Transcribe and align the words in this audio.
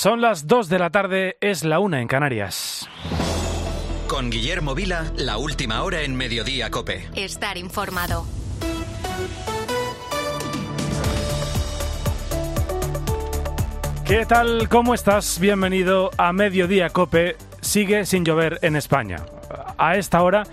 Son 0.00 0.20
las 0.20 0.46
2 0.46 0.68
de 0.68 0.78
la 0.78 0.90
tarde, 0.90 1.38
es 1.40 1.64
la 1.64 1.80
una 1.80 2.00
en 2.00 2.06
Canarias. 2.06 2.88
Con 4.06 4.30
Guillermo 4.30 4.76
Vila, 4.76 5.10
la 5.16 5.38
última 5.38 5.82
hora 5.82 6.02
en 6.02 6.14
Mediodía 6.14 6.70
Cope. 6.70 7.08
Estar 7.16 7.58
informado. 7.58 8.24
¿Qué 14.06 14.24
tal? 14.24 14.68
¿Cómo 14.68 14.94
estás? 14.94 15.40
Bienvenido 15.40 16.12
a 16.16 16.32
Mediodía 16.32 16.90
Cope. 16.90 17.34
Sigue 17.60 18.06
sin 18.06 18.24
llover 18.24 18.60
en 18.62 18.76
España. 18.76 19.26
A 19.78 19.96
esta 19.96 20.22
hora 20.22 20.44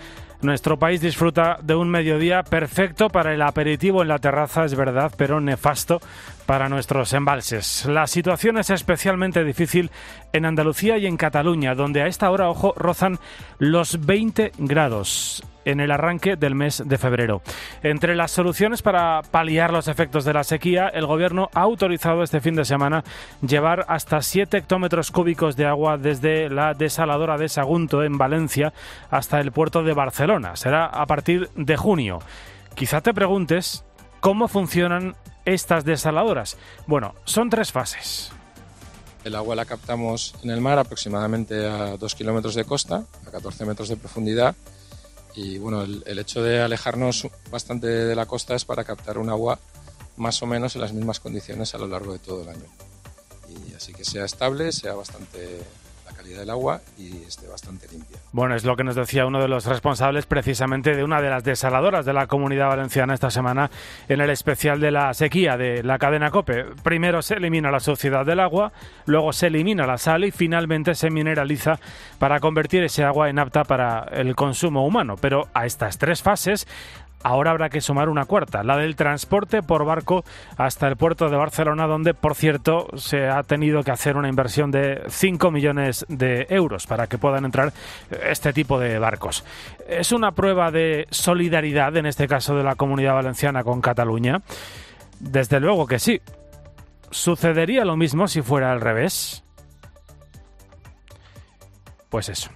nuestro 0.42 0.78
país 0.78 1.02
disfruta 1.02 1.58
de 1.62 1.76
un 1.76 1.90
mediodía 1.90 2.44
perfecto 2.44 3.10
para 3.10 3.34
el 3.34 3.42
aperitivo 3.42 4.02
en 4.02 4.10
la 4.10 4.20
terraza, 4.20 4.66
es 4.66 4.76
verdad, 4.76 5.12
pero 5.18 5.42
nefasto 5.42 6.02
para 6.46 6.70
nuestros 6.70 7.14
embalses. 7.14 7.86
La 7.86 8.08
situación 8.08 8.58
es 8.58 8.70
especialmente 8.70 9.44
difícil 9.44 9.92
en 10.34 10.46
Andalucía 10.46 10.98
y 10.98 11.06
en 11.06 11.18
Cataluña, 11.18 11.76
donde 11.76 12.02
a 12.02 12.08
esta 12.08 12.30
hora, 12.30 12.50
ojo, 12.50 12.74
rozan 12.78 13.20
los 13.60 14.06
20 14.06 14.52
grados 14.58 15.44
en 15.66 15.80
el 15.80 15.92
arranque 15.92 16.36
del 16.36 16.56
mes 16.56 16.84
de 16.86 16.98
febrero. 16.98 17.42
Entre 17.84 18.16
las 18.16 18.32
soluciones 18.32 18.82
para 18.82 19.22
paliar 19.24 19.74
los 19.74 19.88
efectos 19.88 20.24
de 20.24 20.34
la 20.34 20.44
sequía, 20.44 20.88
el 20.88 21.08
Gobierno 21.08 21.50
ha 21.54 21.62
autorizado 21.62 22.24
este 22.24 22.40
fin 22.40 22.56
de 22.56 22.66
semana 22.66 23.04
llevar 23.42 23.86
hasta 23.88 24.22
7 24.22 24.58
hectómetros 24.58 25.12
cúbicos 25.12 25.56
de 25.56 25.66
agua 25.66 25.98
desde 25.98 26.50
la 26.50 26.74
desaladora 26.74 27.38
de 27.38 27.50
Sagunto 27.50 28.04
en 28.04 28.18
Valencia 28.18 28.74
hasta 29.10 29.40
el 29.40 29.52
puerto 29.52 29.84
de 29.84 29.94
Barcelona. 29.94 30.56
Será 30.56 30.86
a 30.86 31.06
partir 31.08 31.50
de 31.56 31.76
junio. 31.76 32.20
Quizá 32.76 33.02
te 33.02 33.14
preguntes 33.14 33.84
cómo 34.26 34.48
funcionan 34.48 35.16
estas 35.46 35.86
desaladoras. 35.86 36.58
Bueno, 36.88 37.14
son 37.26 37.52
tres 37.52 37.72
fases. 37.72 38.32
El 39.24 39.36
agua 39.36 39.56
la 39.56 39.66
captamos 39.66 40.34
en 40.42 40.50
el 40.50 40.62
mar 40.62 40.80
aproximadamente 40.80 41.68
a 41.68 41.96
2 41.96 42.16
kilómetros 42.16 42.56
de 42.56 42.66
costa, 42.66 43.06
a 43.28 43.30
14 43.30 43.66
metros 43.66 43.88
de 43.88 43.98
profundidad 43.98 44.56
y 45.36 45.60
bueno, 45.60 45.84
el, 45.84 46.02
el, 46.08 46.18
hecho 46.18 46.42
de 46.42 46.60
alejarnos 46.60 47.28
bastante 47.52 47.86
de 47.86 48.16
la 48.16 48.26
costa 48.26 48.56
es 48.56 48.66
para 48.66 48.84
captar 48.84 49.20
un 49.20 49.30
agua 49.30 49.60
más 50.18 50.42
o 50.42 50.48
menos 50.48 50.74
en 50.74 50.82
las 50.82 50.92
mismas 50.92 51.20
condiciones 51.20 51.76
a 51.76 51.78
lo 51.78 51.86
largo 51.86 52.12
de 52.12 52.18
todo 52.18 52.42
el 52.42 52.50
año. 52.50 52.66
Y 53.48 53.76
así 53.76 53.94
que 53.94 54.06
sea 54.06 54.26
estable, 54.26 54.72
sea 54.72 54.96
bastante 54.96 55.62
calidad 56.16 56.40
del 56.40 56.50
agua 56.50 56.82
y 56.98 57.24
esté 57.28 57.48
bastante 57.48 57.88
limpia. 57.88 58.18
Bueno, 58.32 58.56
es 58.56 58.64
lo 58.64 58.76
que 58.76 58.84
nos 58.84 58.96
decía 58.96 59.26
uno 59.26 59.42
de 59.42 59.48
los 59.48 59.66
responsables 59.66 60.26
precisamente 60.26 60.96
de 60.96 61.04
una 61.04 61.22
de 61.22 61.30
las 61.30 61.44
desaladoras 61.44 62.06
de 62.06 62.14
la 62.14 62.28
comunidad 62.28 62.68
valenciana 62.68 63.14
esta 63.14 63.30
semana 63.30 63.70
en 64.08 64.22
el 64.22 64.30
especial 64.30 64.80
de 64.80 64.92
la 64.92 65.14
sequía 65.14 65.58
de 65.58 65.84
la 65.84 65.98
cadena 65.98 66.32
COPE. 66.32 66.66
Primero 66.84 67.22
se 67.22 67.36
elimina 67.36 67.72
la 67.72 67.80
suciedad 67.80 68.26
del 68.26 68.40
agua, 68.40 68.72
luego 69.06 69.34
se 69.34 69.48
elimina 69.48 69.86
la 69.86 69.98
sal 69.98 70.26
y 70.26 70.32
finalmente 70.32 70.96
se 70.96 71.10
mineraliza 71.10 71.80
para 72.20 72.40
convertir 72.40 72.84
ese 72.84 73.04
agua 73.04 73.30
en 73.30 73.40
apta 73.40 73.64
para 73.64 74.06
el 74.12 74.36
consumo 74.36 74.86
humano. 74.86 75.16
Pero 75.20 75.48
a 75.54 75.66
estas 75.66 75.98
tres 75.98 76.22
fases 76.22 76.68
Ahora 77.28 77.50
habrá 77.50 77.70
que 77.70 77.82
sumar 77.82 78.08
una 78.08 78.26
cuarta, 78.26 78.62
la 78.62 78.78
del 78.78 78.96
transporte 78.96 79.64
por 79.64 79.84
barco 79.84 80.24
hasta 80.58 80.88
el 80.88 80.96
puerto 80.96 81.28
de 81.28 81.36
Barcelona, 81.36 81.88
donde, 81.88 82.14
por 82.14 82.36
cierto, 82.36 82.86
se 82.98 83.28
ha 83.28 83.42
tenido 83.42 83.82
que 83.82 83.90
hacer 83.90 84.16
una 84.16 84.30
inversión 84.30 84.70
de 84.70 85.02
5 85.08 85.50
millones 85.50 86.06
de 86.08 86.46
euros 86.52 86.86
para 86.86 87.08
que 87.08 87.18
puedan 87.18 87.44
entrar 87.44 87.74
este 88.30 88.54
tipo 88.54 88.80
de 88.80 89.00
barcos. 89.00 89.44
Es 89.88 90.12
una 90.12 90.34
prueba 90.34 90.70
de 90.70 91.08
solidaridad, 91.10 91.98
en 91.98 92.06
este 92.06 92.28
caso 92.28 92.56
de 92.56 92.64
la 92.64 92.76
comunidad 92.76 93.16
valenciana 93.16 93.64
con 93.64 93.82
Cataluña. 93.82 94.44
Desde 95.20 95.60
luego 95.60 95.88
que 95.88 95.98
sí. 95.98 96.22
¿Sucedería 97.10 97.86
lo 97.86 97.98
mismo 97.98 98.28
si 98.28 98.44
fuera 98.44 98.72
al 98.72 98.82
revés? 98.82 99.44
Pues 102.10 102.30
eso. 102.30 102.52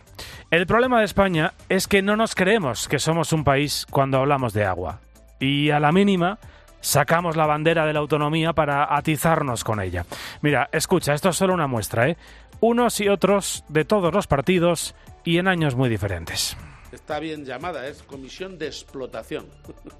El 0.52 0.66
problema 0.66 0.97
de 0.97 1.05
España 1.05 1.53
es 1.69 1.88
que 1.88 2.02
no 2.02 2.16
nos 2.16 2.33
creemos 2.33 2.88
que 2.88 2.97
somos 2.97 3.33
un 3.33 3.43
país 3.43 3.86
cuando 3.92 4.17
hablamos 4.17 4.52
de 4.52 4.65
agua. 4.65 4.99
Y 5.39 5.70
a 5.70 5.80
la 5.80 5.92
mínima 5.92 6.39
sacamos 6.82 7.36
la 7.36 7.45
bandera 7.45 7.86
de 7.86 7.93
la 7.93 7.99
autonomía 7.99 8.54
para 8.54 8.95
atizarnos 8.95 9.64
con 9.64 9.80
ella. 9.80 10.08
Mira, 10.42 10.67
escucha, 10.71 11.14
esto 11.14 11.30
es 11.30 11.36
solo 11.36 11.54
una 11.54 11.67
muestra, 11.67 12.10
¿eh? 12.10 12.17
Unos 12.61 12.99
y 12.99 13.10
otros 13.10 13.64
de 13.70 13.86
todos 13.86 14.11
los 14.11 14.26
partidos 14.26 14.95
y 15.23 15.37
en 15.37 15.48
años 15.48 15.76
muy 15.76 15.87
diferentes. 15.87 16.58
Está 16.92 17.20
bien 17.20 17.45
llamada, 17.45 17.87
es 17.87 18.02
Comisión 18.02 18.58
de 18.58 18.66
Explotación. 18.66 19.45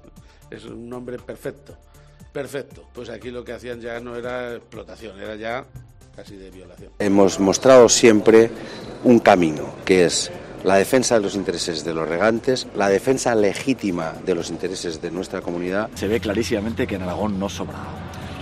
es 0.50 0.64
un 0.64 0.88
nombre 0.88 1.18
perfecto. 1.20 1.78
Perfecto. 2.32 2.88
Pues 2.92 3.08
aquí 3.08 3.30
lo 3.30 3.44
que 3.44 3.52
hacían 3.52 3.80
ya 3.80 4.00
no 4.00 4.16
era 4.16 4.56
explotación, 4.56 5.16
era 5.20 5.36
ya 5.36 5.64
casi 6.14 6.36
de 6.36 6.50
violación. 6.50 6.92
Hemos 6.98 7.40
mostrado 7.40 7.88
siempre 7.88 8.50
un 9.04 9.18
camino, 9.18 9.74
que 9.84 10.04
es 10.04 10.30
la 10.64 10.76
defensa 10.76 11.14
de 11.14 11.22
los 11.22 11.34
intereses 11.34 11.84
de 11.84 11.94
los 11.94 12.08
regantes, 12.08 12.66
la 12.74 12.88
defensa 12.88 13.34
legítima 13.34 14.14
de 14.24 14.34
los 14.34 14.50
intereses 14.50 15.00
de 15.00 15.10
nuestra 15.10 15.40
comunidad. 15.40 15.90
Se 15.94 16.08
ve 16.08 16.20
clarísimamente 16.20 16.86
que 16.86 16.96
en 16.96 17.02
Aragón 17.02 17.38
no 17.38 17.48
sobra. 17.48 17.78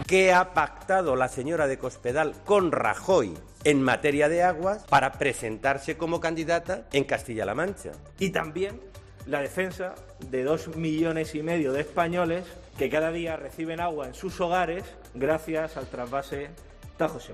¿Qué 0.06 0.32
ha 0.32 0.54
pactado 0.54 1.16
la 1.16 1.28
señora 1.28 1.66
de 1.66 1.78
Cospedal 1.78 2.32
con 2.44 2.72
Rajoy 2.72 3.34
en 3.64 3.82
materia 3.82 4.28
de 4.28 4.42
aguas 4.42 4.84
para 4.88 5.12
presentarse 5.12 5.96
como 5.96 6.18
candidata 6.18 6.86
en 6.92 7.04
Castilla-La 7.04 7.54
Mancha? 7.54 7.92
Y 8.18 8.30
también 8.30 8.80
la 9.26 9.40
defensa 9.40 9.94
de 10.30 10.44
dos 10.44 10.74
millones 10.76 11.34
y 11.34 11.42
medio 11.42 11.72
de 11.72 11.82
españoles 11.82 12.44
que 12.78 12.88
cada 12.88 13.12
día 13.12 13.36
reciben 13.36 13.80
agua 13.80 14.06
en 14.06 14.14
sus 14.14 14.40
hogares 14.40 14.84
gracias 15.14 15.76
al 15.76 15.86
trasvase 15.86 16.48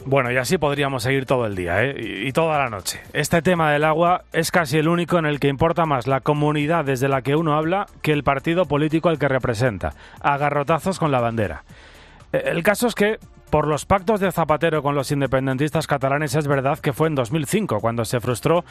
bueno, 0.07 0.31
y 0.31 0.37
así 0.37 0.59
podríamos 0.59 1.03
seguir 1.03 1.27
todo 1.27 1.47
el 1.47 1.55
día 1.55 1.83
¿eh? 1.83 1.95
y, 1.99 2.29
y, 2.29 2.33
toda 2.33 2.59
la 2.59 2.69
noche. 2.69 3.01
Este 3.13 3.43
tema 3.43 3.73
del 3.73 3.85
agua 3.85 4.25
es 4.33 4.51
casi 4.51 4.79
el 4.79 4.89
único 4.89 5.19
en 5.19 5.27
el 5.27 5.41
que 5.41 5.49
importa 5.49 5.87
más 5.87 6.07
la 6.07 6.21
comunidad 6.21 6.85
desde 6.85 7.09
la 7.09 7.23
que 7.23 7.37
uno 7.37 7.55
habla 7.55 7.87
que 8.03 8.13
el 8.13 8.25
partido 8.25 8.67
político 8.67 9.09
al 9.09 9.19
que 9.19 9.29
representa. 9.29 9.95
Agarrotazos 10.21 10.99
con 10.99 11.11
la 11.11 11.21
bandera. 11.21 11.65
El 12.33 12.63
caso 12.63 12.89
es 12.89 12.95
que 12.95 13.19
por 13.51 13.67
los 13.67 13.87
pactos 13.87 14.21
de 14.21 14.33
Zapatero 14.33 14.83
con 14.83 14.95
los 14.95 15.13
independentistas 15.13 15.87
catalanes 15.87 16.35
es 16.35 16.47
verdad 16.47 16.79
que 16.79 16.93
fue 16.93 17.09
en 17.09 17.15
2005 17.15 17.81
cuando 17.81 18.05
se 18.05 18.21
frustró 18.21 18.65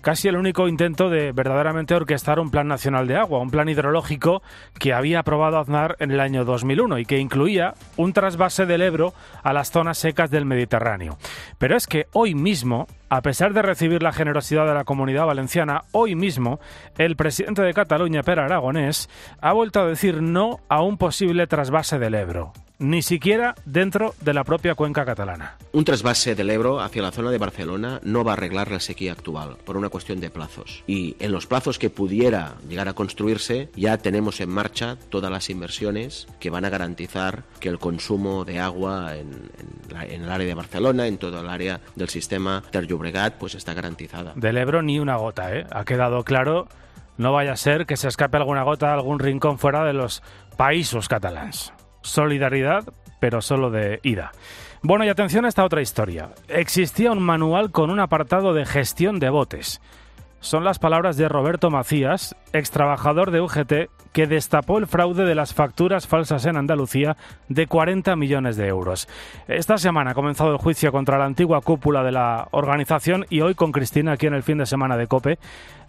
casi 0.00 0.28
el 0.28 0.36
único 0.36 0.68
intento 0.68 1.10
de 1.10 1.32
verdaderamente 1.32 1.94
orquestar 1.94 2.40
un 2.40 2.50
plan 2.50 2.66
nacional 2.68 3.06
de 3.06 3.16
agua, 3.16 3.40
un 3.40 3.50
plan 3.50 3.68
hidrológico 3.68 4.42
que 4.78 4.94
había 4.94 5.20
aprobado 5.20 5.58
Aznar 5.58 5.96
en 5.98 6.10
el 6.10 6.20
año 6.20 6.44
2001 6.44 6.98
y 6.98 7.04
que 7.04 7.18
incluía 7.18 7.74
un 7.96 8.12
trasvase 8.12 8.66
del 8.66 8.82
Ebro 8.82 9.12
a 9.42 9.52
las 9.52 9.70
zonas 9.70 9.98
secas 9.98 10.30
del 10.30 10.46
Mediterráneo. 10.46 11.18
Pero 11.58 11.76
es 11.76 11.86
que 11.86 12.06
hoy 12.12 12.34
mismo, 12.34 12.86
a 13.08 13.22
pesar 13.22 13.52
de 13.52 13.62
recibir 13.62 14.02
la 14.02 14.12
generosidad 14.12 14.66
de 14.66 14.74
la 14.74 14.84
comunidad 14.84 15.26
valenciana, 15.26 15.82
hoy 15.92 16.14
mismo 16.14 16.60
el 16.96 17.16
presidente 17.16 17.62
de 17.62 17.74
Cataluña, 17.74 18.22
Per 18.22 18.40
Aragonés, 18.40 19.08
ha 19.40 19.52
vuelto 19.52 19.80
a 19.80 19.86
decir 19.86 20.22
no 20.22 20.60
a 20.68 20.82
un 20.82 20.96
posible 20.96 21.46
trasvase 21.46 21.98
del 21.98 22.14
Ebro 22.14 22.52
ni 22.80 23.02
siquiera 23.02 23.54
dentro 23.66 24.14
de 24.22 24.34
la 24.34 24.42
propia 24.42 24.74
cuenca 24.74 25.04
catalana. 25.04 25.56
Un 25.72 25.84
trasvase 25.84 26.34
del 26.34 26.50
Ebro 26.50 26.80
hacia 26.80 27.02
la 27.02 27.12
zona 27.12 27.30
de 27.30 27.38
Barcelona 27.38 28.00
no 28.02 28.24
va 28.24 28.32
a 28.32 28.34
arreglar 28.34 28.70
la 28.70 28.80
sequía 28.80 29.12
actual 29.12 29.58
por 29.64 29.76
una 29.76 29.90
cuestión 29.90 30.18
de 30.18 30.30
plazos. 30.30 30.82
Y 30.86 31.14
en 31.20 31.30
los 31.30 31.46
plazos 31.46 31.78
que 31.78 31.90
pudiera 31.90 32.54
llegar 32.68 32.88
a 32.88 32.94
construirse 32.94 33.68
ya 33.76 33.98
tenemos 33.98 34.40
en 34.40 34.48
marcha 34.48 34.96
todas 35.10 35.30
las 35.30 35.50
inversiones 35.50 36.26
que 36.40 36.50
van 36.50 36.64
a 36.64 36.70
garantizar 36.70 37.44
que 37.60 37.68
el 37.68 37.78
consumo 37.78 38.44
de 38.44 38.58
agua 38.58 39.14
en, 39.14 39.28
en, 39.28 39.94
la, 39.94 40.06
en 40.06 40.22
el 40.22 40.30
área 40.30 40.46
de 40.46 40.54
Barcelona, 40.54 41.06
en 41.06 41.18
todo 41.18 41.40
el 41.40 41.50
área 41.50 41.80
del 41.94 42.08
sistema 42.08 42.62
Ter 42.70 42.86
Llobregat, 42.86 43.34
pues 43.34 43.54
está 43.54 43.74
garantizada. 43.74 44.32
Del 44.34 44.56
Ebro 44.56 44.80
ni 44.80 44.98
una 44.98 45.16
gota, 45.16 45.54
¿eh? 45.54 45.66
Ha 45.70 45.84
quedado 45.84 46.24
claro. 46.24 46.66
No 47.18 47.34
vaya 47.34 47.52
a 47.52 47.56
ser 47.56 47.84
que 47.84 47.98
se 47.98 48.08
escape 48.08 48.38
alguna 48.38 48.62
gota 48.62 48.90
a 48.90 48.94
algún 48.94 49.18
rincón 49.18 49.58
fuera 49.58 49.84
de 49.84 49.92
los 49.92 50.22
países 50.56 51.06
catalanes 51.06 51.70
solidaridad, 52.02 52.84
pero 53.20 53.40
solo 53.40 53.70
de 53.70 54.00
ida. 54.02 54.32
Bueno, 54.82 55.04
y 55.04 55.08
atención 55.08 55.44
a 55.44 55.48
esta 55.48 55.64
otra 55.64 55.82
historia. 55.82 56.30
Existía 56.48 57.12
un 57.12 57.22
manual 57.22 57.70
con 57.70 57.90
un 57.90 58.00
apartado 58.00 58.54
de 58.54 58.64
gestión 58.64 59.18
de 59.18 59.28
botes. 59.28 59.80
Son 60.40 60.64
las 60.64 60.78
palabras 60.78 61.18
de 61.18 61.28
Roberto 61.28 61.70
Macías, 61.70 62.34
ex 62.54 62.70
trabajador 62.70 63.30
de 63.30 63.42
UGT, 63.42 63.90
que 64.12 64.26
destapó 64.26 64.78
el 64.78 64.86
fraude 64.86 65.24
de 65.24 65.34
las 65.34 65.54
facturas 65.54 66.06
falsas 66.06 66.46
en 66.46 66.56
Andalucía 66.56 67.16
de 67.48 67.66
40 67.66 68.16
millones 68.16 68.56
de 68.56 68.66
euros. 68.66 69.08
Esta 69.48 69.78
semana 69.78 70.12
ha 70.12 70.14
comenzado 70.14 70.52
el 70.52 70.58
juicio 70.58 70.92
contra 70.92 71.18
la 71.18 71.26
antigua 71.26 71.60
cúpula 71.60 72.02
de 72.02 72.12
la 72.12 72.48
organización 72.50 73.26
y 73.30 73.40
hoy 73.40 73.54
con 73.54 73.72
Cristina 73.72 74.12
aquí 74.12 74.26
en 74.26 74.34
el 74.34 74.42
fin 74.42 74.58
de 74.58 74.66
semana 74.66 74.96
de 74.96 75.06
COPE 75.06 75.38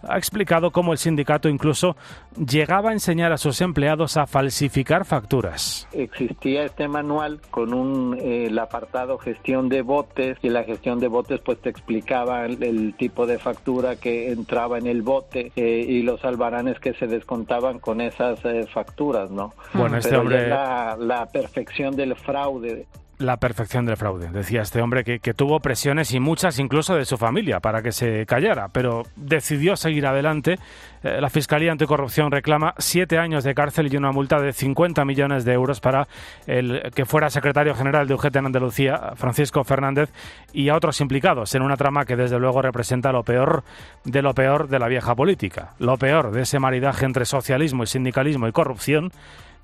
ha 0.08 0.18
explicado 0.18 0.70
cómo 0.70 0.92
el 0.92 0.98
sindicato 0.98 1.48
incluso 1.48 1.96
llegaba 2.36 2.90
a 2.90 2.92
enseñar 2.92 3.32
a 3.32 3.38
sus 3.38 3.60
empleados 3.60 4.16
a 4.16 4.26
falsificar 4.26 5.04
facturas. 5.04 5.88
Existía 5.92 6.64
este 6.64 6.88
manual 6.88 7.40
con 7.50 7.72
un 7.72 8.18
eh, 8.18 8.46
el 8.46 8.58
apartado 8.58 9.18
gestión 9.18 9.68
de 9.68 9.82
botes 9.82 10.38
y 10.42 10.48
la 10.48 10.64
gestión 10.64 10.98
de 11.00 11.08
botes 11.08 11.40
pues 11.40 11.60
te 11.60 11.70
explicaba 11.70 12.46
el, 12.46 12.94
tipo 12.98 13.26
de 13.26 13.38
factura 13.38 13.96
que 13.96 14.32
entraba 14.32 14.78
en 14.78 14.86
el 14.86 15.02
bote 15.02 15.52
eh, 15.56 15.84
y 15.88 16.02
los 16.02 16.24
albaranes 16.24 16.78
que 16.78 16.94
se 16.94 17.06
descontaban 17.06 17.78
con 17.78 18.00
esas 18.12 18.44
eh, 18.44 18.66
facturas, 18.72 19.30
¿no? 19.30 19.52
Bueno, 19.72 19.96
este 19.96 20.10
Pero 20.10 20.22
hombre 20.22 20.48
la, 20.48 20.96
la 20.98 21.26
perfección 21.26 21.96
del 21.96 22.14
fraude 22.16 22.86
la 23.18 23.36
perfección 23.36 23.86
del 23.86 23.96
fraude. 23.96 24.28
Decía 24.30 24.62
este 24.62 24.80
hombre 24.80 25.04
que, 25.04 25.34
tuvo 25.34 25.60
presiones 25.60 26.12
y 26.12 26.20
muchas 26.20 26.58
incluso 26.58 26.94
de 26.94 27.04
su 27.04 27.16
familia 27.16 27.60
para 27.60 27.82
que 27.82 27.92
se 27.92 28.26
callara, 28.26 28.68
pero 28.68 29.04
decidió 29.16 29.76
seguir 29.76 30.06
adelante. 30.06 30.58
Eh, 31.02 31.20
la 31.20 31.30
Fiscalía 31.30 31.72
Anticorrupción 31.72 32.30
reclama 32.30 32.74
siete 32.78 33.18
años 33.18 33.44
de 33.44 33.54
cárcel 33.54 33.92
y 33.92 33.96
una 33.96 34.12
multa 34.12 34.40
de 34.40 34.52
50 34.52 35.04
millones 35.04 35.44
de 35.44 35.52
euros 35.52 35.80
para 35.80 36.08
el 36.46 36.90
que 36.94 37.04
fuera 37.04 37.30
secretario 37.30 37.74
general 37.74 38.06
de 38.06 38.14
UGT 38.14 38.36
en 38.36 38.46
Andalucía, 38.46 39.12
Francisco 39.16 39.64
Fernández, 39.64 40.10
y 40.52 40.68
a 40.68 40.76
otros 40.76 41.00
implicados 41.00 41.54
en 41.54 41.62
una 41.62 41.76
trama 41.76 42.04
que 42.04 42.16
desde 42.16 42.38
luego 42.38 42.62
representa 42.62 43.12
lo 43.12 43.22
peor 43.22 43.64
de 44.04 44.22
lo 44.22 44.34
peor 44.34 44.68
de 44.68 44.78
la 44.78 44.88
vieja 44.88 45.14
política, 45.14 45.74
lo 45.78 45.96
peor 45.96 46.32
de 46.32 46.42
ese 46.42 46.58
maridaje 46.58 47.06
entre 47.06 47.24
socialismo 47.24 47.84
y 47.84 47.86
sindicalismo 47.86 48.48
y 48.48 48.52
corrupción 48.52 49.12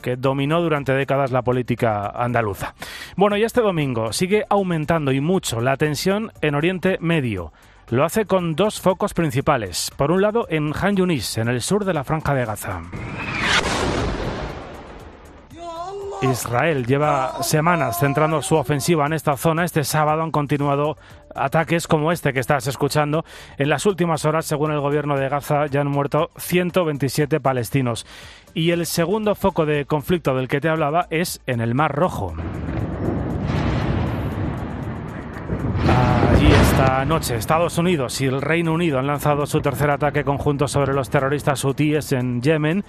que 0.01 0.17
dominó 0.17 0.61
durante 0.61 0.93
décadas 0.93 1.31
la 1.31 1.43
política 1.43 2.09
andaluza. 2.09 2.75
Bueno, 3.17 3.37
y 3.37 3.45
este 3.45 3.61
domingo 3.61 4.13
sigue 4.13 4.45
aumentando 4.49 5.13
y 5.13 5.21
mucho 5.21 5.61
la 5.61 5.77
tensión 5.77 6.33
en 6.41 6.55
Oriente 6.55 6.99
Medio. 7.01 7.53
Lo 7.91 8.05
hace 8.05 8.27
con 8.27 8.55
dos 8.55 8.81
focos 8.81 9.15
principales. 9.15 9.91
Por 9.97 10.11
un 10.11 10.21
lado, 10.21 10.47
en 10.51 10.73
Han 10.79 10.97
Yunis, 10.97 11.39
en 11.39 11.49
el 11.49 11.63
sur 11.63 11.85
de 11.85 11.95
la 11.95 12.05
Franja 12.05 12.35
de 12.35 12.45
Gaza. 12.45 12.83
Israel 16.21 16.85
lleva 16.85 17.43
semanas 17.43 17.99
centrando 18.01 18.43
su 18.43 18.57
ofensiva 18.57 19.07
en 19.07 19.13
esta 19.13 19.37
zona. 19.37 19.65
Este 19.65 19.85
sábado 19.85 20.23
han 20.23 20.33
continuado 20.33 20.97
ataques 21.45 21.87
como 21.87 22.13
este 22.13 22.33
que 22.33 22.41
estás 22.41 22.67
escuchando. 22.67 23.25
En 23.57 23.69
las 23.69 23.87
últimas 23.87 24.25
horas, 24.25 24.47
según 24.47 24.73
el 24.73 24.81
gobierno 24.81 25.17
de 25.17 25.29
Gaza, 25.29 25.67
ya 25.67 25.81
han 25.81 25.89
muerto 25.89 26.31
127 26.37 27.41
palestinos. 27.41 28.07
Y 28.55 28.71
el 28.71 28.87
segundo 28.87 29.35
foco 29.35 29.67
de 29.67 29.85
conflicto 29.85 30.35
del 30.35 30.49
que 30.49 30.61
te 30.61 30.69
hablaba 30.69 31.07
es 31.11 31.41
en 31.47 31.61
el 31.61 31.75
Mar 31.75 31.95
Rojo. 31.95 32.35
Esta 36.79 37.05
noche 37.05 37.35
Estados 37.35 37.77
Unidos 37.77 38.21
y 38.21 38.27
el 38.27 38.41
Reino 38.41 38.73
Unido 38.73 39.01
han 39.01 39.09
lanzado 39.09 39.47
su 39.47 39.61
tercer 39.61 39.91
ataque 39.91 40.23
conjunto 40.23 40.69
sobre 40.69 40.95
los 40.95 41.11
terroristas 41.11 41.65
hutíes 41.65 42.13
en 42.13 42.41
Yemen 42.41 42.85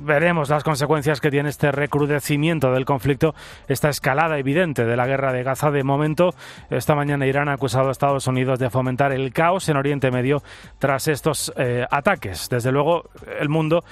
veremos 0.00 0.48
las 0.48 0.64
consecuencias 0.64 1.20
que 1.20 1.30
tiene 1.30 1.48
este 1.48 1.70
recrudecimiento 1.72 2.72
del 2.72 2.84
conflicto, 2.84 3.34
esta 3.68 3.88
escalada 3.88 4.38
evidente 4.38 4.84
de 4.84 4.96
la 4.96 5.06
guerra 5.06 5.32
de 5.32 5.42
Gaza. 5.42 5.70
De 5.70 5.84
momento, 5.84 6.34
esta 6.70 6.94
mañana 6.94 7.26
Irán 7.26 7.48
ha 7.48 7.54
acusado 7.54 7.88
a 7.88 7.92
Estados 7.92 8.26
Unidos 8.26 8.58
de 8.58 8.70
fomentar 8.70 9.12
el 9.12 9.32
caos 9.32 9.68
en 9.68 9.76
Oriente 9.76 10.10
Medio 10.10 10.42
tras 10.78 11.08
estos 11.08 11.52
eh, 11.56 11.84
ataques. 11.90 12.48
Desde 12.48 12.72
luego, 12.72 13.10
el 13.38 13.48
mundo 13.48 13.84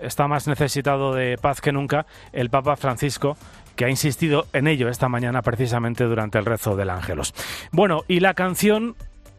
está 0.00 0.28
más 0.28 0.46
necesitado 0.46 1.14
de 1.14 1.36
paz 1.38 1.60
que 1.60 1.72
nunca. 1.72 2.06
El 2.32 2.50
Papa 2.50 2.76
Francisco 2.76 3.36
que 3.76 3.84
ha 3.84 3.90
insistido 3.90 4.46
en 4.52 4.66
ello 4.66 4.88
esta 4.88 5.08
mañana 5.08 5.42
precisamente 5.42 6.04
durante 6.04 6.38
el 6.38 6.44
rezo 6.44 6.76
del 6.76 6.90
Ángelos. 6.90 7.34
Bueno, 7.70 8.02
y 8.08 8.20
la 8.20 8.34
canción, 8.34 8.96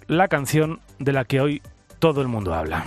la 0.07 0.27
canción 0.27 0.79
de 0.99 1.13
la 1.13 1.25
que 1.25 1.41
hoy 1.41 1.61
todo 1.99 2.21
el 2.21 2.27
mundo 2.27 2.53
habla. 2.53 2.83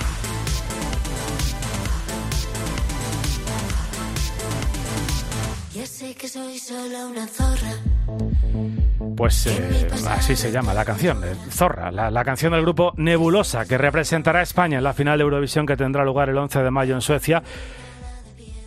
Pues 9.17 9.47
eh, 9.47 9.89
así 10.09 10.37
se 10.37 10.53
llama 10.53 10.75
la 10.75 10.85
canción, 10.85 11.25
eh, 11.25 11.35
Zorra, 11.51 11.91
la, 11.91 12.25
canción 12.25 12.53
del 12.53 12.63
grupo 12.63 12.93
Nebulosa, 12.97 13.65
que 13.65 13.79
representará 13.79 14.41
a 14.41 14.43
España 14.43 14.79
en 14.79 14.85
la 14.85 14.93
final 14.93 15.19
de 15.19 15.25
Eurovisión 15.25 15.67
que 15.67 15.77
tendrá 15.77 16.05
lugar 16.05 16.29
el 16.29 16.37
11 16.37 16.63
de 16.63 16.71
mayo 16.71 16.95
en 16.95 17.01
Suecia. 17.01 17.43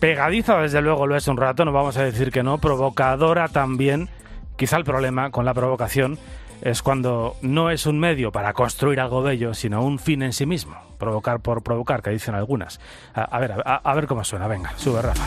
Pegadiza, 0.00 0.58
desde 0.62 0.80
luego, 0.80 1.06
lo 1.06 1.14
es 1.14 1.28
un 1.28 1.36
rato, 1.36 1.64
no 1.66 1.72
vamos 1.72 1.98
a 1.98 2.02
decir 2.02 2.32
que 2.32 2.42
no, 2.42 2.56
provocadora 2.56 3.48
también. 3.48 4.08
Quizá 4.56 4.78
el 4.78 4.84
problema 4.84 5.30
con 5.30 5.44
la 5.44 5.52
provocación 5.52 6.18
es 6.62 6.82
cuando 6.82 7.36
no 7.42 7.70
es 7.70 7.84
un 7.84 7.98
medio 7.98 8.32
para 8.32 8.54
construir 8.54 8.98
algo 8.98 9.22
bello, 9.22 9.52
sino 9.52 9.82
un 9.84 9.98
fin 9.98 10.22
en 10.22 10.32
sí 10.32 10.46
mismo. 10.46 10.74
Provocar 10.98 11.40
por 11.40 11.62
provocar, 11.62 12.02
que 12.02 12.10
dicen 12.10 12.34
algunas. 12.34 12.80
A, 13.14 13.38
ver, 13.38 13.62
a 13.64 13.94
ver 13.94 14.06
cómo 14.06 14.24
suena, 14.24 14.48
venga, 14.48 14.72
sube 14.76 15.02
Rafa. 15.02 15.24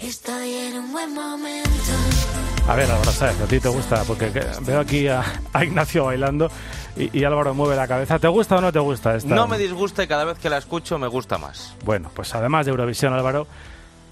Estoy 0.00 0.54
en 0.54 0.78
un 0.78 0.92
buen 0.92 1.14
momento. 1.14 2.17
A 2.68 2.74
ver, 2.74 2.90
Álvaro, 2.90 3.12
¿sabes? 3.12 3.40
A 3.40 3.46
ti 3.46 3.60
te 3.60 3.68
gusta, 3.70 4.04
porque 4.04 4.30
veo 4.60 4.80
aquí 4.80 5.08
a, 5.08 5.24
Ignacio 5.62 6.04
bailando 6.04 6.50
y, 6.96 7.24
Álvaro 7.24 7.54
mueve 7.54 7.74
la 7.76 7.88
cabeza. 7.88 8.18
¿Te 8.18 8.28
gusta 8.28 8.56
o 8.56 8.60
no 8.60 8.70
te 8.70 8.78
gusta 8.78 9.16
esta? 9.16 9.34
No 9.34 9.48
me 9.48 9.56
disgusta 9.56 10.04
y 10.04 10.06
cada 10.06 10.26
vez 10.26 10.38
que 10.38 10.50
la 10.50 10.58
escucho 10.58 10.98
me 10.98 11.06
gusta 11.06 11.38
más. 11.38 11.74
Bueno, 11.86 12.10
pues 12.14 12.34
además 12.34 12.66
de 12.66 12.72
Eurovisión, 12.72 13.14
Álvaro, 13.14 13.46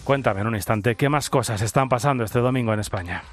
cuéntame 0.05 0.41
en 0.41 0.47
un 0.47 0.55
instante, 0.55 0.94
¿qué 0.94 1.11
más 1.11 1.29
cosas 1.29 1.61
están 1.61 1.91
pasando 1.91 2.25
este 2.25 2.38
domingo 2.38 2.73
en 2.73 2.81
España? 2.81 3.25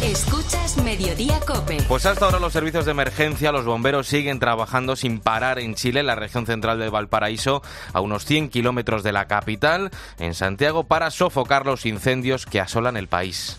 Escuchas 0.00 0.76
Mediodía 0.84 1.40
Cope. 1.40 1.78
Pues 1.88 2.06
hasta 2.06 2.26
ahora 2.26 2.38
los 2.38 2.52
servicios 2.52 2.84
de 2.84 2.92
emergencia, 2.92 3.50
los 3.50 3.64
bomberos 3.64 4.06
siguen 4.06 4.38
trabajando 4.38 4.94
sin 4.94 5.18
parar 5.18 5.58
en 5.58 5.74
Chile, 5.74 6.00
en 6.00 6.06
la 6.06 6.14
región 6.14 6.46
central 6.46 6.78
de 6.78 6.88
Valparaíso, 6.88 7.62
a 7.92 8.00
unos 8.00 8.24
100 8.26 8.48
kilómetros 8.48 9.02
de 9.02 9.10
la 9.10 9.26
capital, 9.26 9.90
en 10.20 10.34
Santiago, 10.34 10.84
para 10.84 11.10
sofocar 11.10 11.66
los 11.66 11.84
incendios 11.84 12.46
que 12.46 12.60
asolan 12.60 12.96
el 12.96 13.08
país. 13.08 13.58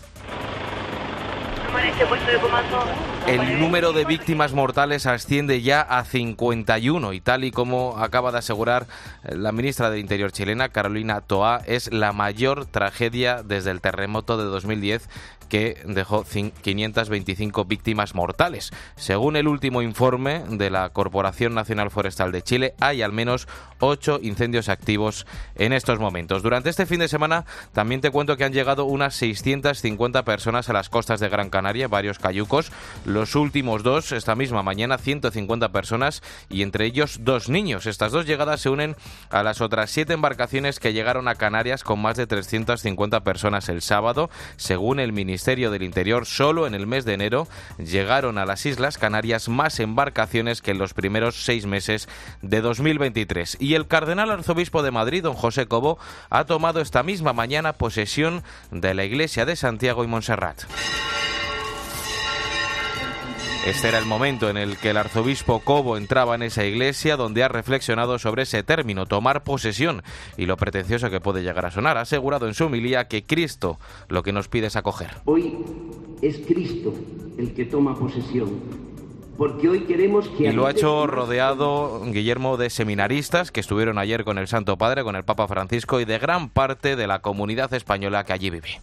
El 3.26 3.60
número 3.60 3.92
de 3.92 4.04
víctimas 4.04 4.52
mortales 4.52 5.06
asciende 5.06 5.62
ya 5.62 5.80
a 5.80 6.04
51 6.04 7.12
y 7.12 7.20
tal 7.20 7.44
y 7.44 7.50
como 7.50 7.98
acaba 7.98 8.32
de 8.32 8.38
asegurar 8.38 8.86
la 9.22 9.52
ministra 9.52 9.90
de 9.90 10.00
Interior 10.00 10.32
chilena, 10.32 10.70
Carolina 10.70 11.20
Toa, 11.20 11.62
es 11.66 11.92
la 11.92 12.12
mayor 12.12 12.66
tragedia 12.66 13.42
desde 13.42 13.70
el 13.70 13.80
terremoto 13.80 14.36
de 14.36 14.44
2010 14.44 15.08
que 15.50 15.82
dejó 15.84 16.24
525 16.24 17.64
víctimas 17.66 18.14
mortales. 18.14 18.70
Según 18.96 19.36
el 19.36 19.48
último 19.48 19.82
informe 19.82 20.42
de 20.48 20.70
la 20.70 20.88
Corporación 20.90 21.54
Nacional 21.54 21.90
Forestal 21.90 22.32
de 22.32 22.42
Chile, 22.42 22.74
hay 22.80 23.02
al 23.02 23.12
menos 23.12 23.48
ocho 23.80 24.20
incendios 24.22 24.68
activos 24.68 25.26
en 25.56 25.72
estos 25.72 25.98
momentos. 25.98 26.42
Durante 26.42 26.70
este 26.70 26.86
fin 26.86 27.00
de 27.00 27.08
semana 27.08 27.44
también 27.72 28.00
te 28.00 28.10
cuento 28.10 28.36
que 28.36 28.44
han 28.44 28.52
llegado 28.52 28.84
unas 28.84 29.14
650 29.16 30.24
personas 30.24 30.70
a 30.70 30.72
las 30.72 30.88
costas 30.88 31.20
de 31.20 31.28
Gran 31.28 31.50
Canaria, 31.50 31.88
varios 31.88 32.18
cayucos. 32.18 32.70
Los 33.04 33.34
últimos 33.34 33.82
dos, 33.82 34.12
esta 34.12 34.36
misma 34.36 34.62
mañana, 34.62 34.98
150 34.98 35.72
personas 35.72 36.22
y 36.48 36.62
entre 36.62 36.86
ellos 36.86 37.18
dos 37.22 37.48
niños. 37.48 37.86
Estas 37.86 38.12
dos 38.12 38.24
llegadas 38.24 38.60
se 38.60 38.70
unen 38.70 38.94
a 39.30 39.42
las 39.42 39.60
otras 39.60 39.90
siete 39.90 40.12
embarcaciones 40.12 40.78
que 40.78 40.92
llegaron 40.92 41.26
a 41.26 41.34
Canarias 41.34 41.82
con 41.82 42.00
más 42.00 42.16
de 42.16 42.28
350 42.28 43.24
personas 43.24 43.68
el 43.68 43.82
sábado, 43.82 44.30
según 44.56 45.00
el 45.00 45.12
Ministerio 45.12 45.39
Ministerio 45.40 45.70
del 45.70 45.84
Interior, 45.84 46.26
solo 46.26 46.66
en 46.66 46.74
el 46.74 46.86
mes 46.86 47.06
de 47.06 47.14
enero 47.14 47.48
llegaron 47.78 48.36
a 48.36 48.44
las 48.44 48.66
Islas 48.66 48.98
Canarias 48.98 49.48
más 49.48 49.80
embarcaciones 49.80 50.60
que 50.60 50.72
en 50.72 50.76
los 50.76 50.92
primeros 50.92 51.46
seis 51.46 51.64
meses 51.64 52.10
de 52.42 52.60
2023. 52.60 53.56
Y 53.58 53.72
el 53.72 53.86
cardenal 53.86 54.30
arzobispo 54.30 54.82
de 54.82 54.90
Madrid, 54.90 55.22
don 55.22 55.32
José 55.32 55.64
Cobo, 55.64 55.98
ha 56.28 56.44
tomado 56.44 56.82
esta 56.82 57.02
misma 57.02 57.32
mañana 57.32 57.72
posesión 57.72 58.42
de 58.70 58.92
la 58.92 59.06
iglesia 59.06 59.46
de 59.46 59.56
Santiago 59.56 60.04
y 60.04 60.08
Montserrat. 60.08 60.64
Este 63.66 63.88
era 63.88 63.98
el 63.98 64.06
momento 64.06 64.48
en 64.48 64.56
el 64.56 64.78
que 64.78 64.90
el 64.90 64.96
arzobispo 64.96 65.60
Cobo 65.60 65.98
entraba 65.98 66.34
en 66.34 66.42
esa 66.42 66.64
iglesia 66.64 67.18
donde 67.18 67.44
ha 67.44 67.48
reflexionado 67.48 68.18
sobre 68.18 68.44
ese 68.44 68.62
término, 68.62 69.04
tomar 69.04 69.44
posesión, 69.44 70.02
y 70.38 70.46
lo 70.46 70.56
pretencioso 70.56 71.10
que 71.10 71.20
puede 71.20 71.42
llegar 71.42 71.66
a 71.66 71.70
sonar. 71.70 71.98
Ha 71.98 72.02
asegurado 72.02 72.48
en 72.48 72.54
su 72.54 72.64
homilía 72.64 73.06
que 73.06 73.24
Cristo 73.24 73.78
lo 74.08 74.22
que 74.22 74.32
nos 74.32 74.48
pide 74.48 74.68
es 74.68 74.76
acoger. 74.76 75.10
Hoy 75.26 75.58
es 76.22 76.38
Cristo 76.38 76.94
el 77.36 77.52
que 77.52 77.66
toma 77.66 77.94
posesión. 77.94 78.48
Porque 79.36 79.68
hoy 79.68 79.80
queremos 79.80 80.26
que... 80.30 80.44
Y 80.44 80.52
lo 80.52 80.66
ha 80.66 80.70
hecho 80.70 81.06
rodeado 81.06 82.02
Guillermo 82.06 82.56
de 82.56 82.70
seminaristas 82.70 83.50
que 83.50 83.60
estuvieron 83.60 83.98
ayer 83.98 84.24
con 84.24 84.38
el 84.38 84.48
Santo 84.48 84.78
Padre, 84.78 85.04
con 85.04 85.16
el 85.16 85.24
Papa 85.24 85.46
Francisco 85.46 86.00
y 86.00 86.06
de 86.06 86.18
gran 86.18 86.48
parte 86.48 86.96
de 86.96 87.06
la 87.06 87.20
comunidad 87.20 87.72
española 87.74 88.24
que 88.24 88.32
allí 88.32 88.48
vive. 88.48 88.80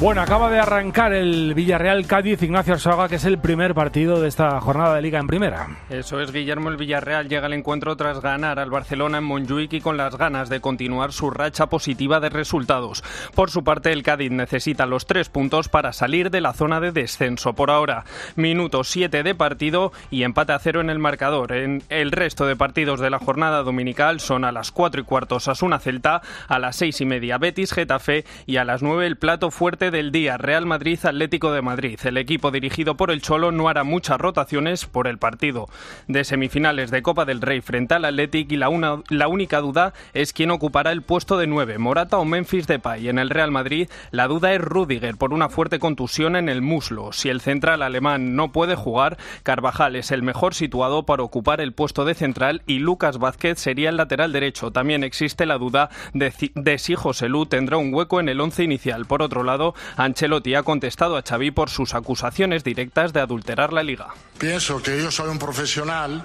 Bueno, 0.00 0.20
acaba 0.20 0.50
de 0.50 0.58
arrancar 0.58 1.12
el 1.12 1.54
Villarreal 1.54 2.06
Cádiz 2.08 2.42
Ignacio 2.42 2.74
Arzuaga, 2.74 3.08
que 3.08 3.14
es 3.16 3.24
el 3.24 3.38
primer 3.38 3.72
partido 3.72 4.20
de 4.20 4.26
esta 4.26 4.60
jornada 4.60 4.96
de 4.96 5.02
liga 5.02 5.20
en 5.20 5.28
primera. 5.28 5.68
Eso 5.90 6.20
es, 6.20 6.32
Guillermo. 6.32 6.70
El 6.70 6.76
Villarreal 6.76 7.28
llega 7.28 7.46
al 7.46 7.52
encuentro 7.52 7.96
tras 7.96 8.20
ganar 8.20 8.58
al 8.58 8.70
Barcelona 8.70 9.18
en 9.18 9.24
Montjuic 9.24 9.74
y 9.74 9.80
con 9.80 9.96
las 9.96 10.16
ganas 10.16 10.48
de 10.48 10.60
continuar 10.60 11.12
su 11.12 11.30
racha 11.30 11.66
positiva 11.66 12.18
de 12.18 12.30
resultados. 12.30 13.04
Por 13.36 13.50
su 13.50 13.62
parte, 13.62 13.92
el 13.92 14.02
Cádiz 14.02 14.32
necesita 14.32 14.86
los 14.86 15.06
tres 15.06 15.28
puntos 15.28 15.68
para 15.68 15.92
salir 15.92 16.30
de 16.30 16.40
la 16.40 16.52
zona 16.52 16.80
de 16.80 16.90
descenso 16.90 17.52
por 17.52 17.70
ahora. 17.70 18.04
Minuto 18.34 18.82
7 18.82 19.22
de 19.22 19.34
partido 19.36 19.92
y 20.10 20.24
empate 20.24 20.52
a 20.52 20.58
cero 20.58 20.80
en 20.80 20.90
el 20.90 20.98
marcador. 20.98 21.52
En 21.52 21.84
el 21.90 22.10
resto 22.10 22.46
de 22.46 22.56
partidos 22.56 22.98
de 22.98 23.10
la 23.10 23.20
jornada 23.20 23.62
dominical 23.62 24.18
son 24.18 24.44
a 24.44 24.50
las 24.50 24.72
4 24.72 25.02
y 25.02 25.04
cuarto 25.04 25.36
Asuna 25.36 25.78
Celta, 25.78 26.22
a 26.48 26.58
las 26.58 26.74
seis 26.74 27.00
y 27.00 27.04
media 27.04 27.38
Betis 27.38 27.72
Getafe 27.72 28.24
y 28.46 28.56
a 28.56 28.64
las 28.64 28.82
9 28.82 29.06
el 29.06 29.16
plato 29.16 29.52
fuerte 29.52 29.91
del 29.92 30.10
día, 30.10 30.38
Real 30.38 30.66
Madrid-Atlético 30.66 31.52
de 31.52 31.62
Madrid. 31.62 32.00
El 32.02 32.16
equipo 32.16 32.50
dirigido 32.50 32.96
por 32.96 33.12
el 33.12 33.22
Cholo 33.22 33.52
no 33.52 33.68
hará 33.68 33.84
muchas 33.84 34.18
rotaciones 34.18 34.86
por 34.86 35.06
el 35.06 35.18
partido 35.18 35.68
de 36.08 36.24
semifinales 36.24 36.90
de 36.90 37.02
Copa 37.02 37.24
del 37.24 37.40
Rey 37.40 37.60
frente 37.60 37.94
al 37.94 38.04
Atlético 38.04 38.54
y 38.54 38.56
la, 38.56 39.02
la 39.08 39.28
única 39.28 39.60
duda 39.60 39.92
es 40.14 40.32
quién 40.32 40.50
ocupará 40.50 40.90
el 40.90 41.02
puesto 41.02 41.38
de 41.38 41.46
nueve, 41.46 41.78
Morata 41.78 42.18
o 42.18 42.24
Memphis 42.24 42.66
Depay. 42.66 43.08
En 43.08 43.20
el 43.20 43.30
Real 43.30 43.52
Madrid 43.52 43.88
la 44.10 44.26
duda 44.26 44.52
es 44.52 44.60
Rudiger 44.60 45.16
por 45.16 45.32
una 45.32 45.48
fuerte 45.48 45.78
contusión 45.78 46.34
en 46.34 46.48
el 46.48 46.62
muslo. 46.62 47.12
Si 47.12 47.28
el 47.28 47.40
central 47.40 47.82
alemán 47.82 48.34
no 48.34 48.50
puede 48.50 48.74
jugar, 48.74 49.18
Carvajal 49.44 49.94
es 49.94 50.10
el 50.10 50.22
mejor 50.22 50.54
situado 50.54 51.04
para 51.04 51.22
ocupar 51.22 51.60
el 51.60 51.72
puesto 51.72 52.04
de 52.04 52.14
central 52.14 52.62
y 52.66 52.78
Lucas 52.78 53.18
Vázquez 53.18 53.58
sería 53.58 53.90
el 53.90 53.98
lateral 53.98 54.32
derecho. 54.32 54.70
También 54.70 55.04
existe 55.04 55.46
la 55.46 55.58
duda 55.58 55.90
de, 56.14 56.32
de 56.54 56.78
si 56.78 56.94
José 56.94 57.28
Lu 57.28 57.46
tendrá 57.46 57.76
un 57.76 57.92
hueco 57.92 58.18
en 58.18 58.30
el 58.30 58.40
once 58.40 58.64
inicial. 58.64 59.04
Por 59.04 59.22
otro 59.22 59.42
lado, 59.42 59.71
Ancelotti 59.96 60.54
ha 60.54 60.62
contestado 60.62 61.16
a 61.16 61.22
Xavi 61.22 61.50
por 61.50 61.70
sus 61.70 61.94
acusaciones 61.94 62.64
directas 62.64 63.12
de 63.12 63.20
adulterar 63.20 63.72
la 63.72 63.82
liga. 63.82 64.08
Pienso 64.38 64.82
que 64.82 65.02
yo 65.02 65.10
soy 65.10 65.30
un 65.30 65.38
profesional 65.38 66.24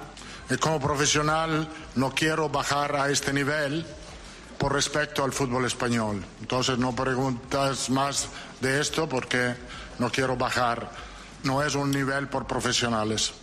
y 0.49 0.57
como 0.57 0.79
profesional 0.79 1.67
no 1.95 2.11
quiero 2.11 2.49
bajar 2.49 2.95
a 2.95 3.09
este 3.09 3.33
nivel 3.33 3.85
por 4.57 4.73
respecto 4.73 5.23
al 5.23 5.33
fútbol 5.33 5.65
español. 5.65 6.23
Entonces 6.39 6.77
no 6.77 6.95
preguntas 6.95 7.89
más 7.89 8.29
de 8.61 8.81
esto 8.81 9.07
porque 9.07 9.53
no 9.99 10.09
quiero 10.09 10.35
bajar. 10.35 10.89
No 11.43 11.63
es 11.63 11.75
un 11.75 11.91
nivel 11.91 12.27
por 12.27 12.47
profesionales. 12.47 13.33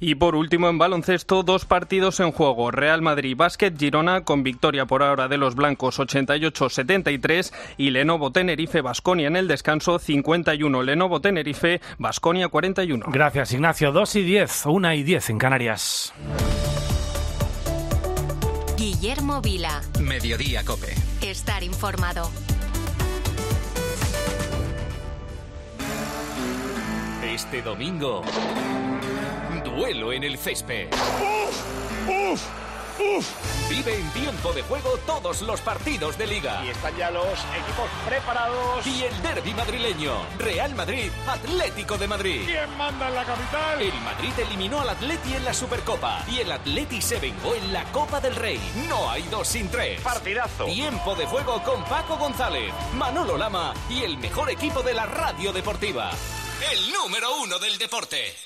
Y 0.00 0.16
por 0.16 0.34
último, 0.34 0.68
en 0.68 0.78
baloncesto, 0.78 1.42
dos 1.42 1.64
partidos 1.64 2.20
en 2.20 2.32
juego. 2.32 2.70
Real 2.70 3.02
Madrid 3.02 3.36
Básquet 3.36 3.78
Girona 3.78 4.22
con 4.22 4.42
victoria 4.42 4.86
por 4.86 5.02
ahora 5.02 5.28
de 5.28 5.38
los 5.38 5.54
blancos 5.54 5.98
88-73 5.98 7.52
y 7.76 7.90
Lenovo 7.90 8.32
Tenerife 8.32 8.80
Basconia 8.80 9.28
en 9.28 9.36
el 9.36 9.48
descanso 9.48 9.98
51. 9.98 10.82
Lenovo 10.82 11.20
Tenerife 11.20 11.80
Basconia 11.98 12.48
41. 12.48 13.06
Gracias, 13.08 13.52
Ignacio. 13.52 13.92
2 13.92 14.16
y 14.16 14.22
10, 14.22 14.66
1 14.66 14.92
y 14.94 15.02
10 15.02 15.30
en 15.30 15.38
Canarias. 15.38 16.12
Guillermo 18.76 19.40
Vila. 19.40 19.80
Mediodía 20.00 20.64
Cope. 20.64 20.94
Estar 21.22 21.62
informado. 21.62 22.30
Este 27.24 27.62
domingo, 27.62 28.22
duelo 29.76 30.10
en 30.12 30.24
el 30.24 30.38
césped. 30.38 30.88
¡Uf! 30.90 32.08
¡Uf! 32.08 32.42
¡Uf! 32.98 33.68
Vive 33.68 33.94
en 33.94 34.10
tiempo 34.12 34.54
de 34.54 34.62
juego 34.62 34.96
todos 35.06 35.42
los 35.42 35.60
partidos 35.60 36.16
de 36.16 36.26
liga. 36.26 36.64
Y 36.64 36.70
están 36.70 36.96
ya 36.96 37.10
los 37.10 37.26
equipos 37.26 37.90
preparados. 38.06 38.86
Y 38.86 39.02
el 39.02 39.22
derby 39.22 39.52
madrileño. 39.52 40.14
Real 40.38 40.74
Madrid, 40.74 41.10
Atlético 41.28 41.98
de 41.98 42.08
Madrid. 42.08 42.42
¿Quién 42.46 42.74
manda 42.78 43.08
en 43.08 43.14
la 43.16 43.24
capital? 43.24 43.82
El 43.82 44.00
Madrid 44.00 44.32
eliminó 44.38 44.80
al 44.80 44.88
Atleti 44.88 45.34
en 45.34 45.44
la 45.44 45.52
Supercopa. 45.52 46.24
Y 46.26 46.38
el 46.38 46.50
Atleti 46.50 47.02
se 47.02 47.20
vengó 47.20 47.54
en 47.54 47.70
la 47.70 47.84
Copa 47.92 48.18
del 48.18 48.34
Rey. 48.34 48.58
No 48.88 49.10
hay 49.10 49.24
dos 49.24 49.46
sin 49.46 49.70
tres. 49.70 50.00
Partidazo. 50.00 50.64
Tiempo 50.64 51.14
de 51.14 51.26
juego 51.26 51.62
con 51.62 51.84
Paco 51.84 52.16
González, 52.16 52.72
Manolo 52.94 53.36
Lama 53.36 53.74
y 53.90 54.04
el 54.04 54.16
mejor 54.16 54.48
equipo 54.48 54.82
de 54.82 54.94
la 54.94 55.04
radio 55.04 55.52
deportiva. 55.52 56.10
El 56.72 56.90
número 56.94 57.36
uno 57.42 57.58
del 57.58 57.76
deporte. 57.76 58.45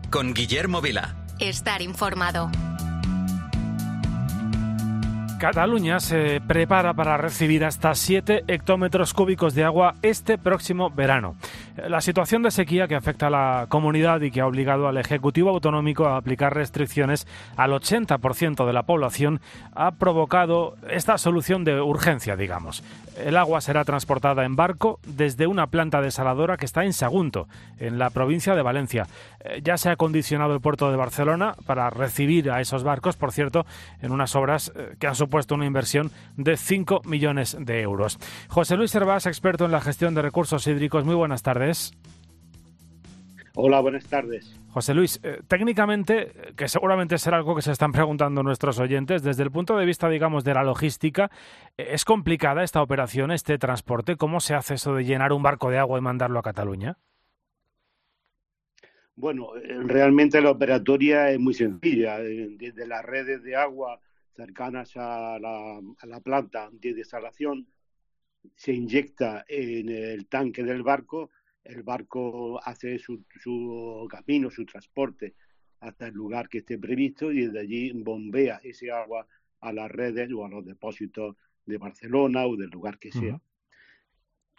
Con 0.11 0.33
Guillermo 0.33 0.81
Vila. 0.81 1.15
Estar 1.39 1.81
informado. 1.81 2.51
Cataluña 5.39 5.99
se 5.99 6.39
prepara 6.39 6.93
para 6.93 7.17
recibir 7.17 7.63
hasta 7.65 7.95
7 7.95 8.43
hectómetros 8.47 9.13
cúbicos 9.13 9.55
de 9.55 9.63
agua 9.63 9.95
este 10.01 10.37
próximo 10.37 10.91
verano. 10.91 11.35
La 11.87 12.01
situación 12.01 12.43
de 12.43 12.51
sequía 12.51 12.87
que 12.87 12.95
afecta 12.95 13.27
a 13.27 13.29
la 13.31 13.65
comunidad 13.67 14.21
y 14.21 14.31
que 14.31 14.41
ha 14.41 14.45
obligado 14.45 14.87
al 14.87 14.97
Ejecutivo 14.97 15.49
Autonómico 15.49 16.05
a 16.05 16.17
aplicar 16.17 16.53
restricciones 16.53 17.25
al 17.55 17.71
80% 17.71 18.67
de 18.67 18.73
la 18.73 18.83
población 18.83 19.41
ha 19.73 19.91
provocado 19.91 20.75
esta 20.89 21.17
solución 21.17 21.63
de 21.63 21.81
urgencia, 21.81 22.35
digamos. 22.35 22.83
El 23.17 23.37
agua 23.37 23.61
será 23.61 23.83
transportada 23.83 24.45
en 24.45 24.55
barco 24.55 24.99
desde 25.05 25.47
una 25.47 25.67
planta 25.67 26.01
desaladora 26.01 26.57
que 26.57 26.65
está 26.65 26.85
en 26.85 26.93
Sagunto, 26.93 27.47
en 27.77 27.99
la 27.99 28.09
provincia 28.09 28.55
de 28.55 28.61
Valencia. 28.61 29.07
Eh, 29.41 29.61
Ya 29.63 29.77
se 29.77 29.89
ha 29.89 29.93
acondicionado 29.93 30.53
el 30.53 30.61
puerto 30.61 30.89
de 30.89 30.97
Barcelona 30.97 31.55
para 31.65 31.89
recibir 31.89 32.49
a 32.51 32.61
esos 32.61 32.83
barcos, 32.83 33.17
por 33.17 33.31
cierto, 33.31 33.65
en 34.01 34.11
unas 34.11 34.35
obras 34.35 34.71
eh, 34.75 34.95
que 34.99 35.07
han 35.07 35.15
supuesto 35.15 35.55
una 35.55 35.65
inversión 35.65 36.11
de 36.37 36.57
5 36.57 37.01
millones 37.05 37.57
de 37.59 37.81
euros. 37.81 38.17
José 38.47 38.77
Luis 38.77 38.91
Servás, 38.91 39.25
experto 39.25 39.65
en 39.65 39.71
la 39.71 39.81
gestión 39.81 40.15
de 40.15 40.21
recursos 40.21 40.65
hídricos, 40.67 41.05
muy 41.05 41.15
buenas 41.15 41.43
tardes. 41.43 41.93
Hola, 43.53 43.81
buenas 43.81 44.07
tardes. 44.07 44.57
José 44.69 44.93
Luis, 44.93 45.19
eh, 45.23 45.41
técnicamente, 45.45 46.21
eh, 46.21 46.53
que 46.55 46.69
seguramente 46.69 47.17
será 47.17 47.37
algo 47.37 47.53
que 47.53 47.61
se 47.61 47.73
están 47.73 47.91
preguntando 47.91 48.43
nuestros 48.43 48.79
oyentes, 48.79 49.23
desde 49.23 49.43
el 49.43 49.51
punto 49.51 49.75
de 49.75 49.85
vista, 49.85 50.07
digamos, 50.07 50.45
de 50.45 50.53
la 50.53 50.63
logística, 50.63 51.29
eh, 51.77 51.89
¿es 51.91 52.05
complicada 52.05 52.63
esta 52.63 52.81
operación, 52.81 53.31
este 53.31 53.57
transporte? 53.57 54.15
¿Cómo 54.15 54.39
se 54.39 54.53
hace 54.53 54.75
eso 54.75 54.95
de 54.95 55.03
llenar 55.03 55.33
un 55.33 55.43
barco 55.43 55.69
de 55.69 55.79
agua 55.79 55.99
y 55.99 56.01
mandarlo 56.01 56.39
a 56.39 56.43
Cataluña? 56.43 56.97
Bueno, 59.15 59.49
realmente 59.83 60.39
la 60.39 60.51
operatoria 60.51 61.29
es 61.29 61.39
muy 61.39 61.53
sencilla. 61.53 62.19
Desde 62.19 62.87
las 62.87 63.03
redes 63.03 63.43
de 63.43 63.57
agua 63.57 63.99
cercanas 64.33 64.95
a 64.95 65.37
la, 65.37 65.79
a 65.99 66.05
la 66.07 66.21
planta 66.21 66.69
de 66.71 66.93
desalación 66.93 67.67
se 68.55 68.73
inyecta 68.73 69.45
en 69.47 69.89
el 69.89 70.27
tanque 70.27 70.63
del 70.63 70.81
barco, 70.81 71.29
el 71.63 71.83
barco 71.83 72.59
hace 72.63 72.97
su, 72.99 73.23
su 73.41 74.07
camino, 74.09 74.49
su 74.49 74.65
transporte 74.65 75.35
hasta 75.79 76.07
el 76.07 76.13
lugar 76.13 76.47
que 76.47 76.59
esté 76.59 76.77
previsto 76.77 77.31
y 77.31 77.45
desde 77.45 77.59
allí 77.59 77.91
bombea 77.91 78.59
ese 78.63 78.91
agua 78.91 79.27
a 79.59 79.73
las 79.73 79.89
redes 79.91 80.31
o 80.33 80.45
a 80.45 80.49
los 80.49 80.65
depósitos 80.65 81.35
de 81.65 81.77
Barcelona 81.77 82.45
o 82.45 82.55
del 82.55 82.69
lugar 82.69 82.99
que 82.99 83.11
sea. 83.11 83.41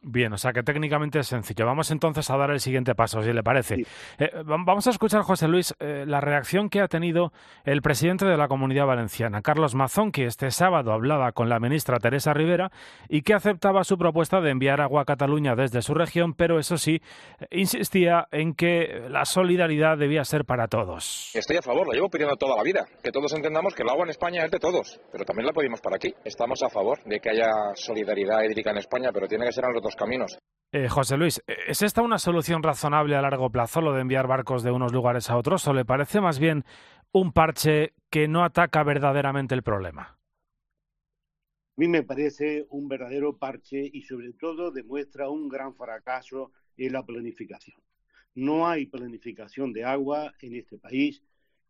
Bien, 0.05 0.33
o 0.33 0.37
sea 0.37 0.53
que 0.53 0.65
técnicamente 0.65 1.21
es 1.21 1.29
sencillo. 1.29 1.65
Vamos 1.65 1.93
entonces 1.93 2.29
a 2.29 2.37
dar 2.37 2.51
el 2.51 2.59
siguiente 2.59 2.95
paso, 2.97 3.23
si 3.23 3.33
le 3.33 3.43
parece. 3.45 3.77
Eh, 4.19 4.31
vam- 4.45 4.65
vamos 4.67 4.85
a 4.89 4.91
escuchar, 4.91 5.23
José 5.23 5.47
Luis, 5.47 5.75
eh, 5.79 6.05
la 6.09 6.21
reacción 6.21 6.69
que 6.69 6.81
ha 6.81 6.89
tenido 6.89 7.33
el 7.65 7.83
presidente 7.83 8.25
de 8.27 8.37
la 8.37 8.49
Comunidad 8.49 8.87
Valenciana, 8.87 9.43
Carlos 9.43 9.77
Mazón, 9.77 10.11
que 10.11 10.25
este 10.25 10.51
sábado 10.51 10.93
hablaba 10.93 11.31
con 11.31 11.49
la 11.49 11.61
ministra 11.61 11.99
Teresa 12.01 12.35
Rivera 12.35 12.73
y 13.09 13.23
que 13.23 13.33
aceptaba 13.35 13.85
su 13.85 13.97
propuesta 13.97 14.41
de 14.41 14.51
enviar 14.51 14.81
agua 14.81 15.03
a 15.03 15.05
Cataluña 15.05 15.55
desde 15.55 15.83
su 15.83 15.95
región, 15.95 16.35
pero 16.35 16.59
eso 16.59 16.79
sí, 16.79 17.01
eh, 17.41 17.47
insistía 17.53 18.27
en 18.33 18.55
que 18.55 19.07
la 19.09 19.25
solidaridad 19.25 19.97
debía 19.99 20.25
ser 20.25 20.45
para 20.45 20.67
todos. 20.67 21.31
Estoy 21.33 21.59
a 21.59 21.63
favor, 21.63 21.87
lo 21.87 21.93
llevo 21.93 22.09
pidiendo 22.11 22.35
toda 22.37 22.57
la 22.57 22.65
vida. 22.65 22.85
Que 23.05 23.13
todos 23.13 23.33
entendamos 23.35 23.73
que 23.75 23.85
el 23.85 23.89
agua 23.89 24.03
en 24.05 24.11
España 24.11 24.45
es 24.45 24.51
de 24.51 24.59
todos, 24.59 25.01
pero 25.13 25.25
también 25.25 25.47
la 25.47 25.53
pedimos 25.53 25.81
para 25.81 25.95
aquí. 25.95 26.13
Estamos 26.25 26.61
a 26.65 26.69
favor 26.69 26.99
de 27.05 27.21
que 27.21 27.31
haya 27.31 27.49
solidaridad 27.75 28.43
hídrica 28.43 28.73
en 28.73 28.79
España, 28.79 29.11
pero 29.15 29.29
tiene 29.29 29.47
que 29.47 29.53
ser 29.53 29.65
en 29.65 29.75
los 29.75 29.83
dos 29.83 29.92
caminos. 29.97 30.39
Eh, 30.73 30.89
José 30.89 31.19
Luis, 31.19 31.43
eh, 31.47 31.57
¿es 31.69 31.83
esta 31.83 32.01
una 32.03 32.19
solución 32.19 32.63
razonable 32.63 33.15
a 33.15 33.23
largo 33.23 33.51
plazo, 33.51 33.83
lo 33.83 33.93
de 33.93 34.01
enviar 34.01 34.27
barcos 34.27 34.63
de 34.63 34.71
unos 34.71 34.93
lugares 34.93 35.29
a 35.29 35.37
otros, 35.37 35.67
o 35.69 35.75
le 35.75 35.85
parece 35.85 36.21
más 36.21 36.39
bien 36.39 36.65
un 37.13 37.33
parche 37.33 37.93
que 38.11 38.27
no 38.27 38.43
ataca 38.43 38.83
verdaderamente 38.83 39.55
el 39.55 39.63
problema? 39.63 40.19
A 41.75 41.75
mí 41.77 41.89
me 41.89 42.03
parece 42.03 42.67
un 42.71 42.89
verdadero 42.89 43.37
parche 43.37 43.91
y 43.93 44.03
sobre 44.03 44.33
todo 44.33 44.71
demuestra 44.71 45.29
un 45.29 45.49
gran 45.49 45.75
fracaso 45.75 46.53
en 46.77 46.93
la 46.93 47.05
planificación. 47.05 47.77
No 48.35 48.67
hay 48.67 48.87
planificación 48.87 49.73
de 49.73 49.85
agua 49.85 50.35
en 50.41 50.55
este 50.57 50.79
país 50.79 51.23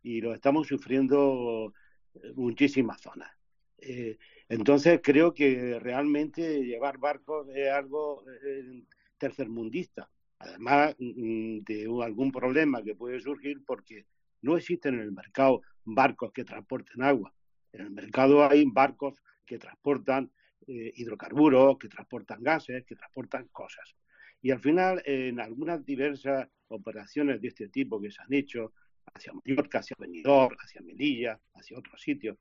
y 0.02 0.20
lo 0.20 0.32
estamos 0.32 0.68
sufriendo 0.68 1.72
en 2.14 2.34
muchísimas 2.36 3.00
zonas. 3.00 3.30
Eh, 3.78 4.18
entonces 4.52 5.00
creo 5.02 5.32
que 5.32 5.78
realmente 5.80 6.62
llevar 6.62 6.98
barcos 6.98 7.48
es 7.54 7.70
algo 7.70 8.22
eh, 8.44 8.84
tercermundista, 9.16 10.10
además 10.38 10.94
mm, 10.98 11.60
de 11.60 11.88
algún 12.04 12.30
problema 12.30 12.82
que 12.82 12.94
puede 12.94 13.18
surgir 13.18 13.64
porque 13.64 14.04
no 14.42 14.58
existen 14.58 14.94
en 14.94 15.00
el 15.00 15.12
mercado 15.12 15.62
barcos 15.84 16.32
que 16.32 16.44
transporten 16.44 17.02
agua. 17.02 17.32
En 17.72 17.80
el 17.80 17.90
mercado 17.92 18.44
hay 18.44 18.66
barcos 18.66 19.14
que 19.46 19.58
transportan 19.58 20.30
eh, 20.66 20.92
hidrocarburos, 20.96 21.78
que 21.78 21.88
transportan 21.88 22.42
gases, 22.42 22.84
que 22.84 22.94
transportan 22.94 23.48
cosas. 23.48 23.94
Y 24.42 24.50
al 24.50 24.60
final, 24.60 25.00
en 25.06 25.40
algunas 25.40 25.82
diversas 25.82 26.46
operaciones 26.68 27.40
de 27.40 27.48
este 27.48 27.68
tipo 27.68 27.98
que 27.98 28.10
se 28.10 28.20
han 28.20 28.34
hecho 28.34 28.74
hacia 29.14 29.32
Mallorca, 29.32 29.78
hacia 29.78 29.96
Benidorm, 29.98 30.56
hacia 30.62 30.82
Melilla, 30.82 31.40
hacia 31.54 31.78
otros 31.78 32.02
sitios, 32.02 32.36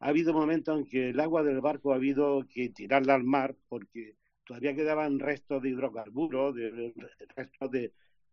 ha 0.00 0.08
habido 0.08 0.32
momentos 0.32 0.78
en 0.78 0.86
que 0.86 1.10
el 1.10 1.20
agua 1.20 1.42
del 1.42 1.60
barco 1.60 1.92
ha 1.92 1.96
habido 1.96 2.46
que 2.48 2.68
tirarla 2.68 3.14
al 3.14 3.24
mar 3.24 3.56
porque 3.68 4.14
todavía 4.44 4.74
quedaban 4.74 5.18
restos 5.18 5.62
de 5.62 5.70
hidrocarburos, 5.70 6.54
de, 6.54 6.94
restos 7.36 7.70
de, 7.70 7.92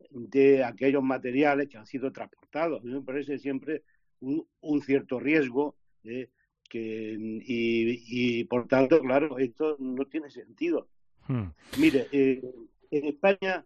de, 0.09 0.63
aquellos 0.63 1.03
materiales 1.03 1.67
que 1.67 1.77
han 1.77 1.85
sido 1.85 2.11
transportados. 2.11 2.83
Me 2.83 3.01
parece 3.01 3.37
siempre 3.39 3.83
un, 4.21 4.47
un 4.61 4.81
cierto 4.81 5.19
riesgo 5.19 5.75
eh, 6.03 6.29
que, 6.69 7.17
y, 7.19 8.39
y, 8.39 8.43
por 8.45 8.67
tanto, 8.67 9.01
claro, 9.01 9.37
esto 9.37 9.75
no 9.79 10.05
tiene 10.05 10.29
sentido. 10.29 10.87
Hmm. 11.27 11.49
Mire, 11.79 12.07
eh, 12.11 12.41
en 12.91 13.05
España 13.05 13.65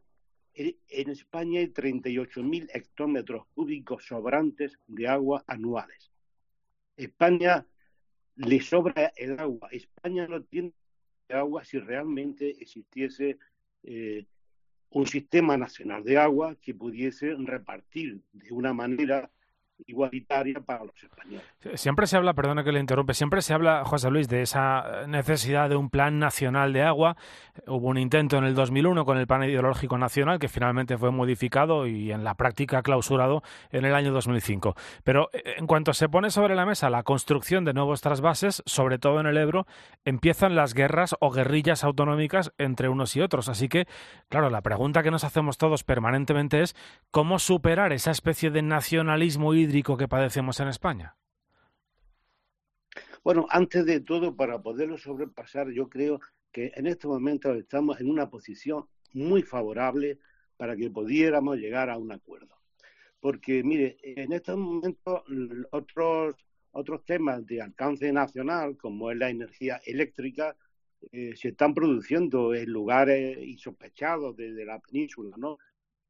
en 0.53 1.09
España 1.09 1.61
hay 1.61 1.67
38.000 1.67 2.69
hectómetros 2.73 3.45
cúbicos 3.53 4.05
sobrantes 4.05 4.77
de 4.87 5.07
agua 5.07 5.43
anuales. 5.47 6.11
España 6.97 7.65
le 8.39 8.61
sobra 8.61 9.11
el 9.17 9.39
agua. 9.39 9.69
España 9.71 10.27
no 10.27 10.41
tiene 10.43 10.71
agua 11.29 11.63
si 11.63 11.77
realmente 11.79 12.49
existiese 12.61 13.37
eh, 13.83 14.25
un 14.91 15.05
sistema 15.05 15.57
nacional 15.57 16.03
de 16.03 16.17
agua 16.17 16.55
que 16.61 16.73
pudiese 16.73 17.35
repartir 17.35 18.21
de 18.31 18.51
una 18.51 18.73
manera 18.73 19.29
igualitaria 19.87 20.59
para 20.59 20.85
los 20.85 21.03
españoles. 21.03 21.45
Siempre 21.75 22.07
se 22.07 22.17
habla, 22.17 22.33
perdona 22.33 22.63
que 22.63 22.71
le 22.71 22.79
interrumpe, 22.79 23.13
siempre 23.13 23.41
se 23.41 23.53
habla, 23.53 23.83
José 23.85 24.09
Luis, 24.09 24.27
de 24.27 24.41
esa 24.41 25.05
necesidad 25.07 25.69
de 25.69 25.75
un 25.75 25.89
plan 25.89 26.19
nacional 26.19 26.73
de 26.73 26.83
agua. 26.83 27.17
Hubo 27.67 27.87
un 27.87 27.97
intento 27.97 28.37
en 28.37 28.45
el 28.45 28.55
2001 28.55 29.05
con 29.05 29.17
el 29.17 29.27
plan 29.27 29.43
ideológico 29.43 29.97
nacional 29.97 30.39
que 30.39 30.47
finalmente 30.47 30.97
fue 30.97 31.11
modificado 31.11 31.87
y 31.87 32.11
en 32.11 32.23
la 32.23 32.35
práctica 32.35 32.81
clausurado 32.81 33.43
en 33.71 33.85
el 33.85 33.95
año 33.95 34.11
2005. 34.11 34.75
Pero 35.03 35.29
eh, 35.33 35.55
en 35.57 35.67
cuanto 35.67 35.93
se 35.93 36.09
pone 36.09 36.29
sobre 36.29 36.55
la 36.55 36.65
mesa 36.65 36.89
la 36.89 37.03
construcción 37.03 37.65
de 37.65 37.73
nuevos 37.73 38.01
trasvases, 38.01 38.63
sobre 38.65 38.99
todo 38.99 39.19
en 39.19 39.27
el 39.27 39.37
Ebro, 39.37 39.65
empiezan 40.05 40.55
las 40.55 40.73
guerras 40.73 41.15
o 41.19 41.31
guerrillas 41.31 41.83
autonómicas 41.83 42.51
entre 42.57 42.89
unos 42.89 43.15
y 43.15 43.21
otros. 43.21 43.49
Así 43.49 43.69
que, 43.69 43.87
claro, 44.29 44.49
la 44.49 44.61
pregunta 44.61 45.03
que 45.03 45.11
nos 45.11 45.23
hacemos 45.23 45.57
todos 45.57 45.83
permanentemente 45.83 46.61
es 46.61 46.75
cómo 47.11 47.39
superar 47.39 47.93
esa 47.93 48.11
especie 48.11 48.51
de 48.51 48.61
nacionalismo 48.61 49.53
hídrico 49.69 49.95
que 49.95 50.07
padecemos 50.07 50.59
en 50.59 50.67
España? 50.69 51.15
Bueno, 53.23 53.45
antes 53.51 53.85
de 53.85 53.99
todo, 53.99 54.35
para 54.35 54.59
poderlo 54.61 54.97
sobrepasar, 54.97 55.69
yo 55.69 55.87
creo 55.87 56.19
que 56.51 56.71
en 56.75 56.87
este 56.87 57.07
momento 57.07 57.53
estamos 57.53 58.01
en 58.01 58.09
una 58.09 58.29
posición 58.31 58.85
muy 59.13 59.43
favorable 59.43 60.17
para 60.57 60.75
que 60.75 60.89
pudiéramos 60.89 61.57
llegar 61.57 61.91
a 61.91 61.97
un 61.99 62.11
acuerdo. 62.11 62.55
Porque, 63.19 63.63
mire, 63.63 63.97
en 64.01 64.33
estos 64.33 64.57
momentos 64.57 65.21
otros, 65.69 66.35
otros 66.71 67.05
temas 67.05 67.45
de 67.45 67.61
alcance 67.61 68.11
nacional, 68.11 68.75
como 68.75 69.11
es 69.11 69.17
la 69.17 69.29
energía 69.29 69.79
eléctrica, 69.85 70.55
eh, 71.11 71.35
se 71.35 71.49
están 71.49 71.75
produciendo 71.75 72.55
en 72.55 72.71
lugares 72.71 73.37
insospechados 73.37 74.35
de, 74.35 74.65
la 74.65 74.79
península, 74.79 75.35
¿no? 75.37 75.59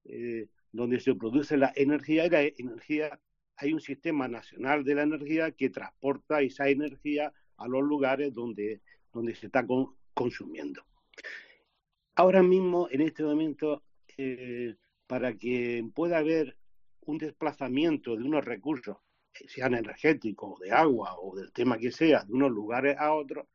Eh, 0.06 0.48
donde 0.72 1.00
se 1.02 1.14
produce 1.16 1.58
la 1.58 1.74
energía 1.76 2.26
y 2.26 2.30
la 2.30 2.42
energía 2.44 3.20
hay 3.60 3.74
un 3.74 3.82
sistema 3.82 4.28
nacional 4.28 4.86
de 4.86 4.96
la 4.96 5.04
energía 5.04 5.52
que 5.52 5.70
transporta 5.70 6.42
esa 6.42 6.70
energía 6.70 7.34
a 7.58 7.68
los 7.68 7.84
lugares 7.84 8.34
donde, 8.34 8.82
donde 9.12 9.36
se 9.36 9.48
está 9.48 9.66
consumiendo. 10.14 10.82
Ahora 12.16 12.42
mismo, 12.42 12.88
en 12.90 13.02
este 13.02 13.24
momento, 13.24 13.84
eh, 14.18 14.76
para 15.08 15.36
que 15.36 15.86
pueda 15.94 16.20
haber 16.20 16.56
un 17.02 17.18
desplazamiento 17.18 18.16
de 18.16 18.24
unos 18.24 18.46
recursos, 18.46 18.98
sean 19.48 19.74
energéticos, 19.74 20.60
de 20.60 20.72
agua 20.72 21.16
o 21.20 21.36
del 21.36 21.52
tema 21.52 21.78
que 21.78 21.92
sea, 21.92 22.24
de 22.24 22.34
unos 22.34 22.52
lugares 22.52 22.98
a 22.98 23.14
otros, 23.14 23.46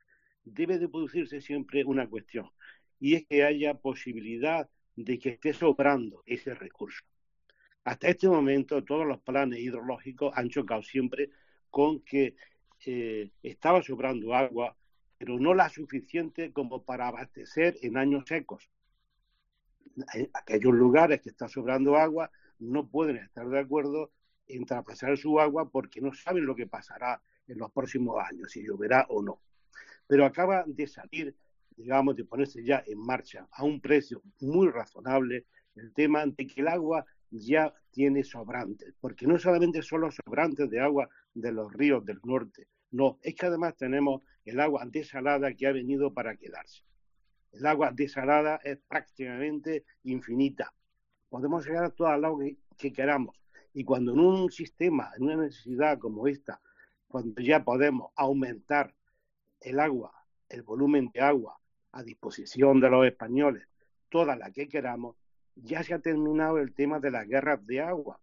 debe 0.43 0.77
de 0.77 0.87
producirse 0.87 1.41
siempre 1.41 1.83
una 1.83 2.07
cuestión, 2.07 2.51
y 2.99 3.15
es 3.15 3.25
que 3.25 3.43
haya 3.43 3.73
posibilidad 3.73 4.69
de 4.95 5.17
que 5.17 5.29
esté 5.29 5.53
sobrando 5.53 6.21
ese 6.27 6.53
recurso. 6.53 7.03
Hasta 7.85 8.09
este 8.09 8.27
momento 8.27 8.83
todos 8.83 9.05
los 9.05 9.19
planes 9.19 9.59
hidrológicos 9.59 10.35
han 10.35 10.49
chocado 10.49 10.81
siempre 10.81 11.29
con 11.69 11.99
que 11.99 12.35
eh, 12.87 13.29
estaba 13.43 13.83
sobrando 13.83 14.33
agua, 14.33 14.75
pero 15.19 15.39
no 15.39 15.53
la 15.53 15.69
suficiente 15.69 16.51
como 16.51 16.83
para 16.83 17.07
abastecer 17.07 17.77
en 17.83 17.97
años 17.97 18.23
secos. 18.27 18.69
Aquellos 20.33 20.73
lugares 20.73 21.21
que 21.21 21.29
está 21.29 21.47
sobrando 21.47 21.95
agua 21.95 22.31
no 22.57 22.87
pueden 22.87 23.17
estar 23.17 23.47
de 23.47 23.59
acuerdo 23.59 24.11
en 24.47 24.65
traspasar 24.65 25.15
su 25.15 25.39
agua 25.39 25.69
porque 25.69 26.01
no 26.01 26.11
saben 26.11 26.45
lo 26.45 26.55
que 26.55 26.65
pasará 26.65 27.21
en 27.47 27.59
los 27.59 27.71
próximos 27.71 28.17
años, 28.19 28.51
si 28.51 28.63
lloverá 28.63 29.05
o 29.09 29.21
no. 29.21 29.41
Pero 30.07 30.25
acaba 30.25 30.63
de 30.65 30.87
salir, 30.87 31.35
digamos, 31.77 32.15
de 32.15 32.25
ponerse 32.25 32.63
ya 32.63 32.83
en 32.87 32.97
marcha 32.97 33.47
a 33.51 33.63
un 33.63 33.79
precio 33.79 34.23
muy 34.39 34.69
razonable 34.69 35.45
el 35.75 35.93
tema 35.93 36.25
de 36.25 36.47
que 36.47 36.61
el 36.61 36.67
agua 36.67 37.05
ya 37.39 37.73
tiene 37.91 38.23
sobrantes, 38.23 38.93
porque 38.99 39.27
no 39.27 39.37
solamente 39.37 39.81
son 39.81 40.01
los 40.01 40.15
sobrantes 40.15 40.69
de 40.69 40.79
agua 40.79 41.09
de 41.33 41.51
los 41.51 41.71
ríos 41.71 42.05
del 42.05 42.19
norte, 42.23 42.67
no, 42.91 43.19
es 43.21 43.35
que 43.35 43.45
además 43.45 43.75
tenemos 43.75 44.21
el 44.45 44.59
agua 44.59 44.85
desalada 44.85 45.53
que 45.53 45.67
ha 45.67 45.71
venido 45.71 46.13
para 46.13 46.37
quedarse. 46.37 46.83
El 47.51 47.65
agua 47.65 47.91
desalada 47.91 48.59
es 48.63 48.77
prácticamente 48.87 49.85
infinita. 50.03 50.73
Podemos 51.29 51.65
llegar 51.65 51.85
a 51.85 51.89
toda 51.89 52.15
el 52.15 52.25
agua 52.25 52.45
que, 52.77 52.93
queramos. 52.93 53.35
Y 53.73 53.83
cuando 53.83 54.13
en 54.13 54.19
un 54.19 54.51
sistema, 54.51 55.11
en 55.17 55.23
una 55.23 55.37
necesidad 55.37 55.99
como 55.99 56.27
esta, 56.27 56.61
cuando 57.07 57.41
ya 57.41 57.63
podemos 57.63 58.11
aumentar 58.15 58.93
el 59.59 59.79
agua, 59.79 60.13
el 60.47 60.63
volumen 60.63 61.09
de 61.13 61.21
agua 61.21 61.59
a 61.91 62.03
disposición 62.03 62.79
de 62.79 62.89
los 62.89 63.05
españoles, 63.05 63.67
toda 64.09 64.35
la 64.35 64.51
que 64.51 64.67
queramos, 64.67 65.15
ya 65.55 65.83
se 65.83 65.93
ha 65.93 65.99
terminado 65.99 66.57
el 66.59 66.73
tema 66.73 66.99
de 66.99 67.11
las 67.11 67.27
guerras 67.27 67.65
de 67.65 67.81
agua. 67.81 68.19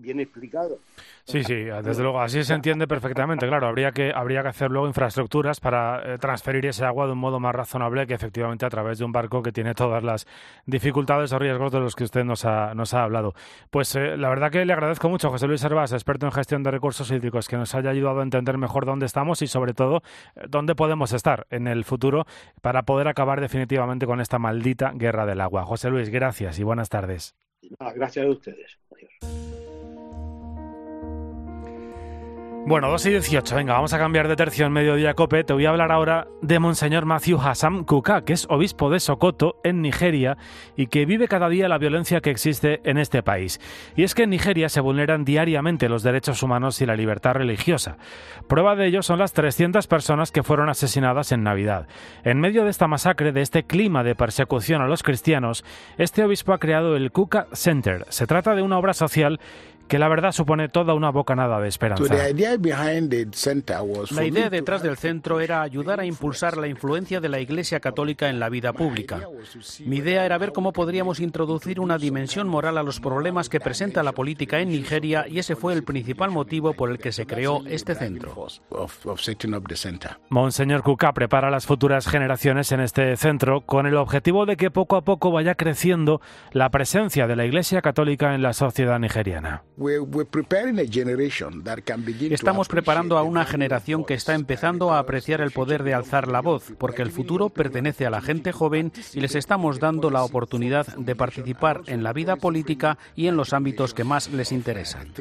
Bien 0.00 0.20
explicado. 0.20 0.78
Sí, 1.24 1.44
sí, 1.44 1.54
desde 1.54 2.02
luego, 2.02 2.20
así 2.20 2.42
se 2.42 2.54
entiende 2.54 2.86
perfectamente. 2.86 3.46
Claro, 3.46 3.66
habría 3.66 3.92
que, 3.92 4.12
habría 4.14 4.42
que 4.42 4.48
hacer 4.48 4.70
luego 4.70 4.86
infraestructuras 4.86 5.60
para 5.60 6.14
eh, 6.14 6.18
transferir 6.18 6.64
ese 6.66 6.84
agua 6.84 7.06
de 7.06 7.12
un 7.12 7.18
modo 7.18 7.38
más 7.38 7.54
razonable 7.54 8.06
que 8.06 8.14
efectivamente 8.14 8.64
a 8.64 8.70
través 8.70 8.98
de 8.98 9.04
un 9.04 9.12
barco 9.12 9.42
que 9.42 9.52
tiene 9.52 9.74
todas 9.74 10.02
las 10.02 10.26
dificultades 10.64 11.32
o 11.32 11.38
riesgos 11.38 11.70
de 11.70 11.80
los 11.80 11.94
que 11.94 12.04
usted 12.04 12.24
nos 12.24 12.44
ha, 12.44 12.74
nos 12.74 12.94
ha 12.94 13.02
hablado. 13.02 13.34
Pues 13.70 13.94
eh, 13.96 14.16
la 14.16 14.30
verdad 14.30 14.50
que 14.50 14.64
le 14.64 14.72
agradezco 14.72 15.08
mucho 15.08 15.28
a 15.28 15.30
José 15.30 15.46
Luis 15.46 15.62
Hervás, 15.62 15.92
experto 15.92 16.26
en 16.26 16.32
gestión 16.32 16.62
de 16.62 16.70
recursos 16.70 17.10
hídricos, 17.10 17.48
que 17.48 17.56
nos 17.56 17.74
haya 17.74 17.90
ayudado 17.90 18.20
a 18.20 18.22
entender 18.22 18.56
mejor 18.56 18.86
dónde 18.86 19.04
estamos 19.04 19.42
y 19.42 19.48
sobre 19.48 19.74
todo 19.74 20.02
eh, 20.36 20.46
dónde 20.48 20.74
podemos 20.74 21.12
estar 21.12 21.46
en 21.50 21.66
el 21.66 21.84
futuro 21.84 22.24
para 22.62 22.84
poder 22.84 23.08
acabar 23.08 23.40
definitivamente 23.40 24.06
con 24.06 24.20
esta 24.20 24.38
maldita 24.38 24.92
guerra 24.94 25.26
del 25.26 25.40
agua. 25.40 25.64
José 25.64 25.90
Luis, 25.90 26.08
gracias 26.08 26.58
y 26.58 26.64
buenas 26.64 26.88
tardes. 26.88 27.34
gracias 27.94 28.24
a 28.24 28.30
ustedes. 28.30 28.78
Bueno, 32.68 32.90
2 32.90 33.06
y 33.06 33.10
18, 33.12 33.56
venga, 33.56 33.72
vamos 33.72 33.94
a 33.94 33.98
cambiar 33.98 34.28
de 34.28 34.36
tercio 34.36 34.66
en 34.66 34.72
Mediodía 34.72 35.14
Cope. 35.14 35.42
Te 35.42 35.54
voy 35.54 35.64
a 35.64 35.70
hablar 35.70 35.90
ahora 35.90 36.28
de 36.42 36.58
Monseñor 36.58 37.06
Matthew 37.06 37.40
Hassan 37.40 37.84
Kuka, 37.84 38.26
que 38.26 38.34
es 38.34 38.46
obispo 38.50 38.90
de 38.90 39.00
Sokoto, 39.00 39.54
en 39.64 39.80
Nigeria, 39.80 40.36
y 40.76 40.88
que 40.88 41.06
vive 41.06 41.28
cada 41.28 41.48
día 41.48 41.66
la 41.70 41.78
violencia 41.78 42.20
que 42.20 42.28
existe 42.28 42.82
en 42.84 42.98
este 42.98 43.22
país. 43.22 43.58
Y 43.96 44.02
es 44.02 44.14
que 44.14 44.24
en 44.24 44.30
Nigeria 44.30 44.68
se 44.68 44.82
vulneran 44.82 45.24
diariamente 45.24 45.88
los 45.88 46.02
derechos 46.02 46.42
humanos 46.42 46.82
y 46.82 46.84
la 46.84 46.94
libertad 46.94 47.32
religiosa. 47.32 47.96
Prueba 48.48 48.76
de 48.76 48.88
ello 48.88 49.00
son 49.00 49.18
las 49.18 49.32
300 49.32 49.86
personas 49.86 50.30
que 50.30 50.42
fueron 50.42 50.68
asesinadas 50.68 51.32
en 51.32 51.44
Navidad. 51.44 51.88
En 52.22 52.38
medio 52.38 52.64
de 52.64 52.70
esta 52.70 52.86
masacre, 52.86 53.32
de 53.32 53.40
este 53.40 53.62
clima 53.62 54.04
de 54.04 54.14
persecución 54.14 54.82
a 54.82 54.88
los 54.88 55.02
cristianos, 55.02 55.64
este 55.96 56.22
obispo 56.22 56.52
ha 56.52 56.58
creado 56.58 56.96
el 56.96 57.12
Kuka 57.12 57.46
Center. 57.54 58.04
Se 58.10 58.26
trata 58.26 58.54
de 58.54 58.60
una 58.60 58.76
obra 58.76 58.92
social 58.92 59.40
que 59.88 59.98
la 59.98 60.08
verdad 60.08 60.32
supone 60.32 60.68
toda 60.68 60.94
una 60.94 61.10
bocanada 61.10 61.60
de 61.60 61.68
esperanza. 61.68 62.14
La 62.14 62.28
idea 62.28 62.56
detrás 64.50 64.82
del 64.82 64.96
centro 64.96 65.40
era 65.40 65.62
ayudar 65.62 66.00
a 66.00 66.04
impulsar 66.04 66.56
la 66.56 66.68
influencia 66.68 67.20
de 67.20 67.28
la 67.28 67.40
Iglesia 67.40 67.80
Católica 67.80 68.28
en 68.28 68.38
la 68.38 68.48
vida 68.48 68.72
pública. 68.72 69.20
Mi 69.84 69.96
idea 69.96 70.24
era 70.24 70.38
ver 70.38 70.52
cómo 70.52 70.72
podríamos 70.72 71.20
introducir 71.20 71.80
una 71.80 71.98
dimensión 71.98 72.48
moral 72.48 72.78
a 72.78 72.82
los 72.82 73.00
problemas 73.00 73.48
que 73.48 73.60
presenta 73.60 74.02
la 74.02 74.12
política 74.12 74.60
en 74.60 74.68
Nigeria 74.68 75.26
y 75.28 75.38
ese 75.38 75.56
fue 75.56 75.72
el 75.72 75.82
principal 75.82 76.30
motivo 76.30 76.74
por 76.74 76.90
el 76.90 76.98
que 76.98 77.12
se 77.12 77.26
creó 77.26 77.62
este 77.66 77.94
centro. 77.94 78.46
Monseñor 80.28 80.82
Kuka 80.82 81.12
prepara 81.12 81.48
a 81.48 81.50
las 81.50 81.66
futuras 81.66 82.06
generaciones 82.06 82.72
en 82.72 82.80
este 82.80 83.16
centro 83.16 83.62
con 83.62 83.86
el 83.86 83.96
objetivo 83.96 84.46
de 84.46 84.56
que 84.56 84.70
poco 84.70 84.96
a 84.96 85.02
poco 85.02 85.30
vaya 85.30 85.54
creciendo 85.54 86.20
la 86.52 86.70
presencia 86.70 87.26
de 87.26 87.36
la 87.36 87.44
Iglesia 87.44 87.82
Católica 87.82 88.34
en 88.34 88.42
la 88.42 88.52
sociedad 88.52 88.98
nigeriana. 88.98 89.62
Estamos 92.30 92.68
preparando 92.68 93.16
a 93.16 93.22
una 93.22 93.44
generación 93.44 94.04
que 94.04 94.14
está 94.14 94.34
empezando 94.34 94.92
a 94.92 94.98
apreciar 94.98 95.40
el 95.40 95.52
poder 95.52 95.84
de 95.84 95.94
alzar 95.94 96.26
la 96.28 96.40
voz, 96.40 96.72
porque 96.78 97.02
el 97.02 97.12
futuro 97.12 97.48
pertenece 97.48 98.04
a 98.04 98.10
la 98.10 98.20
gente 98.20 98.52
joven 98.52 98.92
y 99.14 99.20
les 99.20 99.34
estamos 99.36 99.78
dando 99.78 100.10
la 100.10 100.24
oportunidad 100.24 100.86
de 100.96 101.14
participar 101.14 101.82
en 101.86 102.02
la 102.02 102.12
vida 102.12 102.36
política 102.36 102.98
y 103.14 103.28
en 103.28 103.36
los 103.36 103.52
ámbitos 103.52 103.94
que 103.94 104.04
más 104.04 104.32
les 104.32 104.50
interesan. 104.50 105.12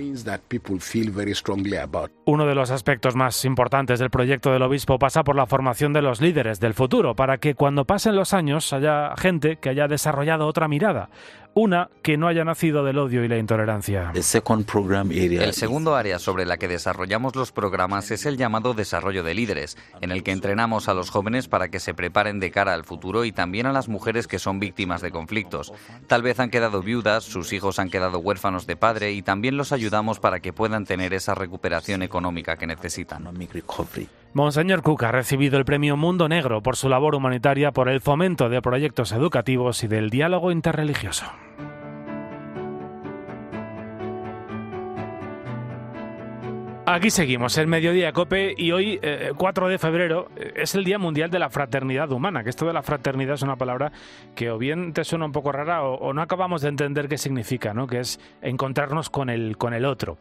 Uno 2.26 2.46
de 2.46 2.56
los 2.56 2.72
aspectos 2.72 3.16
más 3.16 3.46
importantes 3.46 4.00
del 4.00 4.10
proyecto 4.10 4.52
del 4.52 4.64
obispo 4.64 4.98
pasa 4.98 5.24
por 5.24 5.36
la 5.36 5.46
formación 5.46 5.94
de 5.94 6.02
los 6.02 6.20
líderes 6.20 6.60
del 6.60 6.74
futuro, 6.74 7.16
para 7.16 7.38
que 7.38 7.56
cuando 7.56 7.86
pasen 7.86 8.16
los 8.16 8.34
años 8.34 8.74
haya 8.74 9.14
gente 9.18 9.58
que 9.58 9.70
haya 9.70 9.88
desarrollado 9.88 10.48
otra 10.48 10.68
mirada, 10.68 11.10
una 11.58 11.90
que 12.04 12.18
no 12.18 12.28
haya 12.28 12.46
nacido 12.46 12.84
del 12.84 13.00
odio 13.00 13.24
y 13.24 13.28
la 13.28 13.38
intolerancia. 13.38 14.12
El 15.44 15.54
segundo 15.54 15.96
área 15.96 16.20
sobre 16.20 16.46
la 16.46 16.58
que 16.58 16.68
desarrollamos 16.68 17.36
los 17.36 17.52
programas 17.52 18.12
es 18.12 18.28
el 18.28 18.38
llamado 18.38 18.76
desarrollo 18.76 19.24
de 19.24 19.34
líderes, 19.34 19.76
en 20.02 20.12
el 20.12 20.22
que 20.22 20.32
entrenamos 20.32 20.88
a 20.88 20.94
los 20.94 21.10
jóvenes 21.10 21.48
para 21.48 21.70
que 21.70 21.80
se 21.80 21.96
preparen 21.96 22.40
de 22.40 22.52
cara 22.52 22.74
al 22.74 22.84
futuro 22.84 23.26
y 23.26 23.32
también 23.32 23.66
a 23.66 23.74
las 23.74 23.90
mujeres 23.90 24.28
que 24.28 24.38
son 24.38 24.60
víctimas 24.60 25.02
de 25.02 25.10
conflictos. 25.10 25.74
Tal 26.06 26.22
vez 26.22 26.40
han 26.40 26.52
quedado 26.52 26.84
viudas, 26.84 27.24
sus 27.24 27.52
hijos 27.54 27.80
han 27.80 27.90
quedado 27.90 28.20
huérfanos 28.20 28.68
de 28.68 28.76
padre 28.76 29.14
y 29.14 29.24
también 29.24 29.58
los 29.58 29.72
ayudamos 29.72 30.20
para 30.20 30.40
que 30.40 30.54
puedan 30.54 30.86
tener 30.86 31.14
esa 31.14 31.34
recuperación 31.34 32.04
económica 32.04 32.58
que 32.58 32.68
necesitan. 32.68 33.28
Monseñor 34.34 34.84
Cook 34.84 35.04
ha 35.04 35.12
recibido 35.12 35.58
el 35.58 35.66
premio 35.66 35.98
Mundo 35.98 36.28
Negro 36.28 36.62
por 36.62 36.76
su 36.76 36.90
labor 36.90 37.16
humanitaria 37.16 37.72
por 37.72 37.90
el 37.90 38.02
fomento 38.02 38.50
de 38.50 38.62
proyectos 38.62 39.12
educativos 39.12 39.84
y 39.84 39.88
del 39.88 40.10
diálogo 40.10 40.52
interreligioso. 40.52 41.26
Aquí 46.90 47.10
seguimos, 47.10 47.58
el 47.58 47.68
Mediodía 47.68 48.14
Cope, 48.14 48.54
y 48.58 48.72
hoy, 48.72 48.98
4 49.36 49.68
de 49.68 49.78
febrero, 49.78 50.30
es 50.56 50.74
el 50.74 50.86
Día 50.86 50.98
Mundial 50.98 51.30
de 51.30 51.38
la 51.38 51.50
Fraternidad 51.50 52.10
Humana, 52.14 52.46
que 52.46 52.50
esto 52.50 52.66
de 52.66 52.72
la 52.72 52.82
fraternidad 52.82 53.34
es 53.34 53.42
una 53.42 53.58
palabra 53.58 53.92
que 54.36 54.50
o 54.50 54.58
bien 54.58 54.94
te 54.94 55.04
suena 55.04 55.26
un 55.26 55.34
poco 55.34 55.52
rara 55.52 55.84
o, 55.84 55.96
o 55.96 56.14
no 56.14 56.22
acabamos 56.22 56.62
de 56.62 56.70
entender 56.70 57.10
qué 57.10 57.18
significa, 57.18 57.74
¿no? 57.74 57.88
que 57.88 58.00
es 58.00 58.22
encontrarnos 58.42 59.10
con 59.10 59.30
el, 59.30 59.58
con 59.58 59.74
el 59.74 59.84
otro. 59.84 60.18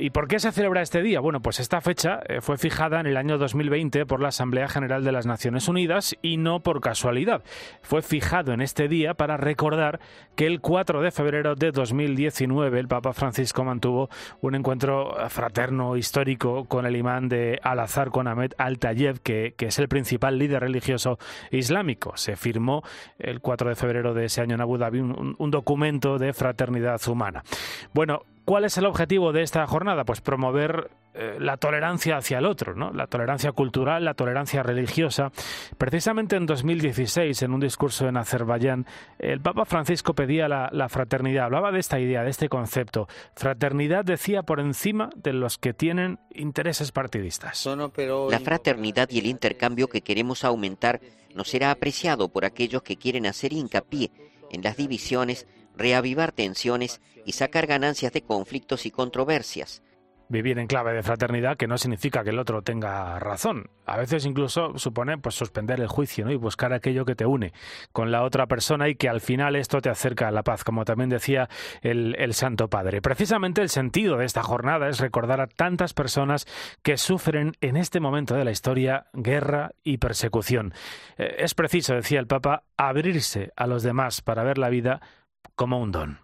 ¿Y 0.00 0.10
por 0.10 0.28
qué 0.28 0.38
se 0.38 0.52
celebra 0.52 0.80
este 0.80 1.02
día? 1.02 1.18
Bueno, 1.18 1.40
pues 1.40 1.58
esta 1.58 1.80
fecha 1.80 2.20
eh, 2.28 2.40
fue 2.40 2.56
fijada 2.56 3.00
en 3.00 3.06
el 3.06 3.16
año 3.16 3.36
2020 3.36 4.06
por 4.06 4.20
la 4.20 4.28
Asamblea 4.28 4.68
General 4.68 5.02
de 5.02 5.10
las 5.10 5.26
Naciones 5.26 5.66
Unidas 5.66 6.16
y 6.22 6.36
no 6.36 6.60
por 6.60 6.80
casualidad. 6.80 7.42
Fue 7.82 8.00
fijado 8.00 8.52
en 8.52 8.60
este 8.60 8.86
día 8.86 9.14
para 9.14 9.36
recordar 9.36 9.98
que 10.36 10.46
el 10.46 10.60
4 10.60 11.02
de 11.02 11.10
febrero 11.10 11.56
de 11.56 11.72
2019 11.72 12.78
el 12.78 12.86
Papa 12.86 13.12
Francisco 13.12 13.64
mantuvo 13.64 14.08
un 14.40 14.54
encuentro 14.54 15.16
fraterno 15.30 15.96
histórico 15.96 16.66
con 16.66 16.86
el 16.86 16.94
imán 16.94 17.28
de 17.28 17.58
Al-Azhar, 17.60 18.10
con 18.10 18.28
Ahmed 18.28 18.52
Al-Tayeb, 18.56 19.18
que, 19.20 19.54
que, 19.56 19.66
es 19.66 19.80
el 19.80 19.88
principal 19.88 20.38
líder 20.38 20.60
religioso 20.60 21.18
islámico. 21.50 22.16
Se 22.16 22.36
firmó 22.36 22.84
el 23.18 23.40
4 23.40 23.70
de 23.70 23.74
febrero 23.74 24.14
de 24.14 24.26
ese 24.26 24.42
año 24.42 24.54
en 24.54 24.60
Abu 24.60 24.78
Dhabi 24.78 25.00
un, 25.00 25.34
un 25.36 25.50
documento 25.50 26.18
de 26.18 26.32
fraternidad 26.32 27.00
humana. 27.08 27.42
Bueno, 27.92 28.22
¿Cuál 28.48 28.64
es 28.64 28.78
el 28.78 28.86
objetivo 28.86 29.30
de 29.30 29.42
esta 29.42 29.66
jornada? 29.66 30.06
Pues 30.06 30.22
promover 30.22 30.90
eh, 31.12 31.36
la 31.38 31.58
tolerancia 31.58 32.16
hacia 32.16 32.38
el 32.38 32.46
otro, 32.46 32.74
¿no? 32.74 32.90
la 32.94 33.06
tolerancia 33.06 33.52
cultural, 33.52 34.06
la 34.06 34.14
tolerancia 34.14 34.62
religiosa. 34.62 35.30
Precisamente 35.76 36.34
en 36.36 36.46
2016, 36.46 37.42
en 37.42 37.52
un 37.52 37.60
discurso 37.60 38.08
en 38.08 38.16
Azerbaiyán, 38.16 38.86
el 39.18 39.42
Papa 39.42 39.66
Francisco 39.66 40.14
pedía 40.14 40.48
la, 40.48 40.70
la, 40.72 40.88
fraternidad, 40.88 41.44
hablaba 41.44 41.72
de 41.72 41.80
esta 41.80 42.00
idea, 42.00 42.22
de 42.22 42.30
este 42.30 42.48
concepto. 42.48 43.06
Fraternidad 43.34 44.02
decía 44.02 44.42
por 44.42 44.60
encima 44.60 45.10
de 45.14 45.34
los 45.34 45.58
que 45.58 45.74
tienen 45.74 46.18
intereses 46.34 46.90
partidistas. 46.90 47.68
La 48.30 48.40
fraternidad 48.40 49.10
y 49.10 49.18
el 49.18 49.26
intercambio 49.26 49.88
que 49.88 50.00
queremos 50.00 50.44
aumentar 50.44 51.02
no 51.34 51.44
será 51.44 51.70
apreciado 51.70 52.30
por 52.30 52.46
aquellos 52.46 52.80
que 52.80 52.96
quieren 52.96 53.26
hacer 53.26 53.52
hincapié 53.52 54.10
en 54.50 54.62
las 54.62 54.78
divisiones 54.78 55.46
reavivar 55.78 56.32
tensiones 56.32 57.00
y 57.24 57.32
sacar 57.32 57.66
ganancias 57.66 58.12
de 58.12 58.22
conflictos 58.22 58.84
y 58.86 58.90
controversias. 58.90 59.82
Vivir 60.30 60.58
en 60.58 60.66
clave 60.66 60.92
de 60.92 61.02
fraternidad 61.02 61.56
que 61.56 61.66
no 61.66 61.78
significa 61.78 62.22
que 62.22 62.30
el 62.30 62.38
otro 62.38 62.60
tenga 62.60 63.18
razón. 63.18 63.70
A 63.86 63.96
veces 63.96 64.26
incluso 64.26 64.76
supone 64.76 65.16
pues 65.16 65.34
suspender 65.34 65.80
el 65.80 65.86
juicio 65.86 66.26
¿no? 66.26 66.30
y 66.30 66.36
buscar 66.36 66.74
aquello 66.74 67.06
que 67.06 67.14
te 67.14 67.24
une 67.24 67.54
con 67.92 68.12
la 68.12 68.22
otra 68.22 68.46
persona 68.46 68.90
y 68.90 68.94
que 68.94 69.08
al 69.08 69.22
final 69.22 69.56
esto 69.56 69.80
te 69.80 69.88
acerca 69.88 70.28
a 70.28 70.30
la 70.30 70.42
paz, 70.42 70.64
como 70.64 70.84
también 70.84 71.08
decía 71.08 71.48
el, 71.80 72.14
el 72.18 72.34
Santo 72.34 72.68
Padre. 72.68 73.00
Precisamente 73.00 73.62
el 73.62 73.70
sentido 73.70 74.18
de 74.18 74.26
esta 74.26 74.42
jornada 74.42 74.90
es 74.90 75.00
recordar 75.00 75.40
a 75.40 75.46
tantas 75.46 75.94
personas 75.94 76.46
que 76.82 76.98
sufren 76.98 77.54
en 77.62 77.78
este 77.78 77.98
momento 77.98 78.34
de 78.34 78.44
la 78.44 78.50
historia 78.50 79.06
guerra 79.14 79.70
y 79.82 79.96
persecución. 79.96 80.74
Eh, 81.16 81.36
es 81.38 81.54
preciso, 81.54 81.94
decía 81.94 82.20
el 82.20 82.26
Papa, 82.26 82.64
abrirse 82.76 83.52
a 83.56 83.66
los 83.66 83.82
demás 83.82 84.20
para 84.20 84.44
ver 84.44 84.58
la 84.58 84.68
vida 84.68 85.00
como 85.54 85.80
un 85.80 85.92
don. 85.92 86.18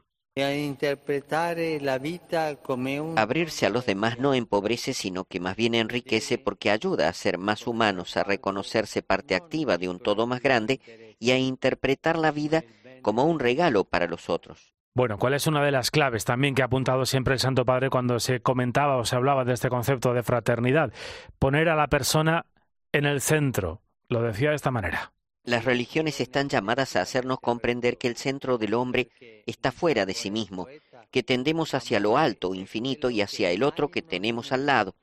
Abrirse 3.17 3.67
a 3.67 3.71
los 3.71 3.87
demás 3.87 4.19
no 4.19 4.35
empobrece, 4.35 4.93
sino 4.93 5.25
que 5.25 5.39
más 5.39 5.55
bien 5.55 5.75
enriquece 5.77 6.39
porque 6.39 6.71
ayuda 6.71 7.09
a 7.09 7.13
ser 7.13 7.39
más 7.39 7.69
humanos, 7.69 8.17
a 8.17 8.25
reconocerse 8.25 9.03
parte 9.03 9.37
activa 9.37 9.79
de 9.79 9.89
un 9.89 10.01
todo 10.01 10.27
más 10.27 10.41
grande 10.41 10.81
y 11.21 11.31
a 11.31 11.39
interpretar 11.39 12.19
la 12.19 12.33
vida 12.33 12.65
como 13.03 13.25
un 13.25 13.39
regalo 13.39 13.85
para 13.85 14.09
los 14.09 14.29
otros. 14.29 14.75
Bueno, 14.97 15.19
¿cuál 15.19 15.35
es 15.35 15.47
una 15.47 15.65
de 15.65 15.73
las 15.73 15.91
claves 15.91 16.25
también 16.25 16.55
que 16.55 16.63
ha 16.63 16.67
apuntado 16.67 17.05
siempre 17.05 17.35
el 17.35 17.41
Santo 17.41 17.65
Padre 17.65 17.91
cuando 17.91 18.21
se 18.21 18.41
comentaba 18.41 18.97
o 18.97 19.05
se 19.05 19.17
hablaba 19.17 19.45
de 19.45 19.53
este 19.53 19.69
concepto 19.69 20.15
de 20.15 20.23
fraternidad? 20.23 20.93
Poner 21.39 21.69
a 21.69 21.77
la 21.77 21.89
persona 21.89 22.47
en 22.93 23.05
el 23.05 23.21
centro. 23.21 23.83
Lo 24.09 24.23
decía 24.23 24.51
de 24.51 24.57
esta 24.57 24.71
manera. 24.71 25.14
Las 25.45 25.67
religiones 25.67 26.21
están 26.23 26.49
llamadas 26.49 26.97
a 26.97 27.03
hacernos 27.03 27.39
comprender 27.39 27.99
que 27.99 28.09
el 28.09 28.17
centro 28.17 28.57
del 28.57 28.73
hombre 28.73 29.11
está 29.45 29.73
fuera 29.73 30.07
de 30.07 30.15
sí 30.15 30.31
mismo, 30.31 30.67
que 31.11 31.23
tendemos 31.23 31.75
hacia 31.75 32.01
lo 32.01 32.17
alto, 32.17 32.55
infinito, 32.55 33.11
y 33.11 33.21
hacia 33.21 33.51
el 33.51 33.63
otro 33.63 33.91
que 33.91 34.01
tenemos 34.01 34.53
al 34.53 34.65
lado. 34.65 34.97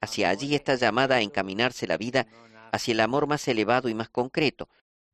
Hacia 0.00 0.30
allí 0.30 0.56
está 0.56 0.74
llamada 0.74 1.16
a 1.16 1.20
encaminarse 1.20 1.86
la 1.86 1.96
vida 1.96 2.26
hacia 2.72 2.92
el 2.92 3.00
amor 3.00 3.28
más 3.28 3.46
elevado 3.46 3.88
y 3.88 3.94
más 3.94 4.08
concreto, 4.08 4.68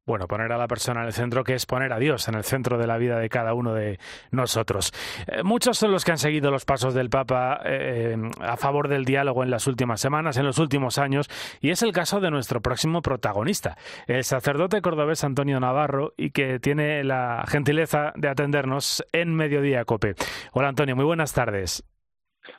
bueno, 0.06 0.26
poner 0.26 0.50
a 0.52 0.58
la 0.58 0.66
persona 0.66 1.00
en 1.00 1.06
el 1.06 1.12
centro, 1.12 1.44
que 1.44 1.54
es 1.54 1.66
poner 1.66 1.92
a 1.92 1.98
Dios 1.98 2.26
en 2.28 2.34
el 2.34 2.44
centro 2.44 2.78
de 2.78 2.86
la 2.86 2.98
vida 2.98 3.18
de 3.18 3.28
cada 3.28 3.54
uno 3.54 3.74
de 3.74 3.98
nosotros. 4.30 4.92
Eh, 5.26 5.42
muchos 5.42 5.78
son 5.78 5.92
los 5.92 6.04
que 6.04 6.12
han 6.12 6.18
seguido 6.18 6.50
los 6.50 6.64
pasos 6.64 6.94
del 6.94 7.10
Papa 7.10 7.60
eh, 7.64 8.16
a 8.40 8.56
favor 8.56 8.88
del 8.88 9.04
diálogo 9.04 9.42
en 9.42 9.50
las 9.50 9.66
últimas 9.66 10.00
semanas, 10.00 10.36
en 10.36 10.46
los 10.46 10.58
últimos 10.58 10.98
años, 10.98 11.28
y 11.60 11.70
es 11.70 11.82
el 11.82 11.92
caso 11.92 12.20
de 12.20 12.30
nuestro 12.30 12.60
próximo 12.60 13.02
protagonista, 13.02 13.76
el 14.06 14.24
sacerdote 14.24 14.82
cordobés 14.82 15.22
Antonio 15.22 15.60
Navarro, 15.60 16.14
y 16.16 16.30
que 16.30 16.58
tiene 16.58 17.04
la 17.04 17.44
gentileza 17.46 18.12
de 18.16 18.28
atendernos 18.28 19.04
en 19.12 19.34
Mediodía 19.34 19.84
Cope. 19.84 20.14
Hola 20.52 20.68
Antonio, 20.68 20.96
muy 20.96 21.04
buenas 21.04 21.32
tardes. 21.32 21.84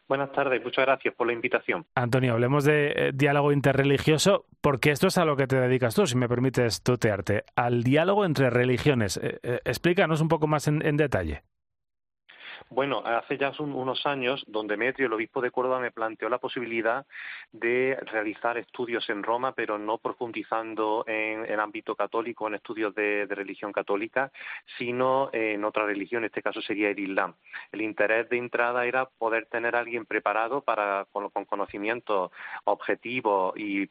Buenas 0.07 0.31
tardes, 0.31 0.63
muchas 0.63 0.85
gracias 0.85 1.13
por 1.15 1.27
la 1.27 1.33
invitación. 1.33 1.85
Antonio, 1.95 2.33
hablemos 2.33 2.63
de 2.63 2.93
eh, 2.95 3.11
diálogo 3.13 3.51
interreligioso, 3.51 4.45
porque 4.61 4.91
esto 4.91 5.07
es 5.07 5.17
a 5.17 5.25
lo 5.25 5.35
que 5.35 5.47
te 5.47 5.59
dedicas 5.59 5.95
tú, 5.95 6.05
si 6.07 6.17
me 6.17 6.27
permites 6.27 6.83
tutearte, 6.83 7.43
al 7.55 7.83
diálogo 7.83 8.25
entre 8.25 8.49
religiones. 8.49 9.17
Eh, 9.17 9.39
eh, 9.43 9.59
explícanos 9.65 10.21
un 10.21 10.27
poco 10.27 10.47
más 10.47 10.67
en, 10.67 10.85
en 10.85 10.97
detalle. 10.97 11.43
Bueno, 12.73 13.03
hace 13.05 13.37
ya 13.37 13.51
un, 13.59 13.73
unos 13.73 14.05
años, 14.05 14.45
don 14.47 14.65
Demetrio, 14.65 15.07
el 15.07 15.13
obispo 15.13 15.41
de 15.41 15.51
Córdoba, 15.51 15.81
me 15.81 15.91
planteó 15.91 16.29
la 16.29 16.37
posibilidad 16.37 17.05
de 17.51 17.99
realizar 18.05 18.57
estudios 18.57 19.09
en 19.09 19.23
Roma, 19.23 19.51
pero 19.51 19.77
no 19.77 19.97
profundizando 19.97 21.03
en 21.05 21.45
el 21.51 21.59
ámbito 21.59 21.97
católico, 21.97 22.47
en 22.47 22.55
estudios 22.55 22.95
de, 22.95 23.27
religión 23.29 23.73
católica, 23.73 24.31
sino 24.77 25.29
en 25.33 25.65
otra 25.65 25.85
religión, 25.85 26.23
en 26.23 26.27
este 26.27 26.41
caso 26.41 26.61
sería 26.61 26.89
el 26.89 26.99
Islam. 26.99 27.35
El 27.73 27.81
interés 27.81 28.29
de 28.29 28.37
entrada 28.37 28.85
era 28.85 29.05
poder 29.05 29.47
tener 29.47 29.75
a 29.75 29.79
alguien 29.79 30.05
preparado 30.05 30.61
para, 30.61 31.07
con, 31.11 31.29
con 31.29 31.43
conocimientos 31.43 32.31
objetivos 32.63 33.53
y, 33.57 33.87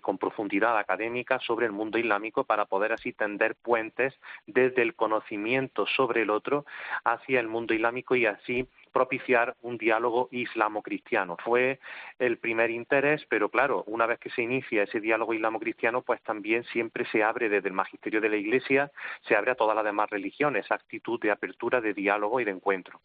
con 0.00 0.16
profundidad 0.16 0.78
académica 0.78 1.38
sobre 1.40 1.66
el 1.66 1.72
mundo 1.72 1.98
islámico 1.98 2.44
para 2.44 2.64
poder 2.64 2.94
así 2.94 3.12
tender 3.12 3.56
puentes 3.56 4.18
desde 4.46 4.80
el 4.80 4.94
conocimiento 4.94 5.86
sobre 5.86 6.22
el 6.22 6.30
otro 6.30 6.64
hacia 7.04 7.38
el 7.38 7.48
mundo 7.48 7.74
islámico 7.74 8.16
así 8.26 8.66
propiciar 8.92 9.56
un 9.62 9.78
diálogo 9.78 10.28
islamo-cristiano. 10.30 11.36
Fue 11.42 11.80
el 12.18 12.38
primer 12.38 12.70
interés, 12.70 13.24
pero 13.28 13.48
claro, 13.48 13.84
una 13.86 14.06
vez 14.06 14.18
que 14.18 14.30
se 14.30 14.42
inicia 14.42 14.84
ese 14.84 15.00
diálogo 15.00 15.34
islamo-cristiano, 15.34 16.02
pues 16.02 16.22
también 16.22 16.64
siempre 16.64 17.06
se 17.10 17.22
abre 17.22 17.48
desde 17.48 17.68
el 17.68 17.74
magisterio 17.74 18.20
de 18.20 18.28
la 18.28 18.36
Iglesia, 18.36 18.90
se 19.26 19.34
abre 19.34 19.52
a 19.52 19.54
todas 19.54 19.74
las 19.74 19.84
demás 19.84 20.10
religiones, 20.10 20.70
actitud 20.70 21.20
de 21.20 21.30
apertura, 21.30 21.80
de 21.80 21.94
diálogo 21.94 22.40
y 22.40 22.44
de 22.44 22.50
encuentro. 22.50 23.00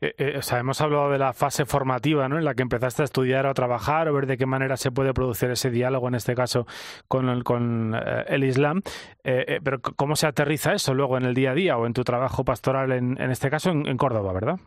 Eh, 0.00 0.14
eh, 0.16 0.34
o 0.38 0.42
sea, 0.42 0.58
hemos 0.58 0.80
hablado 0.80 1.10
de 1.10 1.18
la 1.18 1.32
fase 1.32 1.64
formativa, 1.64 2.28
¿no? 2.28 2.38
En 2.38 2.44
la 2.44 2.54
que 2.54 2.62
empezaste 2.62 3.02
a 3.02 3.04
estudiar 3.04 3.46
o 3.46 3.50
a 3.50 3.54
trabajar 3.54 4.08
o 4.08 4.14
ver 4.14 4.26
de 4.26 4.36
qué 4.36 4.46
manera 4.46 4.76
se 4.76 4.90
puede 4.90 5.12
producir 5.12 5.50
ese 5.50 5.70
diálogo, 5.70 6.08
en 6.08 6.14
este 6.14 6.34
caso, 6.34 6.66
con 7.08 7.28
el, 7.28 7.44
con, 7.44 7.94
eh, 7.94 8.24
el 8.28 8.44
Islam. 8.44 8.82
Eh, 9.24 9.60
pero 9.62 9.80
¿cómo 9.80 10.16
se 10.16 10.26
aterriza 10.26 10.72
eso 10.72 10.94
luego 10.94 11.16
en 11.16 11.24
el 11.24 11.34
día 11.34 11.52
a 11.52 11.54
día 11.54 11.76
o 11.76 11.86
en 11.86 11.92
tu 11.92 12.04
trabajo 12.04 12.44
pastoral, 12.44 12.92
en, 12.92 13.20
en 13.20 13.30
este 13.30 13.50
caso, 13.50 13.70
en 13.70 13.96
Córdoba, 13.96 14.32
verdad? 14.32 14.58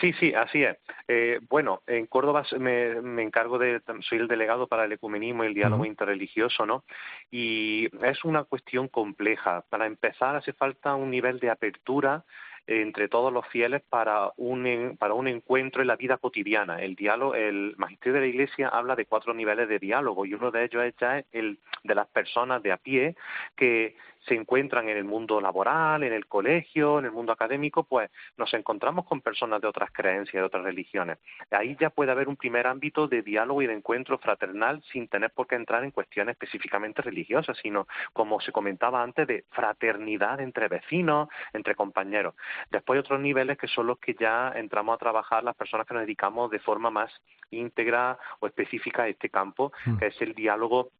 Sí, 0.00 0.12
sí, 0.14 0.34
así 0.34 0.62
es. 0.64 0.76
Eh, 1.08 1.40
bueno, 1.48 1.82
en 1.86 2.06
Córdoba 2.06 2.44
me, 2.58 3.00
me, 3.00 3.22
encargo 3.22 3.58
de, 3.58 3.80
soy 4.00 4.18
el 4.18 4.28
delegado 4.28 4.66
para 4.66 4.84
el 4.84 4.92
ecumenismo 4.92 5.44
y 5.44 5.48
el 5.48 5.54
diálogo 5.54 5.84
interreligioso, 5.84 6.66
¿no? 6.66 6.84
Y 7.30 7.88
es 8.04 8.24
una 8.24 8.44
cuestión 8.44 8.88
compleja. 8.88 9.64
Para 9.68 9.86
empezar, 9.86 10.36
hace 10.36 10.52
falta 10.52 10.94
un 10.94 11.10
nivel 11.10 11.38
de 11.38 11.50
apertura 11.50 12.24
entre 12.66 13.08
todos 13.08 13.32
los 13.32 13.46
fieles 13.46 13.82
para 13.88 14.32
un, 14.36 14.96
para 14.98 15.14
un 15.14 15.28
encuentro 15.28 15.82
en 15.82 15.88
la 15.88 15.96
vida 15.96 16.16
cotidiana. 16.16 16.82
El 16.82 16.96
diálogo, 16.96 17.34
el 17.34 17.74
magisterio 17.76 18.14
de 18.14 18.20
la 18.20 18.26
Iglesia 18.26 18.68
habla 18.68 18.96
de 18.96 19.06
cuatro 19.06 19.34
niveles 19.34 19.68
de 19.68 19.78
diálogo 19.78 20.26
y 20.26 20.34
uno 20.34 20.50
de 20.50 20.64
ellos 20.64 20.82
es 20.84 20.94
ya 20.96 21.22
el 21.32 21.58
de 21.84 21.94
las 21.94 22.08
personas 22.08 22.62
de 22.62 22.72
a 22.72 22.76
pie 22.76 23.14
que 23.54 23.96
se 24.26 24.34
encuentran 24.34 24.88
en 24.88 24.96
el 24.96 25.04
mundo 25.04 25.40
laboral, 25.40 26.02
en 26.02 26.12
el 26.12 26.26
colegio, 26.26 26.98
en 26.98 27.06
el 27.06 27.12
mundo 27.12 27.32
académico, 27.32 27.84
pues 27.84 28.10
nos 28.36 28.52
encontramos 28.54 29.06
con 29.06 29.20
personas 29.20 29.60
de 29.60 29.68
otras 29.68 29.90
creencias, 29.92 30.34
de 30.34 30.42
otras 30.42 30.64
religiones. 30.64 31.18
Ahí 31.50 31.76
ya 31.80 31.90
puede 31.90 32.12
haber 32.12 32.28
un 32.28 32.36
primer 32.36 32.66
ámbito 32.66 33.06
de 33.08 33.22
diálogo 33.22 33.62
y 33.62 33.66
de 33.66 33.74
encuentro 33.74 34.18
fraternal 34.18 34.82
sin 34.92 35.08
tener 35.08 35.30
por 35.30 35.46
qué 35.46 35.54
entrar 35.54 35.84
en 35.84 35.90
cuestiones 35.90 36.34
específicamente 36.34 37.02
religiosas, 37.02 37.56
sino, 37.62 37.86
como 38.12 38.40
se 38.40 38.52
comentaba 38.52 39.02
antes, 39.02 39.26
de 39.26 39.44
fraternidad 39.50 40.40
entre 40.40 40.68
vecinos, 40.68 41.28
entre 41.52 41.74
compañeros. 41.74 42.34
Después 42.70 42.96
hay 42.96 43.00
otros 43.00 43.20
niveles 43.20 43.58
que 43.58 43.68
son 43.68 43.86
los 43.86 43.98
que 43.98 44.14
ya 44.14 44.52
entramos 44.54 44.94
a 44.94 44.98
trabajar 44.98 45.44
las 45.44 45.56
personas 45.56 45.86
que 45.86 45.94
nos 45.94 46.02
dedicamos 46.02 46.50
de 46.50 46.58
forma 46.58 46.90
más 46.90 47.10
íntegra 47.50 48.18
o 48.40 48.46
específica 48.46 49.04
a 49.04 49.08
este 49.08 49.28
campo, 49.28 49.72
mm. 49.84 49.98
que 49.98 50.06
es 50.06 50.20
el 50.20 50.34
diálogo 50.34 50.90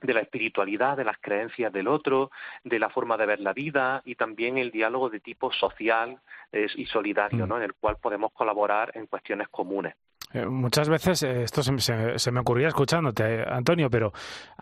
de 0.00 0.14
la 0.14 0.20
espiritualidad, 0.20 0.96
de 0.96 1.04
las 1.04 1.18
creencias 1.18 1.72
del 1.72 1.88
otro, 1.88 2.30
de 2.62 2.78
la 2.78 2.90
forma 2.90 3.16
de 3.16 3.26
ver 3.26 3.40
la 3.40 3.52
vida 3.52 4.02
y 4.04 4.14
también 4.14 4.58
el 4.58 4.70
diálogo 4.70 5.10
de 5.10 5.20
tipo 5.20 5.52
social 5.52 6.18
y 6.52 6.86
solidario, 6.86 7.46
mm. 7.46 7.48
¿no? 7.48 7.56
en 7.56 7.64
el 7.64 7.74
cual 7.74 7.96
podemos 7.96 8.32
colaborar 8.32 8.92
en 8.94 9.06
cuestiones 9.06 9.48
comunes. 9.48 9.94
Eh, 10.34 10.46
muchas 10.46 10.88
veces, 10.88 11.22
eh, 11.22 11.44
esto 11.44 11.62
se, 11.62 12.32
me 12.32 12.40
ocurría 12.40 12.66
escuchándote, 12.66 13.44
Antonio, 13.48 13.88
pero 13.88 14.12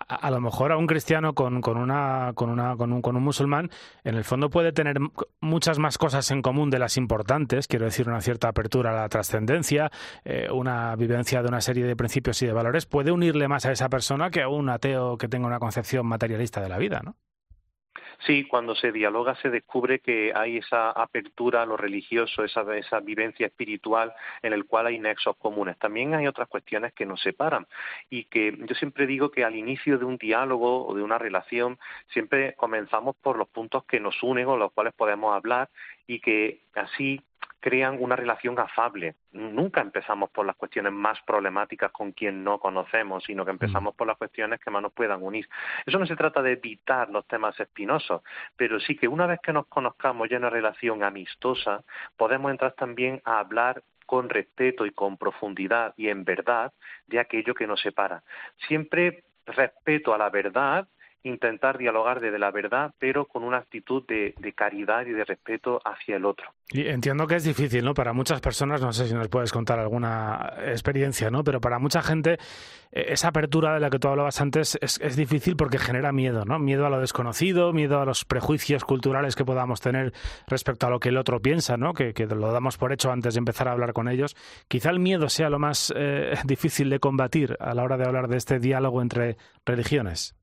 a, 0.06 0.30
lo 0.30 0.38
mejor 0.38 0.70
a 0.70 0.76
un 0.76 0.87
cristiano 0.87 1.32
con, 1.32 1.62
con, 1.62 1.78
una, 1.78 2.32
con, 2.35 2.50
una, 2.50 2.76
con, 2.76 2.92
un, 2.92 3.00
con 3.00 3.16
un 3.16 3.22
musulmán, 3.22 3.70
en 4.04 4.14
el 4.14 4.24
fondo 4.24 4.50
puede 4.50 4.72
tener 4.72 4.98
muchas 5.40 5.78
más 5.78 5.96
cosas 5.96 6.30
en 6.30 6.42
común 6.42 6.68
de 6.68 6.78
las 6.78 6.98
importantes, 6.98 7.68
quiero 7.68 7.87
decir, 7.87 8.06
una 8.06 8.20
cierta 8.20 8.48
apertura 8.48 8.90
a 8.90 8.94
la 8.94 9.08
trascendencia, 9.08 9.90
eh, 10.26 10.48
una 10.52 10.94
vivencia 10.94 11.40
de 11.40 11.48
una 11.48 11.62
serie 11.62 11.87
de 11.87 11.96
principios 11.96 12.42
y 12.42 12.46
de 12.46 12.52
valores, 12.52 12.85
puede 12.85 13.11
unirle 13.11 13.48
más 13.48 13.64
a 13.64 13.72
esa 13.72 13.88
persona 13.88 14.30
que 14.30 14.42
a 14.42 14.48
un 14.48 14.68
ateo 14.68 15.16
que 15.16 15.28
tenga 15.28 15.46
una 15.46 15.58
concepción 15.58 16.06
materialista 16.06 16.61
de 16.61 16.68
la 16.68 16.76
vida, 16.76 17.00
¿no? 17.02 17.16
Sí, 18.26 18.44
cuando 18.44 18.76
se 18.76 18.92
dialoga 18.92 19.35
se 19.37 19.50
descubre 19.50 19.98
que 19.98 20.32
hay 20.35 20.58
esa 20.58 20.90
apertura 20.90 21.62
a 21.62 21.66
lo 21.66 21.76
religioso, 21.76 22.44
esa, 22.44 22.62
esa 22.76 23.00
vivencia 23.00 23.46
espiritual 23.46 24.12
en 24.42 24.52
el 24.52 24.64
cual 24.66 24.87
hay 24.87 25.00
nexos 25.00 25.37
comunes. 25.38 25.76
También 25.78 26.14
hay 26.14 26.28
otras 26.28 26.48
cuestiones 26.48 26.92
que 26.92 27.04
nos 27.04 27.20
separan 27.20 27.66
y 28.11 28.24
que 28.24 28.56
yo 28.56 28.74
siempre 28.76 29.08
digo 29.08 29.32
que 29.32 29.44
al 29.44 29.56
inicio 29.56 29.98
de 29.98 30.04
un 30.04 30.18
diálogo 30.18 30.87
o 30.87 30.94
de 30.94 31.02
una 31.02 31.18
relación 31.18 31.78
siempre 32.12 32.54
comenzamos 32.54 33.16
por 33.16 33.37
los 33.37 33.48
puntos 33.48 33.85
que 33.85 33.98
nos 33.98 34.22
unen 34.22 34.46
o 34.46 34.56
los 34.56 34.72
cuales 34.72 34.94
podemos 34.94 35.35
hablar 35.35 35.68
y 36.06 36.20
que 36.20 36.61
así 36.74 37.20
crean 37.62 37.96
una 38.01 38.16
relación 38.16 38.59
afable. 38.59 39.14
Nunca 39.31 39.81
empezamos 39.81 40.31
por 40.31 40.44
las 40.44 40.57
cuestiones 40.57 40.92
más 40.92 41.20
problemáticas 41.22 41.92
con 41.92 42.11
quien 42.11 42.42
no 42.42 42.59
conocemos, 42.59 43.22
sino 43.22 43.44
que 43.44 43.53
empezamos 43.53 43.94
mm. 43.94 43.96
por 43.96 44.09
las 44.09 44.18
cuestiones 44.18 44.59
que 44.59 44.70
más 44.70 44.83
nos 44.83 44.92
puedan 44.92 45.22
unir. 45.22 45.48
Eso 45.87 45.96
no 45.98 46.05
se 46.05 46.16
trata 46.16 46.42
de 46.42 46.53
evitar 46.53 47.09
los 47.09 47.25
temas 47.29 47.59
espinosos, 47.61 48.22
pero 48.57 48.81
sí 48.81 48.96
que 48.96 49.07
una 49.07 49.27
vez 49.27 49.38
que 49.40 49.53
nos 49.53 49.68
conozcamos 49.68 50.29
ya 50.29 50.37
en 50.37 50.42
una 50.42 50.51
relación 50.51 51.05
amistosa, 51.05 51.85
podemos 52.16 52.51
entrar 52.51 52.72
también 52.72 53.22
a 53.25 53.38
hablar 53.38 53.85
con 54.07 54.29
respeto 54.29 54.85
y 54.85 54.90
con 54.90 55.16
profundidad 55.16 55.94
y 55.96 56.09
en 56.09 56.25
verdad 56.25 56.72
de 57.07 57.20
aquello 57.20 57.55
que 57.55 57.68
nos 57.68 57.81
separa. 57.81 58.25
Siempre 58.66 59.22
respeto 59.46 60.12
a 60.12 60.18
la 60.18 60.31
verdad 60.31 60.88
intentar 61.24 61.78
dialogar 61.78 62.20
desde 62.20 62.38
la 62.38 62.50
verdad, 62.50 62.92
pero 62.98 63.26
con 63.26 63.44
una 63.44 63.58
actitud 63.58 64.02
de, 64.06 64.35
caridad 64.54 65.06
y 65.06 65.12
de 65.12 65.24
respeto 65.24 65.80
hacia 65.85 66.16
el 66.16 66.24
otro. 66.24 66.46
Y 66.68 66.87
entiendo 66.88 67.26
que 67.26 67.37
es 67.37 67.44
difícil, 67.44 67.85
¿no? 67.85 67.94
Para 67.94 68.12
muchas 68.12 68.40
personas, 68.40 68.80
no 68.80 68.92
sé 68.92 69.06
si 69.06 69.14
nos 69.14 69.28
puedes 69.28 69.52
contar 69.52 69.78
alguna 69.78 70.54
experiencia, 70.66 71.30
¿no? 71.30 71.44
Pero 71.44 71.61
para 71.61 71.78
mucha 71.78 72.02
gente 72.02 72.38
e, 72.90 73.12
esa 73.12 73.28
apertura 73.28 73.74
de 73.74 73.80
la 73.80 73.90
que 73.90 73.98
tú 73.98 74.08
hablabas 74.08 74.40
antes 74.40 74.78
es, 74.80 75.16
difícil 75.16 75.56
porque 75.56 75.78
genera 75.78 76.12
miedo, 76.12 76.44
¿no? 76.44 76.58
Miedo 76.58 76.87
a 76.87 76.90
lo 76.90 77.00
desconocido, 77.00 77.72
miedo 77.72 78.00
a 78.00 78.04
los 78.04 78.24
prejuicios 78.24 78.85
culturales 78.85 79.37
que 79.37 79.44
podamos 79.44 79.80
tener 79.80 80.12
respecto 80.48 80.87
a 80.87 80.90
lo 80.90 81.00
que 81.00 81.11
el 81.11 81.16
otro 81.16 81.40
piensa, 81.40 81.76
¿no? 81.76 81.92
Que, 81.94 82.12
lo 82.32 82.52
damos 82.52 82.78
por 82.78 82.92
hecho 82.92 83.11
antes 83.11 83.35
de 83.35 83.38
empezar 83.38 83.68
a 83.68 83.72
hablar 83.72 83.92
con 83.92 84.08
ellos. 84.08 84.37
Quizá 84.68 84.90
el 84.90 85.00
miedo 85.00 85.28
sea 85.28 85.50
lo 85.50 85.58
más 85.58 85.92
eh, 85.96 86.35
difícil 86.44 86.90
de 86.90 86.98
combatir 86.98 87.56
a 87.61 87.74
la 87.74 87.82
hora 87.82 87.96
de 87.96 88.04
hablar 88.04 88.28
de 88.28 88.37
este 88.37 88.58
diálogo 88.58 89.02
entre 89.02 89.37
religiones. 89.64 90.37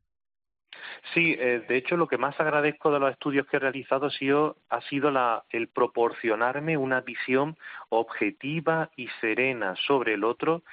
Sí, 1.13 1.36
eh, 1.39 1.63
de 1.67 1.77
hecho 1.77 1.97
lo 1.97 2.08
que 2.08 2.17
más 2.17 2.39
agradezco 2.39 2.91
de 2.91 2.99
los 2.99 3.12
estudios 3.12 3.47
que 3.47 3.58
he 3.58 3.60
realizado 3.60 4.08
ha 4.08 4.12
sido, 4.12 4.58
ha 4.69 4.82
sido 4.82 5.12
la, 5.12 5.43
el 5.49 5.67
proporcionarme 5.67 6.77
una 6.77 7.01
visión 7.01 7.58
objetiva 7.89 8.89
y 8.95 9.08
serena 9.21 9.75
sobre 9.88 10.13
el 10.13 10.23
otro 10.23 10.63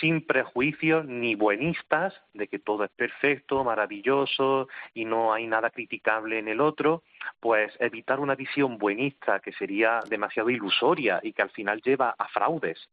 sin 0.00 0.26
prejuicios 0.26 1.06
ni 1.06 1.34
buenistas 1.34 2.14
de 2.34 2.48
que 2.48 2.58
todo 2.58 2.84
es 2.84 2.90
perfecto, 2.90 3.64
maravilloso 3.64 4.68
y 4.94 5.04
no 5.04 5.32
hay 5.32 5.46
nada 5.46 5.70
criticable 5.70 6.38
en 6.38 6.48
el 6.48 6.60
otro, 6.60 7.02
pues 7.40 7.72
evitar 7.80 8.20
una 8.20 8.34
visión 8.34 8.78
buenista 8.78 9.40
que 9.40 9.52
sería 9.52 10.00
demasiado 10.08 10.50
ilusoria 10.50 11.20
y 11.22 11.32
que 11.32 11.42
al 11.42 11.50
final 11.50 11.80
lleva 11.82 12.14
a 12.18 12.28
fraudes 12.28 12.88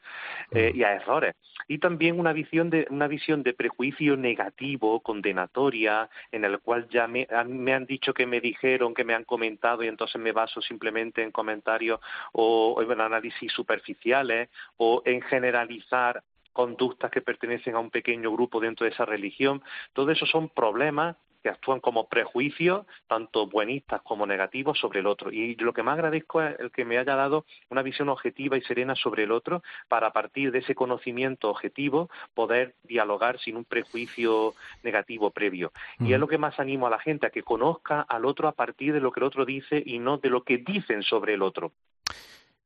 eh, 0.51 0.71
y 0.73 0.83
a 0.83 0.93
errores. 0.93 1.35
Y 1.67 1.79
también 1.79 2.19
una 2.19 2.33
visión 2.33 2.69
de 2.69 2.87
una 2.89 3.07
visión 3.07 3.43
de 3.43 3.53
prejuicio 3.53 4.15
negativo, 4.17 5.01
condenatoria, 5.01 6.09
en 6.31 6.45
el 6.45 6.59
cual 6.59 6.87
ya 6.89 7.07
me, 7.07 7.27
me 7.47 7.73
han 7.73 7.85
dicho 7.85 8.13
que 8.13 8.25
me 8.25 8.39
dijeron, 8.39 8.93
que 8.93 9.03
me 9.03 9.13
han 9.13 9.23
comentado 9.23 9.83
y 9.83 9.87
entonces 9.87 10.21
me 10.21 10.31
baso 10.31 10.61
simplemente 10.61 11.23
en 11.23 11.31
comentarios 11.31 11.99
o 12.31 12.81
en 12.81 13.01
análisis 13.01 13.51
superficiales 13.51 14.49
o 14.77 15.01
en 15.05 15.21
generalizar 15.21 16.23
conductas 16.53 17.11
que 17.11 17.21
pertenecen 17.21 17.75
a 17.75 17.79
un 17.79 17.89
pequeño 17.89 18.31
grupo 18.31 18.59
dentro 18.59 18.85
de 18.85 18.91
esa 18.91 19.05
religión. 19.05 19.61
Todo 19.93 20.11
eso 20.11 20.25
son 20.25 20.49
problemas 20.49 21.17
que 21.43 21.49
actúan 21.49 21.81
como 21.81 22.07
prejuicios, 22.07 22.85
tanto 23.07 23.47
buenistas 23.47 24.01
como 24.01 24.25
negativos, 24.25 24.79
sobre 24.79 25.01
el 25.01 25.07
otro. 25.07 25.31
Y 25.31 25.55
lo 25.55 25.73
que 25.73 25.83
más 25.83 25.95
agradezco 25.95 26.41
es 26.41 26.57
el 26.59 26.71
que 26.71 26.85
me 26.85 26.97
haya 26.97 27.15
dado 27.15 27.45
una 27.69 27.81
visión 27.81 28.07
objetiva 28.07 28.57
y 28.57 28.61
serena 28.61 28.95
sobre 28.95 29.23
el 29.23 29.31
otro, 29.31 29.61
para 29.89 30.07
a 30.07 30.13
partir 30.13 30.51
de 30.51 30.59
ese 30.59 30.73
conocimiento 30.73 31.49
objetivo 31.49 32.09
poder 32.33 32.75
dialogar 32.83 33.39
sin 33.39 33.57
un 33.57 33.65
prejuicio 33.65 34.53
negativo 34.83 35.31
previo. 35.31 35.73
Y 35.99 36.13
es 36.13 36.19
lo 36.19 36.27
que 36.27 36.37
más 36.37 36.59
animo 36.59 36.87
a 36.87 36.89
la 36.89 36.99
gente, 36.99 37.27
a 37.27 37.29
que 37.29 37.43
conozca 37.43 38.01
al 38.01 38.25
otro 38.25 38.47
a 38.47 38.53
partir 38.53 38.93
de 38.93 39.01
lo 39.01 39.11
que 39.11 39.19
el 39.19 39.25
otro 39.25 39.45
dice 39.45 39.83
y 39.85 39.99
no 39.99 40.17
de 40.17 40.29
lo 40.29 40.43
que 40.43 40.59
dicen 40.59 41.03
sobre 41.03 41.33
el 41.33 41.41
otro. 41.41 41.73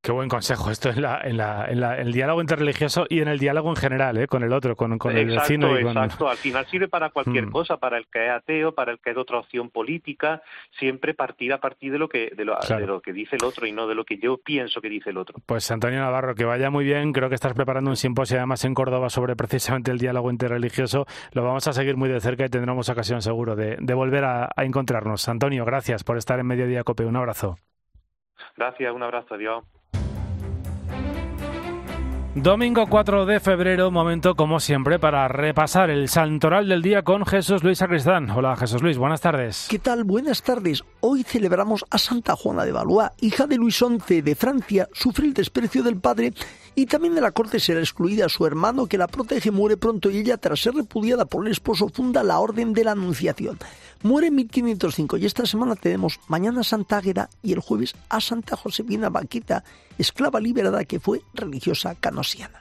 Qué 0.08 0.13
buen 0.13 0.30
consejo 0.30 0.72
esto 0.72 0.89
en, 0.89 1.02
la, 1.02 1.20
en, 1.22 1.36
la, 1.36 1.67
en, 1.67 1.84
el 1.84 2.13
diálogo 2.13 2.39
interreligioso 2.39 3.06
y 3.10 3.20
en 3.20 3.28
el 3.28 3.39
diálogo 3.39 3.72
en 3.72 3.76
general, 3.76 4.17
¿eh? 4.17 4.26
con 4.26 4.41
el 4.41 4.54
otro, 4.54 4.74
con, 4.78 4.93
el 4.93 5.28
vecino. 5.28 5.78
Y 5.78 5.82
Exacto, 5.82 6.30
al 6.30 6.38
final 6.38 6.65
sirve 6.67 6.88
para 6.88 7.10
cualquier 7.10 7.48
mm. 7.48 7.52
cosa, 7.52 7.76
para 7.76 7.98
el 7.98 8.08
que 8.08 8.26
es 8.26 8.32
ateo, 8.32 8.74
para 8.74 8.93
el 8.93 9.00
que 9.00 9.10
es 9.10 9.17
de 9.17 9.22
otra 9.22 9.39
opción 9.39 9.70
política, 9.70 10.41
siempre 10.80 11.13
partir 11.13 11.52
a 11.52 11.58
partir 11.58 11.91
de 11.91 12.00
lo, 12.00 12.08
que, 12.08 12.32
de, 12.34 12.46
lo, 12.46 12.58
de 12.58 12.88
lo 12.88 13.02
que 13.02 13.12
dice 13.12 13.36
el 13.36 13.43
otro 13.43 13.67
y 13.67 13.74
no 13.74 13.86
de 13.86 13.96
lo 13.96 14.06
que 14.06 14.17
yo 14.17 14.38
pienso 14.38 14.80
que 14.80 14.88
dice 14.88 15.10
el 15.10 15.17
otro. 15.17 15.41
Pues 15.46 15.70
Antonio 15.72 16.00
Navarro, 16.00 16.36
que 16.36 16.46
vaya 16.46 16.70
muy 16.70 16.86
bien, 16.86 17.12
creo 17.12 17.28
que 17.28 17.36
estás 17.36 17.52
preparando 17.52 17.89
un 17.89 17.98
simposio 17.98 18.38
además 18.38 18.63
en 18.63 18.74
Córdoba 18.76 19.10
sobre 19.10 19.36
precisamente 19.36 19.91
el 19.91 19.98
diálogo 19.98 20.32
interreligioso, 20.32 21.06
lo 21.34 21.43
vamos 21.43 21.67
a 21.67 21.74
seguir 21.74 21.98
muy 21.98 22.08
de 22.08 22.22
cerca 22.22 22.46
y 22.46 22.50
tendremos 22.50 22.88
ocasión 22.88 23.22
seguro 23.22 23.58
de, 23.58 23.76
de 23.78 23.93
volver 23.93 24.24
a, 24.24 24.52
a 24.56 24.63
encontrarnos. 24.63 25.28
Antonio, 25.28 25.65
gracias 25.65 26.06
por 26.06 26.15
estar 26.15 26.39
en 26.39 26.48
Mediodía 26.48 26.86
Cope, 26.86 27.04
un 27.04 27.17
abrazo. 27.17 27.58
Gracias, 28.56 28.93
un 28.93 29.04
abrazo, 29.04 29.36
adiós. 29.36 29.65
Domingo 32.43 32.86
4 32.88 33.26
de 33.26 33.39
febrero, 33.39 33.89
momento 33.89 34.36
como 34.36 34.60
siempre 34.60 35.00
para 35.00 35.28
repasar 35.28 35.89
el 35.89 36.08
santoral 36.08 36.69
del 36.69 36.84
día 36.84 37.02
con 37.02 37.26
Jesús 37.26 37.63
Luis 37.63 37.80
Sacristán. 37.80 38.30
Hola 38.30 38.56
Jesús 38.56 38.84
Luis, 38.84 39.00
buenas 39.00 39.21
tardes. 39.21 39.65
¿Qué 39.67 39.80
tal? 39.80 40.04
Buenas 40.04 40.43
tardes. 40.43 40.84
Hoy 41.00 41.23
celebramos 41.23 41.84
a 41.89 41.97
Santa 41.97 42.36
Juana 42.36 42.63
de 42.63 42.71
Valois, 42.71 43.10
hija 43.21 43.47
de 43.47 43.56
Luis 43.56 43.78
XI 43.78 44.21
de 44.21 44.36
Francia, 44.36 44.88
sufre 44.93 45.26
el 45.26 45.34
desprecio 45.34 45.82
del 45.82 46.00
padre 46.00 46.32
y 46.78 46.86
también 46.86 47.16
de 47.16 47.22
la 47.22 47.32
corte 47.32 47.60
será 47.60 47.80
excluida 47.80 48.30
su 48.30 48.46
hermano 48.46 48.86
que 48.86 49.00
la 49.00 49.08
protege, 49.08 49.50
muere 49.50 49.78
pronto 49.78 50.12
y 50.12 50.20
ella 50.20 50.38
tras 50.38 50.60
ser 50.60 50.76
repudiada 50.76 51.26
por 51.26 51.44
el 51.44 51.52
esposo 51.52 51.90
funda 51.90 52.22
la 52.22 52.38
Orden 52.38 52.74
de 52.74 52.84
la 52.84 52.92
Anunciación. 52.92 53.58
Muere 54.04 54.28
en 54.28 54.36
1505 54.36 55.18
y 55.18 55.26
esta 55.26 55.48
semana 55.48 55.76
tenemos 55.76 56.20
mañana 56.28 56.63
Santa 56.63 56.98
Águeda 56.98 57.32
y 57.42 57.54
el 57.54 57.62
jueves 57.62 57.96
a 58.10 58.22
Santa 58.22 58.56
Josefina 58.56 59.10
Vaquita, 59.10 59.63
esclava 59.98 60.40
liberada 60.40 60.86
que 60.86 61.00
fue 61.00 61.24
religiosa 61.34 61.96
canosiana. 61.96 62.60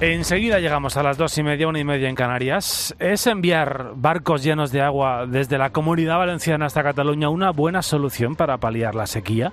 Enseguida 0.00 0.58
llegamos 0.58 0.96
a 0.96 1.02
las 1.02 1.18
dos 1.18 1.36
y 1.36 1.42
media, 1.42 1.68
una 1.68 1.80
y 1.80 1.84
media 1.84 2.08
en 2.08 2.14
Canarias. 2.14 2.96
¿Es 2.98 3.26
enviar 3.26 3.92
barcos 3.94 4.42
llenos 4.42 4.72
de 4.72 4.80
agua 4.80 5.26
desde 5.26 5.58
la 5.58 5.68
comunidad 5.68 6.16
valenciana 6.16 6.64
hasta 6.64 6.82
Cataluña 6.82 7.28
una 7.28 7.50
buena 7.50 7.82
solución 7.82 8.36
para 8.36 8.56
paliar 8.56 8.94
la 8.94 9.06
sequía? 9.06 9.52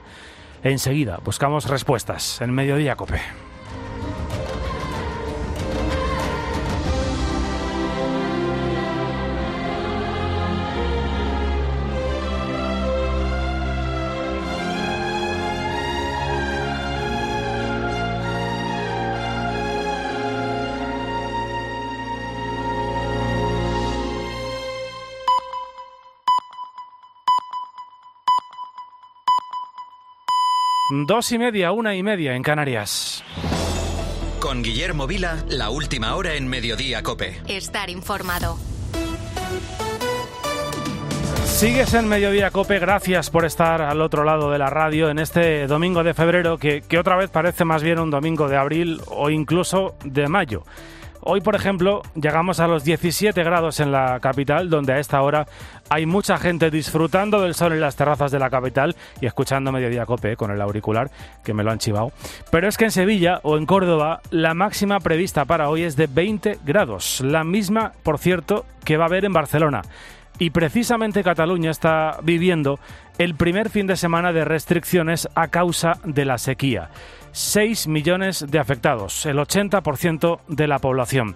Enseguida 0.64 1.20
buscamos 1.24 1.68
respuestas 1.68 2.40
en 2.42 2.52
Mediodía 2.52 2.96
Cope. 2.96 3.20
Dos 30.94 31.32
y 31.32 31.38
media, 31.38 31.72
una 31.72 31.96
y 31.96 32.04
media 32.04 32.36
en 32.36 32.44
Canarias. 32.44 33.24
Con 34.42 34.62
Guillermo 34.62 35.08
Vila, 35.08 35.42
la 35.48 35.70
última 35.70 36.16
hora 36.16 36.34
en 36.34 36.50
Mediodía 36.50 37.02
Cope. 37.02 37.42
Estar 37.48 37.90
informado. 37.90 38.58
Sigues 41.46 41.94
en 41.94 42.10
Mediodía 42.10 42.52
Cope, 42.52 42.78
gracias 42.80 43.30
por 43.30 43.46
estar 43.46 43.82
al 43.82 44.02
otro 44.02 44.26
lado 44.26 44.52
de 44.52 44.58
la 44.58 44.70
radio 44.70 45.10
en 45.10 45.20
este 45.20 45.66
domingo 45.66 46.04
de 46.04 46.14
febrero 46.14 46.58
que, 46.58 46.82
que 46.82 47.00
otra 47.00 47.16
vez 47.16 47.30
parece 47.30 47.64
más 47.64 47.82
bien 47.82 47.98
un 47.98 48.10
domingo 48.10 48.50
de 48.50 48.58
abril 48.58 49.00
o 49.08 49.30
incluso 49.30 49.96
de 50.04 50.28
mayo. 50.28 50.66
Hoy, 51.24 51.42
por 51.42 51.56
ejemplo, 51.56 52.02
llegamos 52.16 52.60
a 52.60 52.68
los 52.68 52.84
17 52.84 53.44
grados 53.44 53.80
en 53.80 53.92
la 53.92 54.20
capital, 54.20 54.72
donde 54.72 54.94
a 54.94 55.00
esta 55.00 55.22
hora 55.22 55.46
hay 55.90 56.08
mucha 56.08 56.38
gente 56.38 56.72
disfrutando 56.72 57.42
del 57.42 57.54
sol 57.54 57.74
en 57.74 57.82
las 57.82 57.96
terrazas 57.96 58.32
de 58.32 58.40
la 58.40 58.50
capital 58.50 58.96
y 59.20 59.28
escuchando 59.28 59.72
Mediodía 59.72 60.08
Cope 60.08 60.36
con 60.36 60.50
el 60.50 60.60
auricular, 60.60 61.12
que 61.44 61.54
me 61.54 61.64
lo 61.64 61.70
han 61.70 61.78
chivado. 61.78 62.12
Pero 62.50 62.68
es 62.68 62.76
que 62.76 62.86
en 62.86 62.92
Sevilla 62.92 63.40
o 63.44 63.58
en 63.58 63.68
Córdoba 63.68 64.22
la 64.32 64.56
máxima 64.56 65.00
prevista 65.00 65.46
para 65.46 65.70
hoy 65.70 65.84
es 65.84 65.96
de 65.96 66.08
20 66.08 66.60
grados, 66.66 67.22
la 67.22 67.44
misma, 67.44 67.92
por 68.02 68.18
cierto, 68.18 68.66
que 68.84 68.98
va 68.98 69.04
a 69.04 69.08
haber 69.08 69.26
en 69.26 69.34
Barcelona. 69.34 69.84
Y 70.42 70.50
precisamente 70.50 71.22
Cataluña 71.22 71.70
está 71.70 72.18
viviendo 72.24 72.80
el 73.20 73.36
primer 73.36 73.70
fin 73.70 73.86
de 73.86 73.96
semana 73.96 74.34
de 74.34 74.44
restricciones 74.44 75.30
a 75.36 75.50
causa 75.50 76.00
de 76.04 76.26
la 76.26 76.40
sequía. 76.40 76.90
6 77.32 77.88
millones 77.88 78.48
de 78.50 78.58
afectados, 78.58 79.28
el 79.28 79.38
80% 79.38 80.40
de 80.48 80.68
la 80.68 80.80
población. 80.80 81.36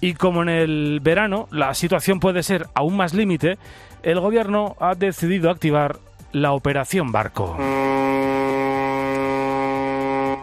Y 0.00 0.14
como 0.14 0.42
en 0.42 0.48
el 0.48 1.00
verano 1.02 1.48
la 1.50 1.74
situación 1.74 2.20
puede 2.20 2.44
ser 2.44 2.68
aún 2.74 2.96
más 2.96 3.14
límite, 3.14 3.58
el 4.04 4.20
gobierno 4.20 4.76
ha 4.78 4.94
decidido 4.94 5.50
activar 5.50 5.96
la 6.30 6.52
operación 6.52 7.10
barco. 7.10 7.56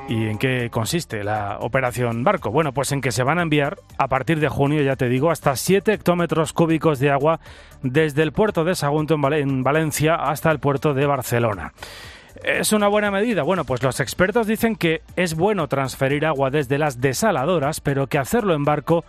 ¿Y 0.10 0.28
en 0.28 0.38
qué 0.38 0.70
consiste 0.70 1.24
la 1.24 1.58
operación 1.62 2.24
barco? 2.24 2.52
Bueno, 2.52 2.74
pues 2.74 2.92
en 2.92 3.00
que 3.00 3.12
se 3.12 3.24
van 3.24 3.40
a 3.40 3.42
enviar 3.42 3.78
a 3.98 4.10
partir 4.10 4.40
de 4.42 4.50
junio, 4.50 4.82
ya 4.82 4.98
te 4.98 5.08
digo, 5.08 5.32
hasta 5.32 5.56
7 5.56 5.94
hectómetros 5.94 6.52
cúbicos 6.52 7.00
de 7.00 7.10
agua 7.10 7.40
desde 7.84 8.22
el 8.22 8.34
puerto 8.34 8.66
de 8.66 8.76
Sagunto 8.76 9.16
en, 9.32 9.64
Valencia 9.64 10.16
hasta 10.16 10.52
el 10.52 10.60
puerto 10.60 10.94
de 10.94 11.06
Barcelona. 11.06 11.74
¿Es 12.44 12.74
una 12.74 12.90
buena 12.90 13.12
medida? 13.12 13.44
Bueno, 13.44 13.64
pues 13.64 13.82
los 13.82 14.02
expertos 14.02 14.48
dicen 14.48 14.76
que 14.76 15.02
es 15.16 15.36
bueno 15.36 15.68
transferir 15.68 16.26
agua 16.26 16.50
desde 16.50 16.78
las 16.78 17.00
desaladoras, 17.00 17.80
pero 17.80 18.08
que 18.08 18.18
hacerlo 18.18 18.54
en 18.56 18.66
barco 18.66 19.06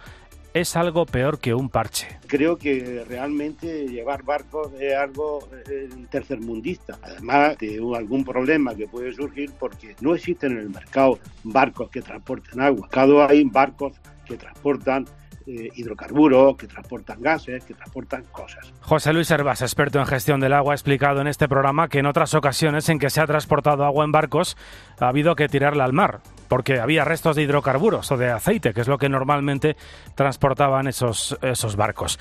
es 0.55 0.77
algo 0.77 1.05
peor 1.05 1.41
que 1.41 1.53
un 1.53 1.69
parche. 1.69 2.07
Creo 2.29 2.57
que 2.57 3.05
realmente 3.09 3.87
llevar 3.89 4.23
barcos 4.23 4.73
es 4.79 4.95
algo 4.95 5.49
eh, 5.69 5.89
tercermundista, 6.09 6.97
además 7.03 7.59
de 7.59 7.81
algún 7.97 8.25
problema 8.25 8.75
que 8.75 8.87
puede 8.87 9.13
surgir 9.13 9.51
porque 9.59 9.97
no 10.01 10.15
existen 10.15 10.53
en 10.53 10.59
el 10.59 10.71
mercado 10.71 11.19
barcos 11.43 11.91
que 11.91 12.01
transporten 12.01 12.61
agua. 12.61 12.89
Cada 12.89 13.27
hay 13.27 13.45
barcos 13.45 13.95
que 14.25 14.37
transportan 14.37 15.07
eh, 15.47 15.69
hidrocarburos, 15.75 16.57
que 16.57 16.67
transportan 16.67 17.21
gases, 17.21 17.63
que 17.65 17.75
transportan 17.75 18.25
cosas. 18.33 18.73
José 18.81 19.13
Luis 19.13 19.31
Herbas, 19.31 19.61
experto 19.61 19.99
en 19.99 20.07
gestión 20.07 20.41
del 20.41 20.55
agua, 20.55 20.73
ha 20.73 20.77
explicado 20.77 21.21
en 21.21 21.27
este 21.27 21.49
programa 21.49 21.89
que 21.89 21.99
en 21.99 22.07
otras 22.07 22.33
ocasiones 22.33 22.89
en 22.89 22.99
que 22.99 23.11
se 23.11 23.21
ha 23.21 23.27
transportado 23.27 23.85
agua 23.85 24.07
en 24.07 24.13
barcos 24.13 24.57
ha 24.99 25.09
habido 25.09 25.35
que 25.35 25.49
tirarla 25.49 25.85
al 25.85 25.93
mar, 25.93 26.23
porque 26.49 26.81
había 26.81 27.05
restos 27.05 27.37
de 27.37 27.43
hidrocarburos 27.43 28.11
o 28.13 28.17
de 28.17 28.31
aceite, 28.31 28.73
que 28.73 28.81
es 28.81 28.89
lo 28.89 28.99
que 28.99 29.09
normalmente 29.09 29.77
transportaban 30.15 30.87
esos, 30.87 31.37
esos 31.43 31.77
barcos. 31.77 32.19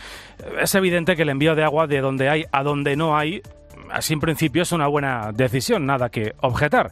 Es 0.60 0.76
evidente 0.76 1.16
que 1.16 1.24
el 1.24 1.30
envío 1.30 1.56
de 1.56 1.64
agua 1.64 1.88
de 1.88 2.02
donde 2.02 2.30
hay 2.30 2.46
a 2.52 2.64
donde 2.64 2.96
no 2.96 3.18
hay 3.18 3.42
así 3.92 4.14
en 4.14 4.20
principio 4.20 4.64
es 4.64 4.72
una 4.72 4.88
buena 4.88 5.32
decisión, 5.34 5.86
nada 5.86 6.10
que 6.10 6.34
objetar. 6.42 6.92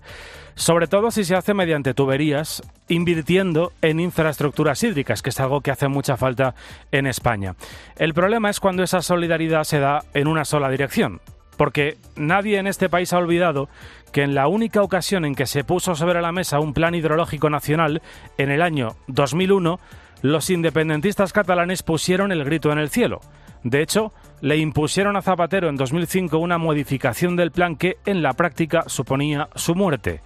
Sobre 0.55 0.87
todo 0.87 1.11
si 1.11 1.23
se 1.23 1.35
hace 1.35 1.53
mediante 1.53 1.93
tuberías, 1.93 2.61
invirtiendo 2.87 3.71
en 3.81 3.99
infraestructuras 3.99 4.83
hídricas, 4.83 5.21
que 5.21 5.29
es 5.29 5.39
algo 5.39 5.61
que 5.61 5.71
hace 5.71 5.87
mucha 5.87 6.17
falta 6.17 6.55
en 6.91 7.07
España. 7.07 7.55
El 7.95 8.13
problema 8.13 8.49
es 8.49 8.59
cuando 8.59 8.83
esa 8.83 9.01
solidaridad 9.01 9.63
se 9.63 9.79
da 9.79 10.03
en 10.13 10.27
una 10.27 10.45
sola 10.45 10.69
dirección, 10.69 11.21
porque 11.61 11.99
nadie 12.15 12.57
en 12.57 12.65
este 12.65 12.89
país 12.89 13.13
ha 13.13 13.19
olvidado 13.19 13.69
que 14.11 14.23
en 14.23 14.33
la 14.33 14.47
única 14.47 14.81
ocasión 14.81 15.25
en 15.25 15.35
que 15.35 15.45
se 15.45 15.63
puso 15.63 15.93
sobre 15.93 16.19
la 16.19 16.31
mesa 16.31 16.59
un 16.59 16.73
plan 16.73 16.95
hidrológico 16.95 17.51
nacional, 17.51 18.01
en 18.39 18.49
el 18.49 18.63
año 18.63 18.95
2001, 19.09 19.79
los 20.23 20.49
independentistas 20.49 21.33
catalanes 21.33 21.83
pusieron 21.83 22.31
el 22.31 22.43
grito 22.43 22.71
en 22.71 22.79
el 22.79 22.89
cielo. 22.89 23.21
De 23.63 23.83
hecho, 23.83 24.11
le 24.41 24.57
impusieron 24.57 25.15
a 25.15 25.21
Zapatero 25.21 25.69
en 25.69 25.75
2005 25.75 26.39
una 26.39 26.57
modificación 26.57 27.35
del 27.35 27.51
plan 27.51 27.75
que 27.75 27.97
en 28.07 28.23
la 28.23 28.33
práctica 28.33 28.85
suponía 28.87 29.47
su 29.53 29.75
muerte, 29.75 30.23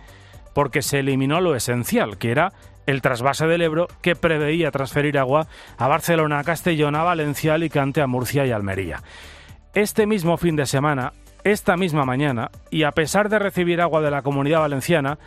porque 0.53 0.81
se 0.81 0.99
eliminó 0.99 1.41
lo 1.41 1.53
esencial, 1.53 2.17
que 2.17 2.31
era 2.31 2.53
el 2.85 3.01
trasvase 3.01 3.45
del 3.45 3.61
Ebro 3.61 3.89
que 4.01 4.15
preveía 4.15 4.71
transferir 4.71 5.17
agua 5.17 5.47
a 5.77 5.89
Barcelona, 5.89 6.39
a 6.39 6.45
Castellón, 6.45 6.95
a 6.95 7.03
Valencia, 7.03 7.55
Alicante, 7.55 7.99
a 7.99 8.07
Murcia 8.07 8.45
y 8.45 8.51
Almería. 8.51 9.03
Este 9.73 10.07
mismo 10.07 10.37
fin 10.37 10.55
de 10.55 10.65
semana, 10.65 11.11
esta 11.45 11.77
misma 11.77 12.05
mañana, 12.05 12.49
y 12.71 12.83
a 12.83 12.91
pesar 12.91 13.29
de 13.29 13.39
recibir 13.39 13.79
agua 13.79 14.01
de 14.01 14.09
la 14.09 14.23
comunidad 14.23 14.61
valenciana, 14.61 15.19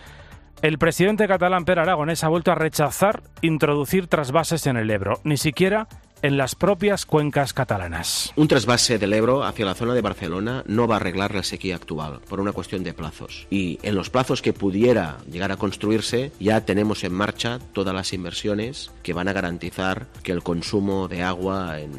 el 0.62 0.76
presidente 0.76 1.28
catalán 1.28 1.64
Per 1.64 1.78
Aragonés 1.78 2.24
ha 2.24 2.28
vuelto 2.28 2.50
a 2.50 2.56
rechazar 2.56 3.22
introducir 3.40 4.08
trasvases 4.08 4.66
en 4.66 4.76
el 4.76 4.90
Ebro, 4.90 5.20
ni 5.22 5.36
siquiera 5.36 5.86
en 6.22 6.36
las 6.36 6.54
propias 6.54 7.06
cuencas 7.06 7.52
catalanas. 7.52 8.32
Un 8.36 8.48
trasvase 8.48 8.98
del 8.98 9.12
Ebro 9.12 9.44
hacia 9.44 9.64
la 9.64 9.74
zona 9.74 9.94
de 9.94 10.00
Barcelona 10.00 10.62
no 10.66 10.86
va 10.86 10.96
a 10.96 10.98
arreglar 10.98 11.34
la 11.34 11.42
sequía 11.42 11.76
actual 11.76 12.20
por 12.28 12.40
una 12.40 12.52
cuestión 12.52 12.84
de 12.84 12.92
plazos. 12.92 13.46
Y 13.50 13.78
en 13.82 13.94
los 13.94 14.10
plazos 14.10 14.42
que 14.42 14.52
pudiera 14.52 15.18
llegar 15.30 15.52
a 15.52 15.56
construirse 15.56 16.32
ya 16.40 16.64
tenemos 16.64 17.04
en 17.04 17.12
marcha 17.12 17.58
todas 17.72 17.94
las 17.94 18.12
inversiones 18.12 18.90
que 19.02 19.12
van 19.12 19.28
a 19.28 19.32
garantizar 19.32 20.06
que 20.22 20.32
el 20.32 20.42
consumo 20.42 21.08
de 21.08 21.22
agua 21.22 21.80
en, 21.80 21.92